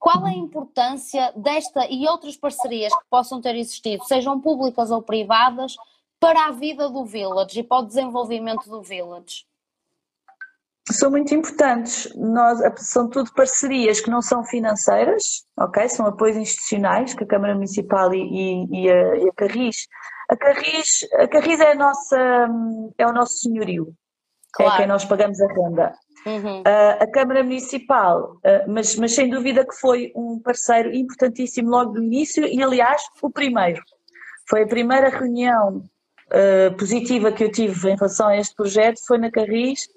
Qual 0.00 0.24
a 0.24 0.32
importância 0.32 1.30
desta 1.36 1.86
e 1.90 2.08
outras 2.08 2.34
parcerias 2.34 2.90
que 2.92 3.04
possam 3.10 3.38
ter 3.38 3.54
existido, 3.54 4.02
sejam 4.06 4.40
públicas 4.40 4.90
ou 4.90 5.02
privadas, 5.02 5.76
para 6.18 6.46
a 6.46 6.50
vida 6.50 6.88
do 6.88 7.04
Village 7.04 7.60
e 7.60 7.62
para 7.62 7.82
o 7.82 7.86
desenvolvimento 7.86 8.68
do 8.68 8.80
Village? 8.82 9.44
São 10.90 11.10
muito 11.10 11.34
importantes. 11.34 12.10
Nós, 12.16 12.60
são 12.78 13.10
tudo 13.10 13.30
parcerias 13.34 14.00
que 14.00 14.08
não 14.08 14.22
são 14.22 14.42
financeiras, 14.42 15.44
ok? 15.58 15.86
São 15.90 16.06
apoios 16.06 16.36
institucionais 16.38 17.12
que 17.12 17.24
a 17.24 17.26
Câmara 17.26 17.54
Municipal 17.54 18.12
e, 18.14 18.22
e, 18.22 18.84
e, 18.84 18.90
a, 18.90 19.16
e 19.16 19.28
a 19.28 19.32
Carris. 19.34 19.86
A 20.30 20.36
Carris, 20.36 21.06
a 21.18 21.28
Carris 21.28 21.60
é, 21.60 21.72
a 21.72 21.74
nossa, 21.74 22.48
é 22.96 23.06
o 23.06 23.12
nosso 23.12 23.38
senhorio, 23.40 23.92
claro. 24.52 24.72
é 24.72 24.76
quem 24.78 24.86
nós 24.86 25.04
pagamos 25.04 25.38
a 25.42 25.46
renda. 25.46 25.94
Uhum. 26.26 26.60
Uh, 26.60 27.02
a 27.02 27.06
Câmara 27.10 27.42
Municipal, 27.42 28.36
uh, 28.36 28.70
mas, 28.70 28.94
mas 28.96 29.14
sem 29.14 29.30
dúvida 29.30 29.66
que 29.66 29.74
foi 29.74 30.12
um 30.14 30.38
parceiro 30.38 30.94
importantíssimo 30.94 31.70
logo 31.70 31.92
do 31.92 32.02
início 32.02 32.44
e, 32.44 32.62
aliás, 32.62 33.02
o 33.22 33.30
primeiro. 33.30 33.82
Foi 34.48 34.62
a 34.64 34.66
primeira 34.66 35.08
reunião 35.08 35.78
uh, 35.78 36.76
positiva 36.76 37.32
que 37.32 37.44
eu 37.44 37.50
tive 37.50 37.90
em 37.90 37.96
relação 37.96 38.28
a 38.28 38.36
este 38.36 38.54
projeto, 38.54 39.00
foi 39.06 39.18
na 39.18 39.30
Carris, 39.30 39.88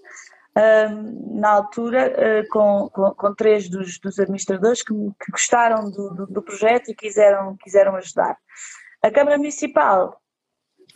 na 1.32 1.50
altura, 1.50 2.46
com, 2.52 2.88
com, 2.94 3.10
com, 3.16 3.34
três 3.34 3.68
dos, 3.68 3.98
dos 3.98 4.20
administradores 4.20 4.84
que, 4.84 4.94
que 4.94 5.32
gostaram 5.32 5.90
do, 5.90 6.14
do, 6.14 6.28
do, 6.28 6.44
projeto 6.44 6.92
e 6.92 6.96
quiseram, 6.96 7.58
quiseram 7.58 7.96
ajudar. 7.96 8.38
A 9.02 9.10
Câmara 9.10 9.36
Municipal 9.40 10.22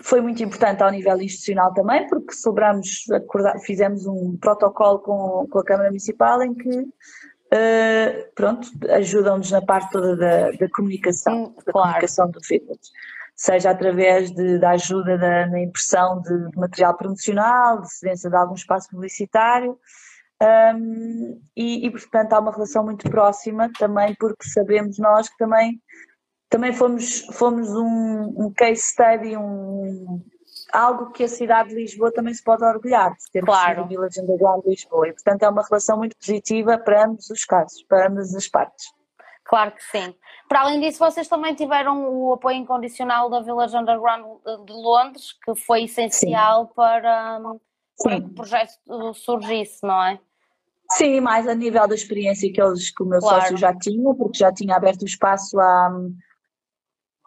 foi 0.01 0.21
muito 0.21 0.43
importante 0.43 0.83
ao 0.83 0.91
nível 0.91 1.19
institucional 1.21 1.73
também, 1.73 2.07
porque 2.07 2.33
celebramos, 2.33 3.05
fizemos 3.65 4.05
um 4.05 4.37
protocolo 4.37 4.99
com, 4.99 5.47
com 5.49 5.59
a 5.59 5.65
Câmara 5.65 5.89
Municipal 5.89 6.41
em 6.43 6.53
que, 6.53 6.79
uh, 6.79 8.33
pronto, 8.35 8.69
ajudam-nos 8.89 9.51
na 9.51 9.61
parte 9.61 9.91
toda 9.91 10.15
da, 10.15 10.51
da 10.51 10.69
comunicação, 10.69 11.45
hum, 11.45 11.55
da 11.65 11.71
claro. 11.71 11.87
comunicação 11.87 12.29
do 12.29 12.43
fitness. 12.43 12.91
Seja 13.35 13.71
através 13.71 14.31
de, 14.31 14.59
da 14.59 14.71
ajuda 14.71 15.17
da, 15.17 15.47
na 15.47 15.61
impressão 15.61 16.21
de, 16.21 16.49
de, 16.49 16.57
material 16.57 16.95
promocional, 16.95 17.81
de 17.81 17.93
cedência 17.93 18.29
de 18.29 18.35
algum 18.35 18.55
espaço 18.55 18.89
publicitário, 18.89 19.77
um, 20.75 21.41
e, 21.55 21.87
e, 21.87 21.91
portanto 21.91 22.33
há 22.33 22.39
uma 22.39 22.51
relação 22.51 22.83
muito 22.83 23.09
próxima 23.09 23.71
também, 23.79 24.15
porque 24.19 24.47
sabemos 24.47 24.99
nós 24.99 25.27
que 25.27 25.37
também 25.37 25.81
também 26.49 26.73
fomos, 26.73 27.21
fomos 27.33 27.69
um, 27.69 28.45
um 28.45 28.53
case 28.53 28.81
study, 28.81 29.35
um, 29.37 30.21
algo 30.71 31.11
que 31.11 31.23
a 31.23 31.27
cidade 31.27 31.69
de 31.69 31.75
Lisboa 31.75 32.11
também 32.11 32.33
se 32.33 32.43
pode 32.43 32.63
orgulhar 32.63 33.11
de 33.11 33.31
ter 33.31 33.43
claro. 33.43 33.81
sido 33.81 33.89
Village 33.89 34.21
Underground 34.21 34.63
de 34.63 34.69
Lisboa. 34.69 35.07
E, 35.07 35.13
portanto, 35.13 35.43
é 35.43 35.49
uma 35.49 35.63
relação 35.63 35.97
muito 35.97 36.15
positiva 36.17 36.77
para 36.77 37.05
ambos 37.05 37.29
os 37.29 37.43
casos, 37.45 37.83
para 37.83 38.07
ambas 38.07 38.33
as 38.33 38.47
partes. 38.47 38.85
Claro 39.43 39.71
que 39.71 39.83
sim. 39.83 40.13
Para 40.49 40.61
além 40.61 40.79
disso, 40.79 40.99
vocês 40.99 41.27
também 41.27 41.55
tiveram 41.55 42.09
o 42.09 42.33
apoio 42.33 42.57
incondicional 42.57 43.29
da 43.29 43.41
Village 43.41 43.75
Underground 43.75 44.25
de 44.65 44.73
Londres, 44.73 45.33
que 45.43 45.55
foi 45.55 45.83
essencial 45.83 46.67
para, 46.67 47.39
para 48.01 48.21
que 48.21 48.27
o 48.27 48.33
projeto 48.33 48.71
surgisse, 49.13 49.79
não 49.83 50.03
é? 50.03 50.19
Sim, 50.91 51.19
mais 51.19 51.47
a 51.47 51.55
nível 51.55 51.85
da 51.87 51.95
experiência 51.95 52.51
que, 52.51 52.61
eles, 52.61 52.91
que 52.91 53.03
o 53.03 53.05
meu 53.05 53.19
claro. 53.19 53.41
sócio 53.41 53.57
já 53.57 53.73
tinha, 53.77 54.13
porque 54.15 54.37
já 54.37 54.53
tinha 54.53 54.75
aberto 54.75 55.01
o 55.01 55.05
espaço 55.05 55.59
há 55.59 55.91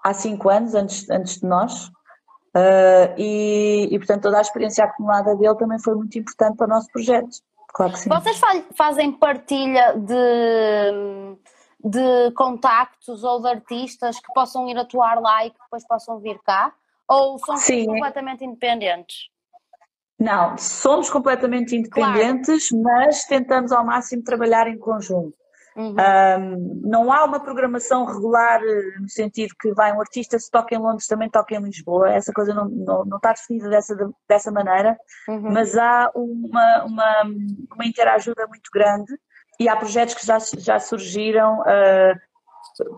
há 0.02 0.14
cinco 0.14 0.48
anos, 0.48 0.74
antes, 0.74 1.08
antes 1.10 1.40
de 1.40 1.46
nós, 1.46 1.86
uh, 2.56 3.14
e, 3.16 3.88
e, 3.90 3.98
portanto 3.98 4.22
toda 4.22 4.38
a 4.38 4.42
experiência 4.42 4.84
acumulada 4.84 5.34
dele 5.36 5.56
também 5.56 5.78
foi 5.78 5.94
muito 5.94 6.18
importante 6.18 6.56
para 6.56 6.66
o 6.66 6.70
nosso 6.70 6.88
projeto, 6.92 7.30
Claro 7.72 7.92
que 7.92 7.98
sim. 8.00 8.08
Vocês 8.08 8.40
fazem 8.74 9.12
partilha 9.12 9.94
de, 9.94 11.36
de 11.84 12.32
contactos 12.34 13.22
ou 13.24 13.40
de 13.40 13.48
artistas 13.48 14.18
que 14.18 14.32
possam 14.32 14.68
ir 14.68 14.76
atuar 14.76 15.20
lá 15.20 15.46
e 15.46 15.50
que 15.50 15.58
depois 15.58 15.86
possam 15.86 16.18
vir 16.20 16.38
cá? 16.44 16.72
Ou 17.08 17.38
são 17.38 17.56
completamente 17.86 18.44
independentes? 18.44 19.28
Não, 20.18 20.56
somos 20.58 21.08
completamente 21.10 21.74
independentes, 21.74 22.68
claro. 22.68 22.84
mas 22.84 23.24
tentamos 23.24 23.72
ao 23.72 23.84
máximo 23.84 24.22
trabalhar 24.22 24.68
em 24.68 24.78
conjunto. 24.78 25.34
Uhum. 25.76 25.94
Um, 25.94 26.80
não 26.84 27.12
há 27.12 27.24
uma 27.24 27.40
programação 27.40 28.04
regular 28.04 28.60
no 29.00 29.08
sentido 29.08 29.54
que 29.58 29.72
vai 29.72 29.92
um 29.92 30.00
artista 30.00 30.38
se 30.38 30.50
toca 30.50 30.74
em 30.74 30.78
Londres 30.78 31.06
também 31.06 31.30
toca 31.30 31.54
em 31.54 31.62
Lisboa, 31.62 32.10
essa 32.10 32.32
coisa 32.32 32.52
não, 32.52 32.68
não, 32.68 33.04
não 33.04 33.16
está 33.18 33.32
definida 33.32 33.68
dessa, 33.68 33.96
dessa 34.28 34.50
maneira, 34.50 34.96
uhum. 35.28 35.52
mas 35.52 35.76
há 35.76 36.10
uma, 36.14 36.84
uma, 36.84 37.22
uma 37.72 37.86
interajuda 37.86 38.46
muito 38.48 38.68
grande 38.72 39.12
e 39.60 39.68
há 39.68 39.76
projetos 39.76 40.14
que 40.14 40.26
já, 40.26 40.38
já 40.58 40.80
surgiram 40.80 41.60
uh, 41.60 42.30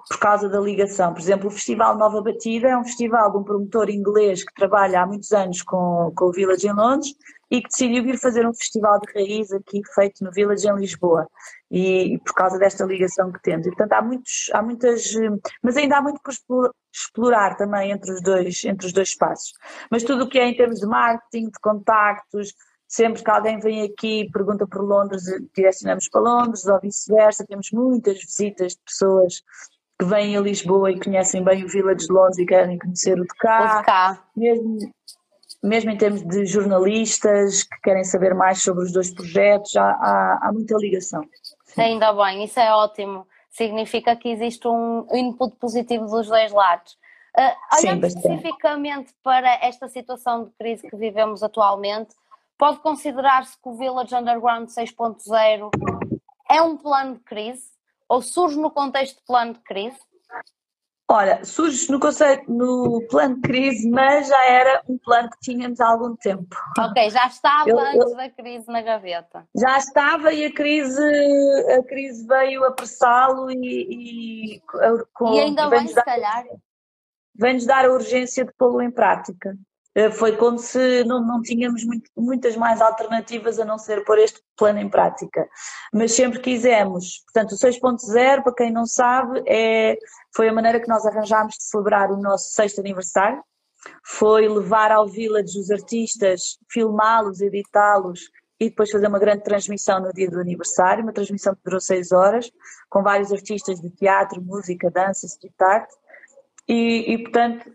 por 0.09 0.18
causa 0.18 0.49
da 0.49 0.61
ligação. 0.61 1.12
Por 1.12 1.20
exemplo, 1.20 1.49
o 1.49 1.51
Festival 1.51 1.97
Nova 1.97 2.23
Batida 2.23 2.68
é 2.68 2.77
um 2.77 2.85
festival 2.85 3.33
de 3.33 3.39
um 3.39 3.45
promotor 3.45 3.91
inglês 3.91 4.45
que 4.45 4.55
trabalha 4.55 5.03
há 5.03 5.07
muitos 5.07 5.33
anos 5.33 5.62
com, 5.62 6.12
com 6.16 6.27
o 6.27 6.33
Village 6.33 6.68
em 6.68 6.73
Londres 6.73 7.14
e 7.53 7.61
que 7.61 7.68
decidiu 7.68 8.03
vir 8.03 8.18
fazer 8.18 8.46
um 8.46 8.55
festival 8.55 8.98
de 8.98 9.12
raiz 9.12 9.53
aqui 9.53 9.82
feito 9.94 10.24
no 10.24 10.32
Village 10.32 10.66
em 10.66 10.74
Lisboa 10.74 11.28
e, 11.70 12.14
e 12.14 12.18
por 12.18 12.32
causa 12.32 12.59
desta 12.59 12.82
ligação 12.86 13.30
que 13.30 13.42
temos. 13.42 13.66
E, 13.66 13.68
portanto, 13.68 13.92
há, 13.92 14.00
muitos, 14.00 14.50
há 14.55 14.62
muitas, 14.62 15.12
mas 15.62 15.76
ainda 15.76 15.98
há 15.98 16.00
muito 16.00 16.18
por 16.48 16.74
explorar 16.90 17.55
também 17.59 17.90
entre 17.90 18.11
os 18.11 18.22
dois, 18.22 18.64
entre 18.64 18.86
os 18.86 18.92
dois 18.94 19.09
espaços. 19.09 19.53
Mas 19.90 20.03
tudo 20.03 20.24
o 20.24 20.28
que 20.30 20.38
é 20.38 20.48
em 20.48 20.57
termos 20.57 20.80
de 20.80 20.86
marketing, 20.86 21.50
de 21.50 21.61
contactos, 21.61 22.55
sempre 22.88 23.22
que 23.22 23.30
alguém 23.30 23.61
vem 23.61 23.82
aqui 23.82 24.22
e 24.22 24.30
pergunta 24.30 24.66
por 24.66 24.82
Londres, 24.82 25.22
direcionamos 25.55 26.09
para 26.09 26.22
Londres 26.22 26.66
ou 26.66 26.80
vice-versa, 26.80 27.44
temos 27.46 27.70
muitas 27.70 28.18
visitas 28.18 28.72
de 28.72 28.80
pessoas 28.82 29.42
que 29.98 30.07
vêm 30.07 30.38
a 30.38 30.40
Lisboa 30.40 30.90
e 30.90 30.98
conhecem 30.98 31.44
bem 31.44 31.64
o 31.64 31.68
Village 31.68 32.07
de 32.07 32.12
Londres 32.12 32.38
e 32.38 32.46
querem 32.46 32.78
conhecer 32.78 33.20
o 33.20 33.24
de 33.24 33.34
cá. 33.38 33.76
O 33.76 33.78
de 33.78 33.84
cá. 33.84 34.24
Mesmo, 34.34 34.78
mesmo 35.63 35.91
em 35.91 35.97
termos 35.97 36.23
de 36.23 36.45
jornalistas 36.45 37.63
que 37.63 37.81
querem 37.83 38.05
saber 38.05 38.35
mais 38.35 38.63
sobre 38.63 38.85
os 38.85 38.93
dois 38.93 39.13
projetos, 39.13 39.77
há, 39.77 39.91
há, 39.91 40.39
há 40.43 40.53
muita 40.53 40.77
ligação. 40.77 41.23
Ainda 41.77 42.13
bem, 42.13 42.45
isso 42.45 42.59
é 42.59 42.73
ótimo. 42.73 43.27
Significa 43.51 44.17
que 44.17 44.29
existe 44.29 44.67
um 44.67 45.07
input 45.13 45.57
positivo 45.57 46.07
dos 46.07 46.29
dois 46.29 46.53
lados. 46.53 46.99
Uh, 47.37 47.79
olhando 47.79 48.11
Sim, 48.11 48.19
especificamente 48.19 49.15
para 49.23 49.55
esta 49.63 49.89
situação 49.89 50.45
de 50.45 50.51
crise 50.51 50.89
que 50.89 50.97
vivemos 50.97 51.43
atualmente, 51.43 52.15
Pode 52.63 52.79
considerar-se 52.79 53.61
que 53.61 53.69
o 53.69 53.75
Village 53.75 54.15
Underground 54.15 54.69
6.0 54.69 55.69
é 56.49 56.63
um 56.63 56.77
plano 56.77 57.15
de 57.15 57.21
crise? 57.25 57.73
Ou 58.09 58.23
surge 58.23 58.57
no 58.57 58.71
contexto 58.71 59.17
de 59.17 59.25
plano 59.25 59.55
de 59.55 59.59
crise? 59.59 59.99
Olha, 61.13 61.45
surge 61.45 61.93
no 61.93 62.01
conceito, 62.01 62.51
no 62.51 63.07
plano 63.11 63.35
de 63.35 63.43
crise, 63.43 63.87
mas 63.91 64.29
já 64.29 64.45
era 64.47 64.83
um 64.89 64.97
plano 64.97 65.29
que 65.29 65.41
tínhamos 65.41 65.79
há 65.79 65.89
algum 65.89 66.17
tempo. 66.17 66.57
Ok, 66.79 67.11
já 67.11 67.27
estava 67.27 67.69
eu, 67.69 67.79
antes 67.79 68.11
eu, 68.13 68.17
da 68.17 68.31
crise 68.31 68.67
na 68.69 68.81
gaveta. 68.81 69.47
Já 69.55 69.77
estava 69.77 70.33
e 70.33 70.47
a 70.47 70.55
crise, 70.55 71.03
a 71.79 71.83
crise 71.83 72.27
veio 72.27 72.65
apressá-lo 72.65 73.51
e, 73.51 74.57
e, 74.57 74.63
com, 75.13 75.35
e 75.35 75.41
ainda 75.41 75.69
bem, 75.69 75.87
se 75.87 76.03
calhar. 76.03 76.47
Vem-nos 77.35 77.67
dar 77.67 77.85
a 77.85 77.93
urgência 77.93 78.47
de 78.47 78.53
pô-lo 78.55 78.81
em 78.81 78.91
prática. 78.91 79.55
Eh, 79.95 80.11
foi 80.11 80.36
como 80.36 80.59
se 80.59 81.05
não, 81.05 81.20
não 81.24 81.43
tínhamos 81.43 81.84
muito, 81.84 82.11
muitas 82.16 82.57
mais 82.57 82.80
alternativas 82.80 83.59
a 83.59 83.64
não 83.64 83.78
ser 83.78 84.05
pôr 84.05 84.18
este 84.18 84.40
plano 84.57 84.78
em 84.78 84.88
prática. 84.88 85.49
Mas 85.93 86.12
sempre 86.12 86.40
quisemos, 86.40 87.22
portanto, 87.24 87.53
o 87.53 87.59
6.0, 87.59 88.43
para 88.43 88.55
quem 88.55 88.72
não 88.72 88.86
sabe, 88.86 89.43
é, 89.47 89.99
foi 90.34 90.49
a 90.49 90.53
maneira 90.53 90.80
que 90.80 90.88
nós 90.88 91.05
arranjámos 91.05 91.55
de 91.55 91.64
celebrar 91.64 92.11
o 92.11 92.16
nosso 92.16 92.53
sexto 92.53 92.80
aniversário. 92.80 93.43
Foi 94.05 94.49
levar 94.49 94.93
ao 94.93 95.09
Village 95.09 95.59
os 95.59 95.70
artistas, 95.70 96.57
filmá-los, 96.70 97.40
editá-los 97.40 98.30
e 98.61 98.70
depois 98.70 98.90
fazer 98.90 99.09
uma 99.09 99.18
grande 99.18 99.43
transmissão 99.43 100.01
no 100.01 100.12
dia 100.12 100.30
do 100.30 100.38
aniversário, 100.38 101.03
uma 101.03 101.12
transmissão 101.12 101.53
que 101.53 101.62
durou 101.64 101.80
seis 101.80 102.12
horas, 102.12 102.51
com 102.88 103.03
vários 103.03 103.32
artistas 103.32 103.80
de 103.80 103.90
teatro, 103.90 104.40
música, 104.40 104.88
dança, 104.88 105.26
street 105.26 105.61
art 105.61 105.90
e, 106.69 107.15
e, 107.15 107.19
portanto, 107.19 107.71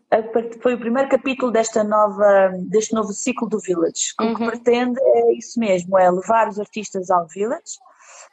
foi 0.61 0.75
o 0.75 0.79
primeiro 0.79 1.09
capítulo 1.09 1.51
desta 1.51 1.83
nova, 1.83 2.51
deste 2.69 2.93
novo 2.93 3.11
ciclo 3.11 3.47
do 3.47 3.59
Village. 3.59 4.13
O 4.19 4.23
uhum. 4.23 4.35
que 4.35 4.45
pretende 4.45 4.99
é 5.01 5.33
isso 5.37 5.59
mesmo, 5.59 5.97
é 5.97 6.09
levar 6.09 6.47
os 6.47 6.59
artistas 6.59 7.09
ao 7.09 7.27
Village, 7.27 7.77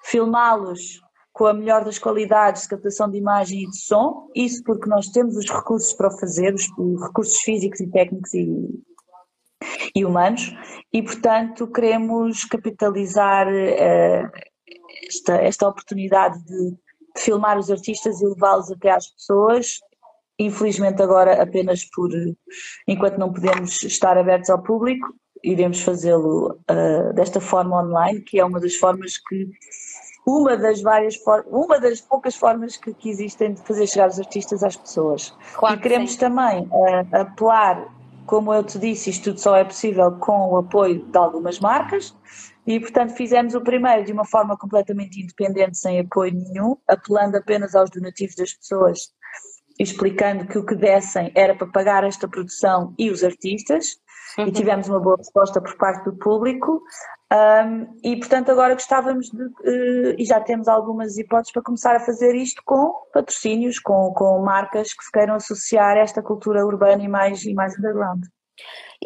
filmá-los 0.04 1.02
com 1.32 1.46
a 1.46 1.52
melhor 1.52 1.84
das 1.84 1.98
qualidades 1.98 2.62
de 2.62 2.68
captação 2.68 3.10
de 3.10 3.18
imagem 3.18 3.64
e 3.64 3.68
de 3.68 3.76
som, 3.76 4.30
isso 4.36 4.62
porque 4.62 4.88
nós 4.88 5.08
temos 5.08 5.36
os 5.36 5.50
recursos 5.50 5.92
para 5.92 6.06
o 6.06 6.18
fazer, 6.18 6.54
os, 6.54 6.68
os 6.78 7.02
recursos 7.02 7.40
físicos 7.40 7.80
e 7.80 7.90
técnicos 7.90 8.32
e, 8.32 8.48
e, 9.96 10.04
humanos, 10.04 10.54
e 10.92 11.02
portanto 11.02 11.66
queremos 11.66 12.44
capitalizar 12.44 13.48
uh, 13.48 14.30
esta, 15.08 15.34
esta 15.42 15.68
oportunidade 15.68 16.38
de, 16.44 16.70
de 16.70 16.76
filmar 17.20 17.58
os 17.58 17.68
artistas 17.68 18.20
e 18.20 18.26
levá-los 18.26 18.70
até 18.70 18.92
às 18.92 19.08
pessoas 19.10 19.80
Infelizmente 20.38 21.00
agora 21.00 21.40
apenas 21.40 21.84
por, 21.84 22.10
enquanto 22.88 23.18
não 23.18 23.32
podemos 23.32 23.82
estar 23.82 24.18
abertos 24.18 24.50
ao 24.50 24.62
público, 24.62 25.14
iremos 25.44 25.82
fazê-lo 25.82 26.58
uh, 26.70 27.12
desta 27.14 27.40
forma 27.40 27.82
online, 27.82 28.20
que 28.20 28.40
é 28.40 28.44
uma 28.44 28.58
das 28.58 28.74
formas 28.74 29.18
que 29.18 29.48
uma 30.26 30.56
das 30.56 30.80
várias 30.80 31.16
uma 31.46 31.78
das 31.78 32.00
poucas 32.00 32.34
formas 32.34 32.78
que, 32.78 32.94
que, 32.94 33.10
existem 33.10 33.52
de 33.52 33.60
fazer 33.60 33.86
chegar 33.86 34.08
os 34.08 34.18
artistas 34.18 34.62
às 34.62 34.74
pessoas. 34.74 35.36
Claro 35.54 35.76
e 35.76 35.80
queremos 35.80 36.12
sim. 36.12 36.18
também 36.18 36.62
uh, 36.62 37.16
apelar, 37.16 37.86
como 38.26 38.52
eu 38.52 38.64
te 38.64 38.78
disse, 38.78 39.10
isto 39.10 39.24
tudo 39.24 39.40
só 39.40 39.54
é 39.54 39.64
possível 39.64 40.12
com 40.12 40.48
o 40.48 40.56
apoio 40.56 41.04
de 41.04 41.18
algumas 41.18 41.60
marcas. 41.60 42.14
E, 42.66 42.80
portanto, 42.80 43.14
fizemos 43.14 43.54
o 43.54 43.60
primeiro 43.60 44.04
de 44.04 44.12
uma 44.12 44.24
forma 44.24 44.56
completamente 44.56 45.20
independente, 45.20 45.76
sem 45.76 46.00
apoio 46.00 46.32
nenhum, 46.32 46.74
apelando 46.88 47.36
apenas 47.36 47.74
aos 47.74 47.90
donativos 47.90 48.34
das 48.36 48.54
pessoas 48.54 49.12
explicando 49.78 50.46
que 50.46 50.58
o 50.58 50.64
que 50.64 50.74
dessem 50.74 51.32
era 51.34 51.54
para 51.54 51.66
pagar 51.66 52.04
esta 52.04 52.28
produção 52.28 52.94
e 52.98 53.10
os 53.10 53.24
artistas, 53.24 53.98
uhum. 54.38 54.46
e 54.46 54.52
tivemos 54.52 54.88
uma 54.88 55.00
boa 55.00 55.16
resposta 55.16 55.60
por 55.60 55.76
parte 55.76 56.04
do 56.04 56.16
público. 56.16 56.82
Um, 57.32 57.98
e 58.04 58.16
portanto, 58.16 58.50
agora 58.50 58.74
gostávamos 58.74 59.28
de, 59.30 59.42
uh, 59.42 60.14
e 60.16 60.24
já 60.24 60.40
temos 60.40 60.68
algumas 60.68 61.18
hipóteses 61.18 61.52
para 61.52 61.62
começar 61.62 61.96
a 61.96 62.00
fazer 62.00 62.34
isto 62.36 62.62
com 62.64 62.92
patrocínios, 63.12 63.78
com, 63.80 64.12
com 64.14 64.40
marcas 64.40 64.92
que 64.92 65.04
se 65.04 65.10
queiram 65.10 65.34
associar 65.34 65.96
a 65.96 66.00
esta 66.00 66.22
cultura 66.22 66.64
urbana 66.64 67.02
e 67.02 67.08
mais, 67.08 67.44
e 67.44 67.52
mais 67.54 67.76
underground. 67.76 68.24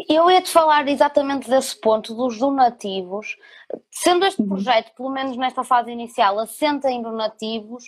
Eu 0.08 0.30
ia 0.30 0.42
te 0.42 0.50
falar 0.50 0.86
exatamente 0.88 1.48
desse 1.48 1.80
ponto, 1.80 2.14
dos 2.14 2.38
donativos. 2.38 3.36
Sendo 3.90 4.26
este 4.26 4.42
uhum. 4.42 4.48
projeto, 4.48 4.92
pelo 4.94 5.10
menos 5.10 5.36
nesta 5.36 5.64
fase 5.64 5.90
inicial, 5.90 6.38
assenta 6.38 6.90
em 6.90 7.00
donativos, 7.00 7.84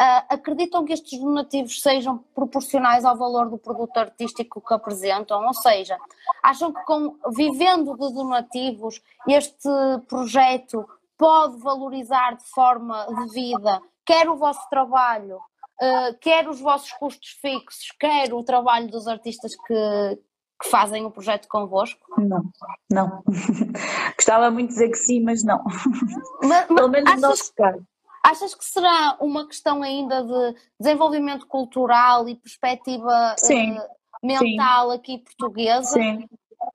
Uh, 0.00 0.26
acreditam 0.28 0.84
que 0.84 0.92
estes 0.92 1.20
donativos 1.20 1.80
sejam 1.80 2.18
proporcionais 2.34 3.04
ao 3.04 3.16
valor 3.16 3.48
do 3.48 3.56
produto 3.56 3.96
artístico 3.96 4.60
que 4.60 4.74
apresentam? 4.74 5.46
Ou 5.46 5.54
seja, 5.54 5.96
acham 6.42 6.72
que 6.72 6.82
com, 6.84 7.16
vivendo 7.32 7.92
de 7.92 8.12
donativos 8.12 9.00
este 9.28 9.68
projeto 10.08 10.84
pode 11.16 11.58
valorizar 11.58 12.36
de 12.36 12.44
forma 12.50 13.06
devida 13.06 13.80
quer 14.04 14.28
o 14.28 14.36
vosso 14.36 14.68
trabalho, 14.68 15.36
uh, 15.36 16.18
quer 16.20 16.48
os 16.48 16.60
vossos 16.60 16.92
custos 16.92 17.30
fixos, 17.40 17.90
quer 17.98 18.32
o 18.32 18.42
trabalho 18.42 18.88
dos 18.88 19.06
artistas 19.06 19.54
que, 19.56 20.18
que 20.62 20.68
fazem 20.68 21.04
o 21.04 21.10
projeto 21.10 21.48
convosco? 21.48 22.00
Não, 22.18 22.42
não. 22.90 23.22
Gostava 24.16 24.50
muito 24.50 24.68
de 24.68 24.74
dizer 24.74 24.90
que 24.90 24.98
sim, 24.98 25.20
mas 25.20 25.42
não. 25.42 25.62
Mas, 26.42 26.66
Pelo 26.66 26.88
menos 26.88 27.14
no 27.14 27.20
nosso 27.20 27.52
caso. 27.54 27.82
Achas 28.24 28.54
que 28.54 28.64
será 28.64 29.18
uma 29.20 29.46
questão 29.46 29.82
ainda 29.82 30.22
de 30.22 30.56
desenvolvimento 30.80 31.46
cultural 31.46 32.26
e 32.26 32.34
perspectiva 32.34 33.34
sim, 33.36 33.72
uh, 33.72 33.82
mental 34.22 34.90
sim. 34.90 34.96
aqui 34.96 35.18
portuguesa? 35.18 35.90
Sim. 35.90 36.26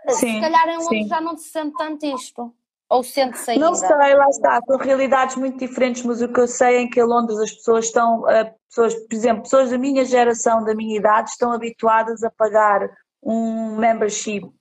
Se 0.10 0.40
calhar 0.40 0.70
em 0.70 0.78
Londres 0.78 1.08
já 1.08 1.20
não 1.20 1.36
se 1.36 1.50
sente 1.50 1.76
tanto 1.76 2.06
isto. 2.06 2.54
Ou 2.88 3.04
sente-se 3.04 3.52
ainda? 3.52 3.66
Não 3.66 3.76
sei, 3.76 4.16
lá 4.16 4.28
está, 4.30 4.62
são 4.66 4.78
realidades 4.78 5.36
muito 5.36 5.60
diferentes, 5.60 6.04
mas 6.04 6.22
o 6.22 6.28
que 6.28 6.40
eu 6.40 6.48
sei 6.48 6.84
é 6.84 6.88
que 6.88 7.00
em 7.00 7.04
Londres 7.04 7.40
as 7.40 7.52
pessoas 7.52 7.86
estão, 7.86 8.22
uh, 8.22 8.52
pessoas, 8.68 8.96
por 8.96 9.14
exemplo, 9.14 9.44
pessoas 9.44 9.70
da 9.72 9.78
minha 9.78 10.06
geração, 10.06 10.64
da 10.64 10.74
minha 10.76 10.98
idade, 10.98 11.30
estão 11.30 11.52
habituadas 11.52 12.24
a 12.24 12.32
pagar 12.32 12.90
um 13.22 13.76
membership 13.76 14.52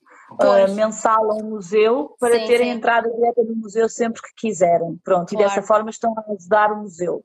uh, 0.40 0.74
mensal 0.74 1.30
a 1.30 1.34
um 1.34 1.50
museu 1.50 2.14
para 2.18 2.38
sim, 2.38 2.46
terem 2.46 2.70
sim. 2.70 2.76
entrada 2.76 3.10
direta 3.10 3.42
no 3.42 3.56
museu 3.56 3.88
sempre 3.88 4.22
que 4.22 4.34
quiserem. 4.36 4.98
Pronto, 5.04 5.28
claro. 5.28 5.44
e 5.44 5.48
dessa 5.48 5.62
forma 5.62 5.90
estão 5.90 6.14
a 6.16 6.32
ajudar 6.32 6.72
o 6.72 6.82
museu. 6.82 7.24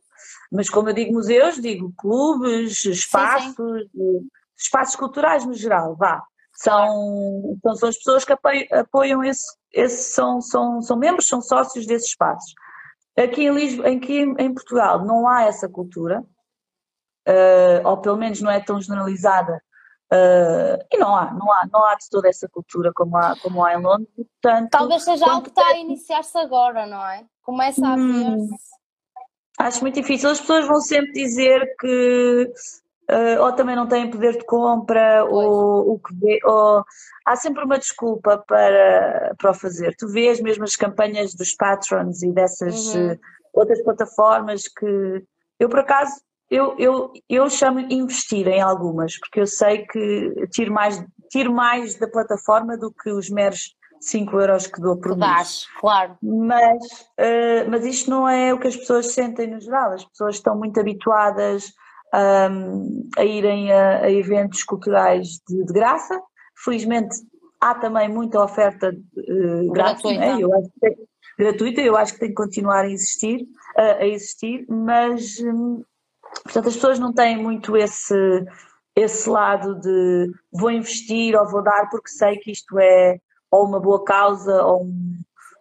Mas 0.52 0.70
como 0.70 0.90
eu 0.90 0.94
digo 0.94 1.14
museus, 1.14 1.56
digo 1.62 1.94
clubes, 1.98 2.86
espaços, 2.86 3.56
sim, 3.56 4.30
espaços 4.58 4.96
culturais 4.96 5.46
no 5.46 5.54
geral, 5.54 5.96
vá. 5.96 6.22
São, 6.56 7.56
então, 7.58 7.76
são 7.76 7.90
as 7.90 7.98
pessoas 7.98 8.24
que 8.24 8.34
apoiam, 8.34 8.68
apoiam 8.72 9.24
esse, 9.24 9.46
esse 9.74 10.14
são, 10.14 10.40
são, 10.40 10.82
são 10.82 10.96
membros, 10.96 11.28
são 11.28 11.42
sócios 11.42 11.86
desses 11.88 12.10
espaços. 12.10 12.54
Aqui 13.18 13.46
em, 13.46 13.54
Lisboa, 13.54 13.90
aqui 13.90 14.22
em 14.22 14.54
Portugal 14.54 15.04
não 15.04 15.28
há 15.28 15.44
essa 15.44 15.68
cultura, 15.68 16.24
uh, 17.28 17.88
ou 17.88 17.98
pelo 17.98 18.18
menos 18.18 18.42
não 18.42 18.52
é 18.52 18.60
tão 18.60 18.80
generalizada, 18.80 19.62
uh, 20.12 20.86
e 20.92 20.98
não 20.98 21.16
há, 21.16 21.34
não 21.34 21.52
há, 21.52 21.68
não 21.72 21.86
há 21.86 21.96
de 21.96 22.10
toda 22.10 22.30
essa 22.30 22.48
cultura 22.50 22.92
como 22.94 23.18
há, 23.18 23.36
como 23.42 23.64
há 23.64 23.74
em 23.74 23.82
Londres. 23.82 24.10
Portanto, 24.16 24.72
Talvez 24.72 25.04
seja 25.04 25.26
algo 25.30 25.44
que 25.44 25.50
está 25.50 25.66
a 25.68 25.78
iniciar-se 25.78 26.38
agora, 26.38 26.86
não 26.86 27.06
é? 27.06 27.26
Começa 27.42 27.86
a 27.86 27.96
hum. 27.96 28.50
Acho 29.60 29.82
muito 29.82 29.96
difícil. 29.96 30.30
As 30.30 30.40
pessoas 30.40 30.68
vão 30.68 30.82
sempre 30.82 31.12
dizer 31.12 31.76
que 31.80 32.52
uh, 33.12 33.42
ou 33.42 33.54
também 33.54 33.76
não 33.76 33.88
têm 33.88 34.10
poder 34.10 34.38
de 34.38 34.46
compra, 34.46 35.26
ou 35.26 35.94
o 35.94 36.00
que 36.00 36.16
vê, 36.16 36.40
ou 36.44 36.84
há 37.26 37.36
sempre 37.36 37.64
uma 37.64 37.78
desculpa 37.78 38.44
para, 38.48 39.36
para 39.38 39.52
o 39.52 39.54
fazer. 39.54 39.96
Tu 39.98 40.08
vês 40.08 40.42
mesmo 40.42 40.64
as 40.64 40.76
campanhas 40.76 41.34
dos 41.34 41.54
patrons 41.56 42.24
e 42.24 42.32
dessas 42.32 42.96
uhum. 42.96 43.14
uh, 43.14 43.20
outras 43.54 43.82
plataformas 43.84 44.68
que 44.68 45.24
eu 45.60 45.70
por 45.70 45.80
acaso 45.80 46.14
eu, 46.50 46.76
eu, 46.78 47.14
eu 47.30 47.50
chamo 47.50 47.80
investir 47.80 48.48
em 48.48 48.62
algumas, 48.62 49.18
porque 49.20 49.40
eu 49.40 49.48
sei 49.48 49.86
que 49.86 50.48
tiro 50.52 50.74
mais, 50.74 51.04
tiro 51.32 51.54
mais 51.54 51.96
da 51.96 52.08
plataforma 52.08 52.78
do 52.78 52.92
que 52.92 53.12
os 53.12 53.30
meros 53.30 53.76
5 54.02 54.40
euros 54.40 54.68
que 54.68 54.82
dou 54.82 54.98
por 54.98 55.18
mês. 55.18 55.66
claro. 55.80 56.18
Mas, 56.22 56.84
uh, 57.20 57.70
mas 57.70 57.86
isto 57.86 58.10
não 58.10 58.28
é 58.28 58.54
o 58.54 58.60
que 58.60 58.68
as 58.68 58.76
pessoas 58.76 59.14
sentem 59.14 59.48
no 59.48 59.60
geral. 59.60 59.94
As 59.94 60.06
pessoas 60.06 60.36
estão 60.36 60.58
muito 60.58 60.80
habituadas 60.80 61.72
um, 62.14 63.10
a 63.18 63.24
irem 63.24 63.72
a, 63.72 64.02
a, 64.02 64.12
eventos 64.12 64.64
culturais 64.64 65.40
de, 65.48 65.66
de, 65.66 65.74
graça. 65.74 66.22
Felizmente 66.64 67.16
há 67.60 67.74
também 67.76 68.10
muita 68.10 68.44
oferta 68.44 68.90
uh, 68.90 69.72
gratuita. 69.72 70.20
Né? 70.20 70.38
Eu 70.40 70.54
acho 70.54 70.70
que 70.70 70.80
tem, 70.80 70.96
gratuita, 71.40 71.82
eu 71.82 71.98
acho 71.98 72.14
que 72.14 72.20
tem 72.20 72.30
que 72.30 72.36
continuar 72.36 72.82
a 72.82 72.90
existir, 72.90 73.42
uh, 73.78 74.00
a 74.00 74.06
existir, 74.06 74.66
mas 74.70 75.40
um, 75.40 75.84
portanto 76.44 76.68
as 76.68 76.76
pessoas 76.76 77.00
não 77.00 77.14
têm 77.14 77.38
muito 77.38 77.78
esse, 77.78 78.46
esse 78.96 79.30
lado 79.30 79.80
de 79.80 80.32
vou 80.52 80.72
investir 80.72 81.36
ou 81.36 81.50
vou 81.50 81.64
dar 81.64 81.90
porque 81.90 82.10
sei 82.10 82.38
que 82.38 82.52
isto 82.52 82.80
é 82.80 83.20
ou 83.52 83.66
uma 83.66 83.80
boa 83.80 84.04
causa 84.04 84.64
ou, 84.64 84.84
um, 84.84 85.14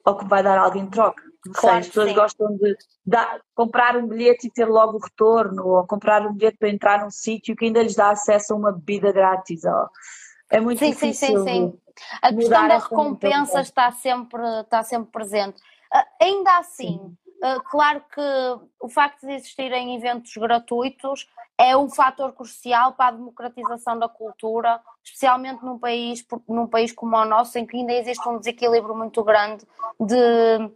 ou 0.04 0.16
que 0.16 0.24
vai 0.26 0.42
dar 0.42 0.58
algo 0.58 0.78
em 0.78 0.88
troca. 0.88 1.22
Claro 1.54 1.78
as 1.78 1.88
pessoas 1.88 2.08
sim. 2.10 2.14
gostam 2.14 2.56
de 2.56 2.76
dar, 3.04 3.40
comprar 3.54 3.96
um 3.96 4.06
bilhete 4.06 4.46
e 4.46 4.50
ter 4.50 4.64
logo 4.64 4.96
o 4.96 5.00
retorno, 5.00 5.66
ou 5.66 5.86
comprar 5.86 6.24
um 6.24 6.32
bilhete 6.32 6.56
para 6.56 6.68
entrar 6.68 7.02
num 7.02 7.10
sítio 7.10 7.56
que 7.56 7.64
ainda 7.64 7.82
lhes 7.82 7.96
dá 7.96 8.10
acesso 8.10 8.52
a 8.52 8.56
uma 8.56 8.72
bebida 8.72 9.10
grátis. 9.10 9.64
Ó. 9.64 9.88
É 10.48 10.60
muito 10.60 10.78
sim, 10.78 10.90
difícil. 10.90 11.28
Sim, 11.28 11.36
sim, 11.36 11.44
sim. 11.44 11.78
A 12.22 12.32
questão 12.32 12.68
da 12.68 12.78
recompensa 12.78 13.60
está 13.60 13.90
sempre, 13.90 14.42
está 14.60 14.82
sempre 14.84 15.10
presente. 15.10 15.60
Uh, 15.92 16.24
ainda 16.24 16.58
assim, 16.58 16.96
uh, 16.96 17.16
claro 17.70 18.05
que 18.12 18.20
o 18.80 18.88
facto 18.88 19.26
de 19.26 19.32
existirem 19.32 19.97
eventos 19.97 20.32
gratuitos 20.36 21.28
é 21.59 21.76
um 21.76 21.88
fator 21.88 22.32
crucial 22.32 22.93
para 22.93 23.09
a 23.09 23.12
democratização 23.12 23.99
da 23.99 24.09
cultura, 24.09 24.80
especialmente 25.05 25.64
num 25.64 25.78
país, 25.78 26.26
num 26.49 26.66
país 26.66 26.93
como 26.93 27.16
o 27.16 27.24
nosso, 27.24 27.59
em 27.59 27.66
que 27.66 27.76
ainda 27.76 27.93
existe 27.93 28.26
um 28.28 28.38
desequilíbrio 28.38 28.97
muito 28.97 29.22
grande 29.22 29.64
de 30.01 30.70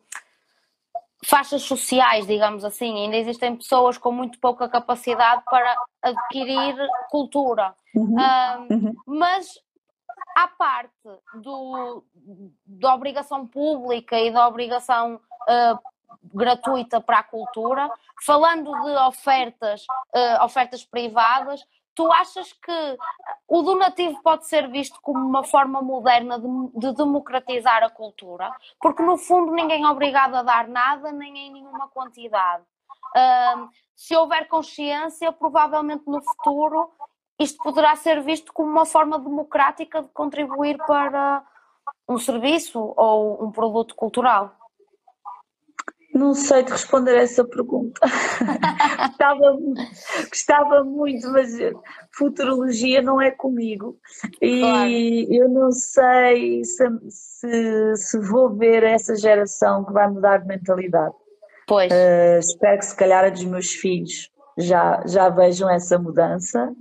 faixas 1.24 1.62
sociais, 1.62 2.26
digamos 2.26 2.64
assim. 2.64 3.04
Ainda 3.04 3.16
existem 3.16 3.56
pessoas 3.56 3.98
com 3.98 4.12
muito 4.12 4.38
pouca 4.38 4.68
capacidade 4.68 5.42
para 5.44 5.76
adquirir 6.02 6.76
cultura. 7.10 7.74
Uhum. 7.94 8.16
uhum. 8.70 8.94
Mas 9.06 9.58
à 10.36 10.46
parte 10.46 10.92
do, 11.34 12.04
da 12.66 12.94
obrigação 12.94 13.46
pública 13.46 14.18
e 14.20 14.30
da 14.30 14.46
obrigação 14.46 15.16
uh, 15.16 15.95
gratuita 16.22 17.00
para 17.00 17.18
a 17.18 17.22
cultura, 17.22 17.90
falando 18.24 18.70
de 18.70 18.96
ofertas, 19.06 19.84
uh, 20.14 20.44
ofertas 20.44 20.84
privadas, 20.84 21.64
tu 21.94 22.10
achas 22.12 22.52
que 22.52 22.98
o 23.48 23.62
donativo 23.62 24.22
pode 24.22 24.46
ser 24.46 24.68
visto 24.70 25.00
como 25.00 25.18
uma 25.18 25.42
forma 25.42 25.80
moderna 25.80 26.38
de, 26.38 26.46
de, 26.74 26.92
democratizar 26.94 27.82
a 27.82 27.90
cultura? 27.90 28.50
Porque 28.80 29.02
no 29.02 29.16
fundo 29.16 29.52
ninguém 29.52 29.84
é 29.84 29.88
obrigado 29.88 30.34
a 30.34 30.42
dar 30.42 30.68
nada, 30.68 31.10
nem 31.10 31.36
em 31.38 31.52
nenhuma 31.52 31.88
quantidade. 31.88 32.62
Uh, 33.16 33.68
se 33.94 34.14
houver 34.14 34.46
consciência, 34.46 35.32
provavelmente 35.32 36.04
no 36.06 36.22
futuro 36.22 36.92
isto 37.38 37.62
poderá 37.62 37.94
ser 37.96 38.22
visto 38.22 38.52
como 38.52 38.70
uma 38.70 38.86
forma 38.86 39.18
democrática 39.18 40.02
de 40.02 40.08
contribuir 40.08 40.78
para 40.86 41.44
um 42.08 42.18
serviço 42.18 42.94
ou 42.96 43.44
um 43.44 43.50
produto 43.50 43.94
cultural. 43.94 44.56
Não 46.16 46.32
sei 46.34 46.64
te 46.64 46.72
responder 46.72 47.14
essa 47.16 47.44
pergunta. 47.44 48.00
gostava, 49.06 49.56
gostava 50.28 50.84
muito, 50.84 51.30
mas 51.30 51.50
futurologia 52.10 53.02
não 53.02 53.20
é 53.20 53.30
comigo. 53.30 53.98
E 54.40 54.60
claro. 54.60 54.90
eu 54.90 55.48
não 55.50 55.70
sei 55.70 56.64
se, 56.64 56.88
se, 57.10 57.96
se, 57.96 58.18
vou 58.20 58.56
ver 58.56 58.82
essa 58.82 59.14
geração 59.14 59.84
que 59.84 59.92
vai 59.92 60.08
mudar 60.08 60.38
de 60.38 60.46
mentalidade. 60.46 61.14
Pois. 61.66 61.92
Uh, 61.92 62.38
espero 62.38 62.78
que 62.78 62.86
se 62.86 62.96
calhar 62.96 63.24
a 63.24 63.28
dos 63.28 63.44
meus 63.44 63.72
filhos 63.72 64.30
já, 64.56 65.02
já 65.06 65.28
vejam 65.28 65.68
essa 65.68 65.98
mudança, 65.98 66.72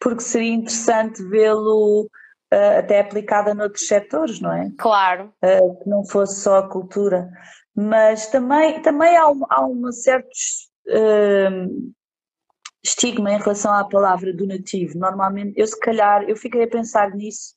porque 0.00 0.22
seria 0.22 0.54
interessante 0.54 1.20
vê-lo 1.24 2.02
uh, 2.02 2.78
até 2.78 3.00
aplicada 3.00 3.54
noutros 3.54 3.88
setores, 3.88 4.40
não 4.40 4.52
é? 4.52 4.70
Claro. 4.78 5.32
Uh, 5.42 5.82
que 5.82 5.88
não 5.88 6.04
fosse 6.04 6.42
só 6.42 6.58
a 6.58 6.68
cultura 6.68 7.28
mas 7.74 8.26
também, 8.28 8.80
também 8.82 9.16
há, 9.16 9.28
um, 9.28 9.44
há 9.48 9.66
uma 9.66 9.92
certo 9.92 10.28
uh, 10.88 11.92
estigma 12.82 13.32
em 13.32 13.38
relação 13.38 13.72
à 13.72 13.84
palavra 13.84 14.34
donativo. 14.34 14.98
Normalmente, 14.98 15.54
eu 15.56 15.66
se 15.66 15.78
calhar, 15.78 16.22
eu 16.28 16.36
fiquei 16.36 16.64
a 16.64 16.68
pensar 16.68 17.10
nisso 17.10 17.54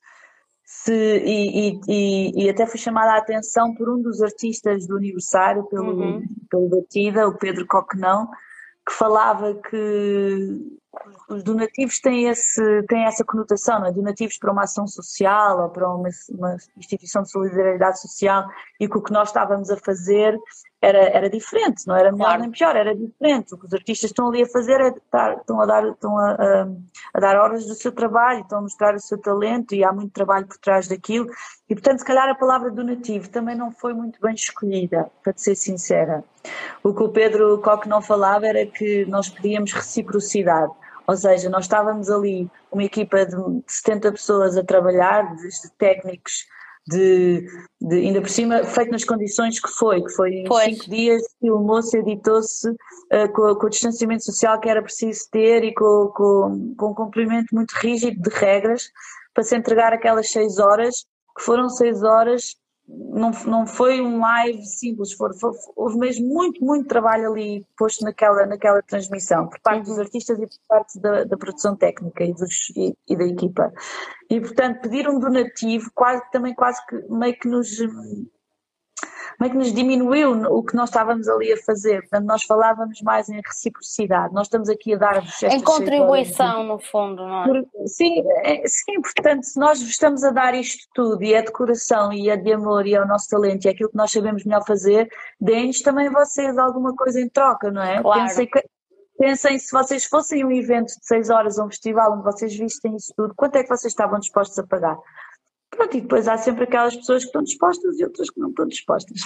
se, 0.66 0.94
e, 0.94 1.80
e, 1.88 2.44
e, 2.44 2.50
até 2.50 2.66
fui 2.66 2.80
chamada 2.80 3.14
a 3.14 3.18
atenção 3.18 3.74
por 3.76 3.90
um 3.90 4.02
dos 4.02 4.22
artistas 4.22 4.88
do 4.88 4.98
aniversário, 4.98 5.64
pelo, 5.66 6.00
uhum. 6.00 6.24
pelo 6.50 6.70
Batida, 6.70 7.28
o 7.28 7.38
Pedro 7.38 7.68
Coquenão, 7.68 8.28
que 8.86 8.94
falava 8.94 9.54
que 9.54 10.80
os 11.30 11.44
donativos 11.44 12.00
têm, 12.00 12.28
esse, 12.28 12.84
têm 12.84 13.06
essa 13.06 13.24
conotação, 13.24 13.80
não 13.80 13.88
é? 13.88 13.92
donativos 13.92 14.38
para 14.38 14.52
uma 14.52 14.64
ação 14.64 14.88
social 14.88 15.64
ou 15.64 15.70
para 15.70 15.90
uma, 15.90 16.10
uma, 16.30 16.58
instituição 16.78 17.24
de 17.24 17.32
solidariedade 17.32 18.00
social 18.00 18.46
e 18.80 18.88
que 18.88 18.98
o 18.98 19.02
que 19.02 19.12
nós 19.12 19.30
estávamos 19.30 19.70
a 19.70 19.78
fazer 19.78 20.38
era, 20.82 21.00
era 21.00 21.30
diferente, 21.30 21.88
não 21.88 21.96
era 21.96 22.12
melhor 22.12 22.26
claro. 22.26 22.42
nem 22.42 22.52
pior, 22.52 22.76
era 22.76 22.96
diferente. 22.96 23.54
O 23.54 23.58
que 23.58 23.66
os 23.66 23.74
artistas 23.74 24.12
estão 24.12 24.28
ali 24.28 24.44
a 24.44 24.48
fazer 24.48 24.80
é 24.80 24.90
estar, 24.90 25.38
estão, 25.38 25.60
a 25.62 25.66
dar, 25.66 25.88
estão 25.88 26.18
a, 26.18 26.32
a, 26.32 26.68
a, 27.14 27.20
dar 27.20 27.38
horas 27.38 27.66
do 27.66 27.74
seu 27.74 27.92
trabalho, 27.92 28.42
estão 28.42 28.60
a 28.60 28.62
mostrar 28.62 28.94
o 28.94 29.00
seu 29.00 29.18
talento 29.18 29.74
e 29.74 29.84
há 29.84 29.92
muito 29.92 30.12
trabalho 30.12 30.46
por 30.46 30.58
trás 30.58 30.88
daquilo. 30.88 31.28
E 31.68 31.74
portanto, 31.74 32.00
se 32.00 32.06
calhar 32.06 32.30
a 32.30 32.36
palavra 32.36 32.70
donativo 32.70 33.30
também 33.30 33.56
não 33.56 33.72
foi 33.72 33.94
muito 33.94 34.20
bem 34.22 34.36
escolhida, 34.36 35.10
para 35.24 35.34
ser 35.36 35.56
sincera. 35.56 36.24
O 36.84 36.94
que 36.94 37.02
o 37.02 37.10
Pedro 37.10 37.60
Coque 37.62 37.90
não 37.90 38.02
falava 38.02 38.46
era 38.46 38.66
que 38.68 39.06
nós 39.06 39.30
pedíamos 39.30 39.74
reciprocidade. 39.74 40.72
Ou 41.08 41.16
seja, 41.16 41.50
nós 41.50 41.66
estávamos 41.66 42.10
ali, 42.10 42.50
uma 42.72 42.84
equipa 42.84 43.26
de 43.26 43.36
70 43.68 44.12
pessoas 44.12 44.58
a 44.58 44.64
trabalhar, 44.64 45.36
de 45.36 45.50
técnicos, 45.78 46.46
de, 46.88 47.48
de, 47.82 47.96
ainda 47.96 48.22
por 48.22 48.30
cima, 48.30 48.64
feito 48.64 48.92
nas 48.92 49.04
condições 49.04 49.60
que 49.60 49.70
foi, 49.70 50.04
que 50.04 50.12
foi 50.12 50.30
em 50.32 50.44
pois. 50.46 50.66
cinco 50.66 50.90
dias, 50.90 51.24
filmou-se, 51.40 51.98
editou-se 51.98 52.70
uh, 52.70 53.34
com, 53.34 53.56
com, 53.56 53.66
o 53.66 53.70
distanciamento 53.70 54.24
social 54.24 54.60
que 54.60 54.70
era 54.70 54.82
preciso 54.82 55.22
ter 55.32 55.64
e 55.64 55.74
com, 55.74 56.12
com, 56.16 56.76
com 56.78 56.92
um 56.92 56.94
cumprimento 56.94 57.54
muito 57.54 57.72
rígido 57.74 58.22
de 58.22 58.30
regras 58.36 58.92
para 59.34 59.44
se 59.44 59.56
entregar 59.56 59.94
aquelas 59.94 60.30
seis 60.30 60.60
horas, 60.60 61.06
que 61.36 61.44
foram 61.44 61.70
seis 61.70 62.04
horas 62.04 62.56
não, 62.88 63.32
não 63.48 63.66
foi 63.66 64.00
um 64.00 64.20
live 64.20 64.64
simples, 64.64 65.14
foi, 65.14 65.34
foi, 65.34 65.52
houve 65.76 65.98
mesmo 65.98 66.28
muito, 66.28 66.64
muito 66.64 66.88
trabalho 66.88 67.32
ali 67.32 67.66
posto 67.78 68.04
naquela, 68.04 68.46
naquela 68.46 68.82
transmissão, 68.84 69.48
por 69.48 69.60
parte 69.62 69.86
dos 69.86 69.98
uhum. 69.98 70.04
artistas 70.04 70.40
e 70.40 70.48
por 70.48 70.60
parte 70.68 71.00
da, 71.00 71.24
da 71.24 71.38
produção 71.38 71.76
técnica 71.76 72.24
e, 72.24 72.34
dos, 72.34 72.70
e, 72.76 72.96
e, 73.10 73.18
da 73.18 73.26
equipa. 73.26 73.74
E 74.30 74.40
portanto 74.40 74.82
pedir 74.82 75.10
um 75.10 75.20
donativo 75.20 75.90
quase, 75.96 76.22
também 76.32 76.54
quase 76.54 76.80
que 76.86 76.96
meio 77.10 77.38
que 77.40 77.48
nos 77.48 77.70
como 79.38 79.48
é 79.48 79.50
que 79.50 79.58
nos 79.58 79.74
diminuiu 79.74 80.32
o 80.32 80.64
que 80.64 80.76
nós 80.76 80.90
estávamos 80.90 81.28
ali 81.28 81.52
a 81.52 81.58
fazer. 81.58 82.02
Portanto, 82.02 82.26
nós 82.26 82.44
falávamos 82.44 83.02
mais 83.02 83.30
em 83.30 83.42
reciprocidade. 83.46 84.34
Nós 84.34 84.48
estamos 84.48 84.70
aqui 84.70 84.94
a 84.94 84.98
dar-vos 84.98 85.44
Em 85.44 85.62
contribuição, 85.62 86.64
no 86.64 86.80
fundo, 86.80 87.28
não 87.28 87.44
é? 87.44 87.46
Por, 87.46 87.88
sim, 87.88 88.24
é, 88.44 88.66
sim, 88.66 89.02
portanto, 89.02 89.44
se 89.44 89.60
nós 89.60 89.82
estamos 89.82 90.24
a 90.24 90.32
dar 90.32 90.54
isto 90.56 90.88
tudo, 90.94 91.22
e 91.24 91.34
é 91.34 91.42
de 91.42 91.52
coração, 91.52 92.14
e 92.14 92.30
é 92.30 92.38
de 92.38 92.54
amor, 92.54 92.88
e 92.88 92.96
é 92.96 93.02
o 93.02 93.08
nosso 93.08 93.30
talento, 93.30 93.66
e 93.66 93.68
é 93.68 93.72
aquilo 93.72 93.90
que 93.90 93.98
nós 93.98 94.12
sabemos 94.12 94.46
melhor 94.46 94.66
fazer, 94.66 95.10
deem-nos 95.40 95.82
também 95.82 96.10
vocês 96.10 96.58
alguma 96.58 96.96
coisa 96.96 97.20
em 97.20 97.28
troca, 97.28 97.72
não 97.72 97.82
é? 97.82 98.02
Claro. 98.02 98.22
Pensem 98.22 98.48
que 98.48 98.64
pensem 99.18 99.58
se 99.58 99.72
vocês 99.72 100.06
fossem 100.06 100.46
um 100.46 100.52
evento 100.52 100.88
de 100.88 101.06
seis 101.06 101.30
horas 101.30 101.58
ou 101.58 101.66
um 101.66 101.70
festival 101.70 102.14
onde 102.14 102.24
vocês 102.24 102.56
vistem 102.56 102.96
isso 102.96 103.14
tudo, 103.16 103.34
quanto 103.36 103.56
é 103.56 103.64
que 103.64 103.70
vocês 103.70 103.92
estavam 103.92 104.20
dispostos 104.20 104.58
a 104.60 104.68
pagar? 104.68 104.98
Pronto, 105.76 105.98
e 105.98 106.02
depois 106.02 106.28
há 106.28 106.38
sempre 106.38 106.64
aquelas 106.64 106.96
pessoas 106.96 107.24
que 107.24 107.28
estão 107.28 107.44
dispostas 107.44 108.00
e 108.00 108.04
outras 108.04 108.30
que 108.30 108.40
não 108.40 108.50
estão 108.50 108.68
dispostas. 108.68 109.22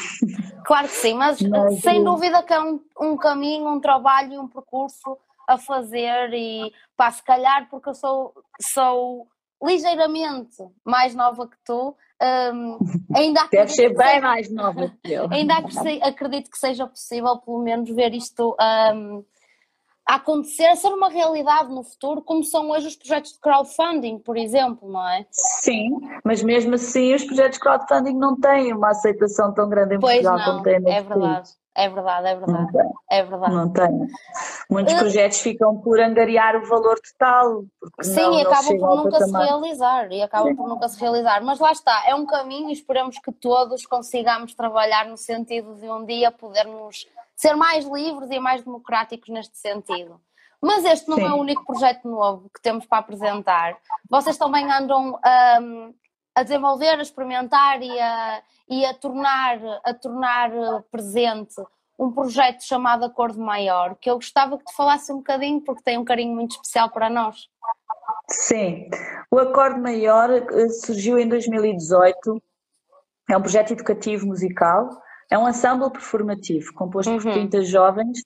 Claro 0.66 0.88
que 0.88 0.96
sim, 0.96 1.14
mas, 1.14 1.42
mas 1.44 1.80
sem 1.80 2.04
dúvida 2.04 2.44
que 2.44 2.54
é 2.54 2.60
um, 2.60 2.80
um 3.00 3.18
caminho, 3.18 3.68
um 3.68 3.80
trabalho 3.80 4.34
e 4.34 4.40
um 4.40 4.48
percurso 4.48 5.18
a 5.48 5.58
fazer 5.58 6.34
e 6.34 6.72
pá, 6.96 7.10
se 7.10 7.24
calhar 7.24 7.68
porque 7.70 7.90
eu 7.90 7.96
sou, 7.96 8.34
sou 8.62 9.28
ligeiramente 9.64 10.58
mais 10.86 11.16
nova 11.16 11.48
que 11.48 11.58
tu, 11.66 11.96
um, 12.54 12.78
ainda 13.16 13.48
Deve 13.52 13.72
ser 13.72 13.96
bem 13.96 14.08
seja, 14.08 14.22
mais 14.22 14.52
nova 14.52 14.94
que 15.04 15.12
eu. 15.12 15.28
Ainda 15.34 15.56
acredito 16.04 16.50
que 16.50 16.58
seja 16.58 16.86
possível 16.86 17.38
pelo 17.38 17.60
menos 17.60 17.90
ver 17.90 18.14
isto 18.14 18.56
um, 18.94 19.24
acontecer, 20.16 20.66
a 20.66 20.76
ser 20.76 20.88
uma 20.88 21.08
realidade 21.08 21.70
no 21.70 21.84
futuro, 21.84 22.22
como 22.22 22.44
são 22.44 22.72
hoje 22.72 22.88
os 22.88 22.96
projetos 22.96 23.34
de 23.34 23.40
crowdfunding, 23.40 24.18
por 24.18 24.36
exemplo, 24.36 24.90
não 24.92 25.08
é? 25.08 25.26
Sim, 25.32 25.90
mas 26.24 26.42
mesmo 26.42 26.74
assim 26.74 27.14
os 27.14 27.24
projetos 27.24 27.58
de 27.58 27.60
crowdfunding 27.60 28.16
não 28.16 28.36
têm 28.36 28.74
uma 28.74 28.90
aceitação 28.90 29.54
tão 29.54 29.70
grande 29.70 29.96
em 29.96 30.00
pois 30.00 30.22
Portugal 30.22 30.38
não, 30.38 30.46
como 30.46 30.64
têm 30.64 30.76
É 30.76 31.02
verdade. 31.02 31.20
País. 31.20 31.60
É 31.76 31.88
verdade, 31.88 32.28
é 32.28 32.36
verdade. 32.36 32.60
Não 32.60 32.72
tem. 32.72 32.92
É 33.10 33.24
verdade. 33.24 33.54
Não 33.54 33.72
tem. 33.72 34.08
Muitos 34.70 34.94
uh, 34.96 34.98
projetos 34.98 35.40
ficam 35.40 35.78
por 35.78 36.00
angariar 36.00 36.58
o 36.58 36.68
valor 36.68 37.00
total. 37.00 37.64
Sim, 38.02 38.16
não, 38.16 38.34
e 38.34 38.42
acabam 38.42 38.78
por 38.78 38.96
nunca 38.98 39.26
se 39.26 39.32
realizar. 39.32 40.12
E 40.12 40.22
acabam 40.22 40.50
Sim. 40.50 40.56
por 40.56 40.68
nunca 40.68 40.90
se 40.90 41.00
realizar. 41.00 41.42
Mas 41.42 41.60
lá 41.60 41.72
está, 41.72 42.04
é 42.06 42.16
um 42.16 42.26
caminho 42.26 42.70
e 42.70 42.74
esperamos 42.74 43.18
que 43.20 43.32
todos 43.32 43.86
consigamos 43.86 44.54
trabalhar 44.56 45.06
no 45.06 45.16
sentido 45.16 45.76
de 45.76 45.90
um 45.90 46.04
dia 46.04 46.32
podermos 46.32 47.08
ser 47.40 47.56
mais 47.56 47.86
livres 47.86 48.30
e 48.32 48.38
mais 48.38 48.62
democráticos 48.64 49.30
neste 49.30 49.58
sentido. 49.58 50.20
Mas 50.62 50.84
este 50.84 51.08
não 51.08 51.16
Sim. 51.16 51.24
é 51.24 51.32
o 51.32 51.38
único 51.38 51.66
projeto 51.66 52.06
novo 52.06 52.50
que 52.54 52.62
temos 52.62 52.86
para 52.86 52.98
apresentar. 52.98 53.78
Vocês 54.10 54.38
também 54.38 54.70
andam 54.70 55.18
um, 55.62 55.94
a 56.36 56.44
desenvolver, 56.44 57.00
a 57.00 57.02
experimentar 57.02 57.82
e 57.82 57.98
a, 57.98 58.44
e 58.70 58.86
a, 58.86 58.94
tornar, 58.94 59.58
a 59.86 59.94
tornar 59.94 60.52
presente 60.92 61.56
um 61.98 62.12
projeto 62.12 62.62
chamado 62.62 63.06
Acordo 63.06 63.40
Maior, 63.40 63.96
que 63.96 64.10
eu 64.10 64.16
gostava 64.16 64.58
que 64.58 64.66
te 64.66 64.76
falasse 64.76 65.10
um 65.14 65.18
bocadinho, 65.18 65.62
porque 65.62 65.84
tem 65.84 65.98
um 65.98 66.04
carinho 66.04 66.36
muito 66.36 66.52
especial 66.52 66.90
para 66.90 67.10
nós. 67.10 67.48
Sim, 68.28 68.90
o 69.32 69.40
Acordo 69.40 69.82
Maior 69.82 70.30
eh, 70.30 70.70
surgiu 70.70 71.18
em 71.18 71.28
2018, 71.28 72.42
é 73.30 73.38
um 73.38 73.42
projeto 73.42 73.72
educativo 73.72 74.28
musical 74.28 74.90
é 75.30 75.38
um 75.38 75.48
ensemble 75.48 75.92
performativo 75.92 76.74
composto 76.74 77.12
uhum. 77.12 77.20
por 77.20 77.32
30 77.32 77.64
jovens 77.64 78.20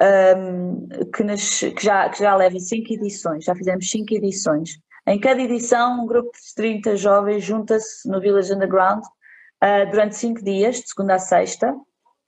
um, 0.00 0.88
que, 1.14 1.24
nas, 1.24 1.58
que, 1.58 1.82
já, 1.82 2.08
que 2.08 2.20
já 2.20 2.34
leva 2.36 2.58
5 2.58 2.92
edições, 2.92 3.44
já 3.44 3.54
fizemos 3.54 3.90
5 3.90 4.14
edições. 4.14 4.78
Em 5.06 5.18
cada 5.18 5.40
edição, 5.40 6.04
um 6.04 6.06
grupo 6.06 6.30
de 6.32 6.54
30 6.54 6.96
jovens 6.96 7.42
junta-se 7.42 8.08
no 8.08 8.20
Village 8.20 8.52
Underground 8.52 9.02
uh, 9.02 9.90
durante 9.90 10.16
5 10.16 10.44
dias, 10.44 10.76
de 10.76 10.88
segunda 10.88 11.14
a 11.14 11.18
sexta, 11.18 11.74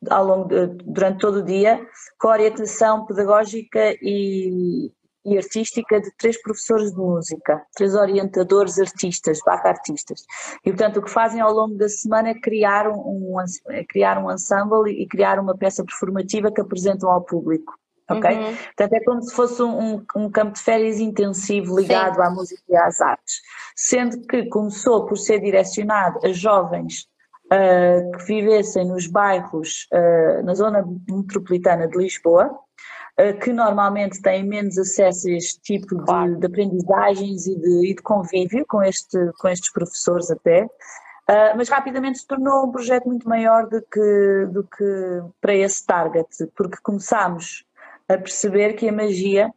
ao 0.09 0.25
longo 0.25 0.49
de, 0.49 0.67
durante 0.85 1.21
todo 1.21 1.41
o 1.41 1.45
dia, 1.45 1.81
com 2.19 2.29
orientação 2.29 3.05
pedagógica 3.05 3.95
e, 4.01 4.91
e 5.25 5.37
artística 5.37 6.01
de 6.01 6.11
três 6.17 6.41
professores 6.41 6.91
de 6.93 6.97
música, 6.97 7.63
três 7.75 7.95
orientadores 7.95 8.79
artistas, 8.79 9.41
barra 9.45 9.69
artistas. 9.71 10.25
E 10.65 10.71
portanto 10.71 10.99
o 10.99 11.03
que 11.03 11.11
fazem 11.11 11.41
ao 11.41 11.53
longo 11.53 11.77
da 11.77 11.89
semana 11.89 12.31
é 12.31 12.35
criar 12.35 12.89
um, 12.89 13.37
é 13.69 13.85
criar 13.85 14.23
um 14.23 14.31
ensemble 14.31 14.91
e 14.91 15.07
criar 15.07 15.39
uma 15.39 15.57
peça 15.57 15.85
performativa 15.85 16.51
que 16.51 16.61
apresentam 16.61 17.11
ao 17.11 17.23
público. 17.23 17.75
Ok? 18.11 18.29
Uhum. 18.29 18.57
Portanto, 18.57 18.93
é 18.93 19.05
como 19.05 19.23
se 19.23 19.35
fosse 19.35 19.63
um, 19.63 20.05
um, 20.17 20.31
campo 20.31 20.55
de 20.55 20.61
férias 20.61 20.99
intensivo 20.99 21.79
ligado 21.79 22.17
Sim. 22.17 22.23
à 22.23 22.31
música 22.31 22.63
e 22.69 22.77
às 22.77 23.01
artes. 23.01 23.41
Sendo 23.77 24.27
que 24.27 24.47
começou 24.47 25.07
por 25.07 25.17
ser 25.17 25.39
direcionado 25.39 26.19
a 26.25 26.33
jovens 26.33 27.07
uh, 27.47 28.19
que 28.19 28.25
vivessem 28.25 28.85
nos 28.85 29.07
bairros, 29.07 29.87
uh, 29.93 30.43
na 30.45 30.55
zona 30.55 30.85
metropolitana 31.09 31.87
de 31.87 31.97
Lisboa, 31.97 32.51
que 33.41 33.53
normalmente 33.53 34.23
têm 34.23 34.45
menos 34.45 34.79
acesso 34.79 35.29
a 35.29 35.33
este 35.33 35.61
tipo 35.61 35.97
de, 35.97 36.37
de 36.37 36.47
aprendizagens 36.47 37.47
e 37.47 37.57
de, 37.57 37.91
e 37.91 37.95
de, 37.95 38.03
convívio 38.03 38.65
com, 38.67 38.83
este, 38.83 39.19
com 39.39 39.49
estes 39.49 39.73
professores 39.73 40.31
até, 40.31 40.65
uh, 40.65 41.57
mas 41.57 41.69
rapidamente 41.69 42.21
se 42.21 42.27
tornou 42.27 42.67
um 42.67 42.73
projeto 42.73 43.07
muito 43.07 43.29
maior 43.29 43.69
do 43.69 43.83
que, 43.83 44.47
do 44.53 44.65
que 44.65 45.23
para 45.41 45.55
esse 45.55 45.85
target, 45.85 46.29
porque 46.57 46.79
começámos 46.83 47.65
a 48.09 48.17
perceber 48.17 48.73
que 48.75 48.89
a 48.89 48.93
magia 48.93 49.53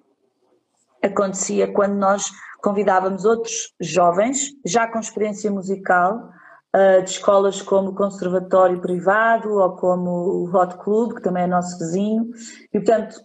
acontecia 1.02 1.72
quando 1.72 1.96
nós 1.96 2.32
convidávamos 2.62 3.26
outros 3.26 3.74
jovens, 3.80 4.52
já 4.66 4.88
com 4.88 5.00
experiência 5.00 5.52
musical, 5.52 6.30
uh, 6.76 7.04
de 7.04 7.10
escolas 7.10 7.62
como 7.62 7.90
o 7.90 7.96
Conservatório 7.96 8.82
Privado 8.82 9.54
ou 9.54 9.76
como 9.76 10.10
o 10.10 10.56
Hot 10.56 10.78
Club, 10.78 11.16
que 11.16 11.22
também 11.22 11.44
é 11.44 11.48
nosso 11.48 11.78
vizinho, 11.78 12.30
e 12.74 12.80
portanto 12.80 13.16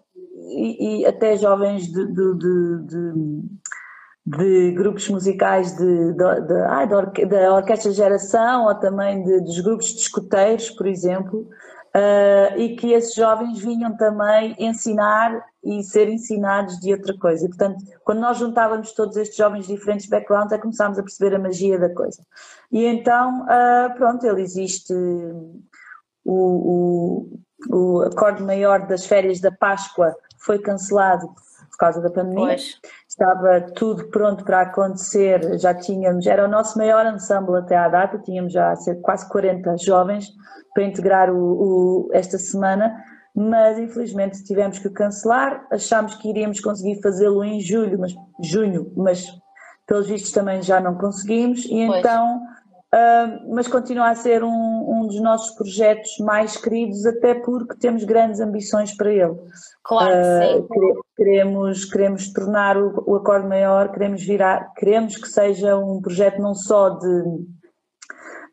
e, 0.49 1.07
até 1.07 1.37
jovens 1.37 1.87
de, 1.87 2.07
de, 2.07 2.35
de, 2.35 3.43
de, 4.27 4.73
grupos 4.73 5.09
musicais 5.09 5.77
de, 5.77 6.13
de, 6.13 6.25
ah, 6.69 6.85
da 6.85 7.55
Orquestra 7.55 7.93
Geração 7.93 8.67
ou 8.67 8.75
também 8.75 9.23
dos 9.23 9.61
grupos 9.61 9.87
de 9.89 10.01
escuteiros, 10.01 10.71
por 10.71 10.87
exemplo, 10.87 11.49
uh, 11.95 12.59
e 12.59 12.77
que 12.77 12.93
esses 12.93 13.15
jovens 13.15 13.59
vinham 13.59 13.97
também 13.97 14.55
ensinar 14.59 15.45
e 15.65 15.83
ser 15.83 16.09
ensinados 16.09 16.79
de 16.79 16.93
outra 16.93 17.17
coisa. 17.19 17.45
E, 17.45 17.49
portanto, 17.49 17.85
quando 18.05 18.21
nós 18.21 18.39
juntávamos 18.39 18.93
todos 18.93 19.17
estes 19.17 19.37
jovens 19.37 19.67
de 19.67 19.75
diferentes 19.75 20.07
backgrounds, 20.07 20.53
é 20.53 20.59
começámos 20.59 20.99
a 20.99 21.03
perceber 21.03 21.35
a 21.35 21.39
magia 21.39 21.79
da 21.79 21.93
coisa. 21.93 22.23
E 22.71 22.85
então, 22.85 23.43
uh, 23.43 23.95
pronto, 23.97 24.25
ele 24.27 24.43
existe 24.43 24.93
o, 26.25 27.29
o, 27.69 27.77
o 27.77 28.03
acorde 28.03 28.43
maior 28.43 28.87
das 28.87 29.07
férias 29.07 29.41
da 29.41 29.51
Páscoa 29.51 30.15
foi 30.39 30.59
cancelado 30.59 31.29
por 31.71 31.79
causa 31.79 32.01
da 32.01 32.11
pandemia. 32.11 32.47
Pois. 32.47 32.81
Estava 33.09 33.61
tudo 33.75 34.09
pronto 34.09 34.45
para 34.45 34.63
acontecer, 34.63 35.59
já 35.59 35.75
tínhamos, 35.75 36.27
era 36.27 36.45
o 36.45 36.49
nosso 36.49 36.79
maior 36.79 37.07
ensemble 37.07 37.57
até 37.57 37.77
à 37.77 37.89
data, 37.89 38.19
tínhamos 38.19 38.53
já 38.53 38.75
quase 39.03 39.29
40 39.29 39.77
jovens 39.79 40.33
para 40.75 40.85
integrar 40.85 41.31
o, 41.31 41.37
o, 41.37 42.09
esta 42.13 42.39
semana, 42.39 43.03
mas 43.35 43.79
infelizmente 43.79 44.43
tivemos 44.45 44.79
que 44.79 44.91
cancelar, 44.91 45.67
achámos 45.71 46.15
que 46.17 46.29
iríamos 46.29 46.61
conseguir 46.61 47.01
fazê-lo 47.01 47.45
em 47.45 47.61
julho, 47.61 47.99
mas, 47.99 48.15
junho, 48.43 48.93
mas 48.97 49.27
pelos 49.87 50.09
vistos 50.09 50.33
também 50.33 50.63
já 50.63 50.81
não 50.81 50.97
conseguimos, 50.97 51.65
e 51.65 51.87
pois. 51.87 51.99
então 52.01 52.41
Uh, 52.95 53.55
mas 53.55 53.69
continua 53.69 54.09
a 54.09 54.15
ser 54.15 54.43
um, 54.43 54.49
um, 54.51 55.07
dos 55.07 55.21
nossos 55.21 55.55
projetos 55.55 56.17
mais 56.21 56.57
queridos, 56.57 57.05
até 57.05 57.35
porque 57.35 57.77
temos 57.77 58.03
grandes 58.05 58.41
ambições 58.41 58.97
para 58.97 59.13
ele. 59.13 59.37
Claro, 59.83 60.15
uh, 60.15 60.63
sim. 60.63 60.95
Queremos, 61.15 61.85
queremos 61.85 62.33
tornar 62.33 62.79
o, 62.79 63.05
o 63.07 63.17
acorde 63.17 63.47
maior, 63.47 63.93
queremos 63.93 64.25
virar, 64.25 64.73
queremos 64.75 65.17
que 65.19 65.29
seja 65.29 65.77
um 65.77 66.01
projeto 66.01 66.41
não 66.41 66.55
só 66.55 66.89
de, 66.91 67.25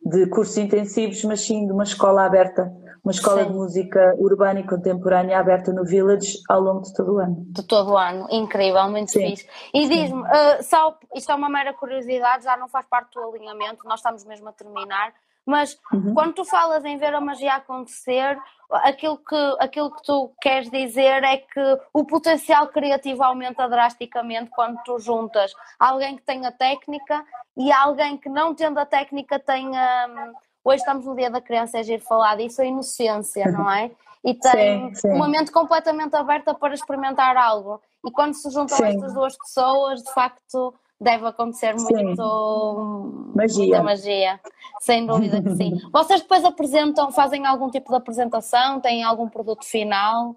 de 0.05 0.27
cursos 0.27 0.57
intensivos, 0.57 1.23
mas 1.23 1.39
sim 1.39 1.65
de 1.65 1.71
uma 1.71 1.83
escola 1.83 2.25
aberta 2.25 2.69
uma 3.05 3.11
escola 3.11 3.43
Sim. 3.43 3.51
de 3.51 3.53
música 3.53 4.15
urbana 4.17 4.59
e 4.59 4.67
contemporânea 4.67 5.39
aberta 5.39 5.71
no 5.71 5.85
Village 5.85 6.39
ao 6.49 6.59
longo 6.59 6.81
de 6.81 6.93
todo 6.95 7.13
o 7.13 7.19
ano. 7.19 7.45
De 7.49 7.61
todo 7.61 7.91
o 7.91 7.97
ano, 7.97 8.25
incrível, 8.31 8.89
muito 8.89 9.11
Sim. 9.11 9.29
fixe. 9.29 9.47
E 9.71 9.87
diz-me, 9.87 10.23
uh, 10.23 10.63
só, 10.63 10.97
isto 11.13 11.31
é 11.31 11.35
uma 11.35 11.47
mera 11.47 11.71
curiosidade, 11.71 12.45
já 12.45 12.57
não 12.57 12.67
faz 12.67 12.87
parte 12.87 13.13
do 13.13 13.29
alinhamento, 13.29 13.87
nós 13.87 13.99
estamos 13.99 14.25
mesmo 14.25 14.49
a 14.49 14.51
terminar, 14.51 15.13
mas 15.45 15.79
uhum. 15.93 16.15
quando 16.15 16.33
tu 16.33 16.45
falas 16.45 16.83
em 16.83 16.97
ver 16.97 17.13
a 17.13 17.21
magia 17.21 17.53
acontecer, 17.53 18.39
aquilo 18.71 19.17
que, 19.17 19.55
aquilo 19.59 19.91
que 19.91 20.01
tu 20.01 20.33
queres 20.41 20.71
dizer 20.71 21.23
é 21.23 21.37
que 21.37 21.79
o 21.93 22.03
potencial 22.03 22.67
criativo 22.69 23.21
aumenta 23.21 23.69
drasticamente 23.69 24.49
quando 24.49 24.81
tu 24.83 24.97
juntas 24.97 25.53
alguém 25.79 26.15
que 26.15 26.23
tenha 26.23 26.51
técnica 26.51 27.23
e 27.55 27.71
alguém 27.71 28.17
que 28.17 28.29
não 28.29 28.55
tendo 28.55 28.79
a 28.79 28.85
técnica 28.87 29.37
tenha 29.37 30.07
hum, 30.09 30.33
hoje 30.65 30.77
estamos 30.77 31.05
no 31.05 31.15
Dia 31.15 31.29
da 31.29 31.39
Criança, 31.39 31.77
é 31.77 31.83
giro 31.83 32.01
falar 32.01 32.35
disso, 32.35 32.61
a 32.61 32.65
inocência, 32.65 33.49
não 33.51 33.71
é? 33.71 33.91
E 34.23 34.33
tem 34.41 34.93
sim, 34.95 35.01
sim. 35.01 35.13
uma 35.13 35.27
mente 35.27 35.51
completamente 35.51 36.15
aberta 36.15 36.53
para 36.55 36.73
experimentar 36.73 37.37
algo. 37.37 37.79
E 38.05 38.11
quando 38.11 38.33
se 38.33 38.49
juntam 38.49 38.75
sim. 38.77 38.85
estas 38.85 39.13
duas 39.13 39.37
pessoas, 39.37 40.03
de 40.03 40.11
facto, 40.11 40.73
deve 40.99 41.27
acontecer 41.27 41.75
muito 41.75 43.31
magia. 43.35 43.57
muita 43.57 43.83
magia, 43.83 44.39
sem 44.81 45.05
dúvida 45.05 45.41
que 45.41 45.55
sim. 45.55 45.73
Vocês 45.93 46.21
depois 46.21 46.43
apresentam, 46.43 47.11
fazem 47.11 47.45
algum 47.45 47.69
tipo 47.69 47.91
de 47.91 47.97
apresentação, 47.97 48.79
têm 48.79 49.03
algum 49.03 49.29
produto 49.29 49.63
final? 49.63 50.35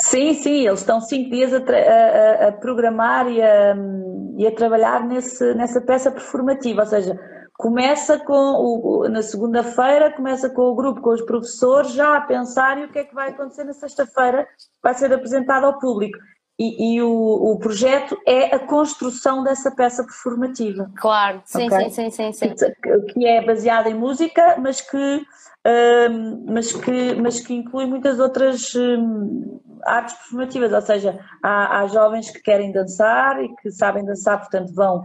Sim, 0.00 0.34
sim, 0.34 0.66
eles 0.66 0.80
estão 0.80 1.00
cinco 1.00 1.30
dias 1.30 1.52
a, 1.54 1.58
a, 1.58 2.48
a 2.48 2.52
programar 2.52 3.28
e 3.28 3.40
a, 3.40 3.76
e 4.36 4.46
a 4.46 4.52
trabalhar 4.52 5.04
nesse, 5.04 5.54
nessa 5.54 5.80
peça 5.80 6.10
performativa, 6.10 6.80
ou 6.80 6.86
seja, 6.86 7.16
começa 7.56 8.18
com 8.18 8.34
o, 8.34 9.08
na 9.08 9.22
segunda-feira, 9.22 10.12
começa 10.12 10.50
com 10.50 10.62
o 10.62 10.74
grupo, 10.74 11.00
com 11.00 11.10
os 11.10 11.22
professores, 11.22 11.92
já 11.92 12.16
a 12.16 12.20
pensar 12.20 12.78
o 12.78 12.88
que 12.88 12.98
é 12.98 13.04
que 13.04 13.14
vai 13.14 13.30
acontecer 13.30 13.64
na 13.64 13.72
sexta-feira, 13.72 14.46
vai 14.82 14.94
ser 14.94 15.12
apresentado 15.12 15.64
ao 15.64 15.78
público. 15.78 16.18
E, 16.58 16.94
e 16.94 17.02
o, 17.02 17.10
o, 17.10 17.58
projeto 17.58 18.16
é 18.24 18.54
a 18.54 18.60
construção 18.60 19.42
dessa 19.42 19.72
peça 19.72 20.04
performativa. 20.04 20.88
Claro, 20.96 21.42
sim, 21.44 21.66
okay? 21.66 21.90
sim, 21.90 22.10
sim, 22.10 22.32
sim, 22.32 22.54
sim. 22.56 22.72
Que 23.12 23.26
é 23.26 23.44
baseada 23.44 23.90
em 23.90 23.94
música, 23.94 24.56
mas 24.60 24.80
que, 24.80 24.96
um, 26.06 26.44
mas 26.48 26.72
que, 26.72 27.14
mas 27.16 27.40
que 27.40 27.54
inclui 27.54 27.86
muitas 27.86 28.20
outras 28.20 28.72
um, 28.76 29.60
artes 29.82 30.14
performativas, 30.14 30.72
ou 30.72 30.80
seja, 30.80 31.18
há, 31.42 31.80
há, 31.80 31.86
jovens 31.88 32.30
que 32.30 32.40
querem 32.40 32.70
dançar 32.70 33.42
e 33.42 33.48
que 33.56 33.72
sabem 33.72 34.04
dançar, 34.04 34.38
portanto 34.38 34.72
vão, 34.72 35.02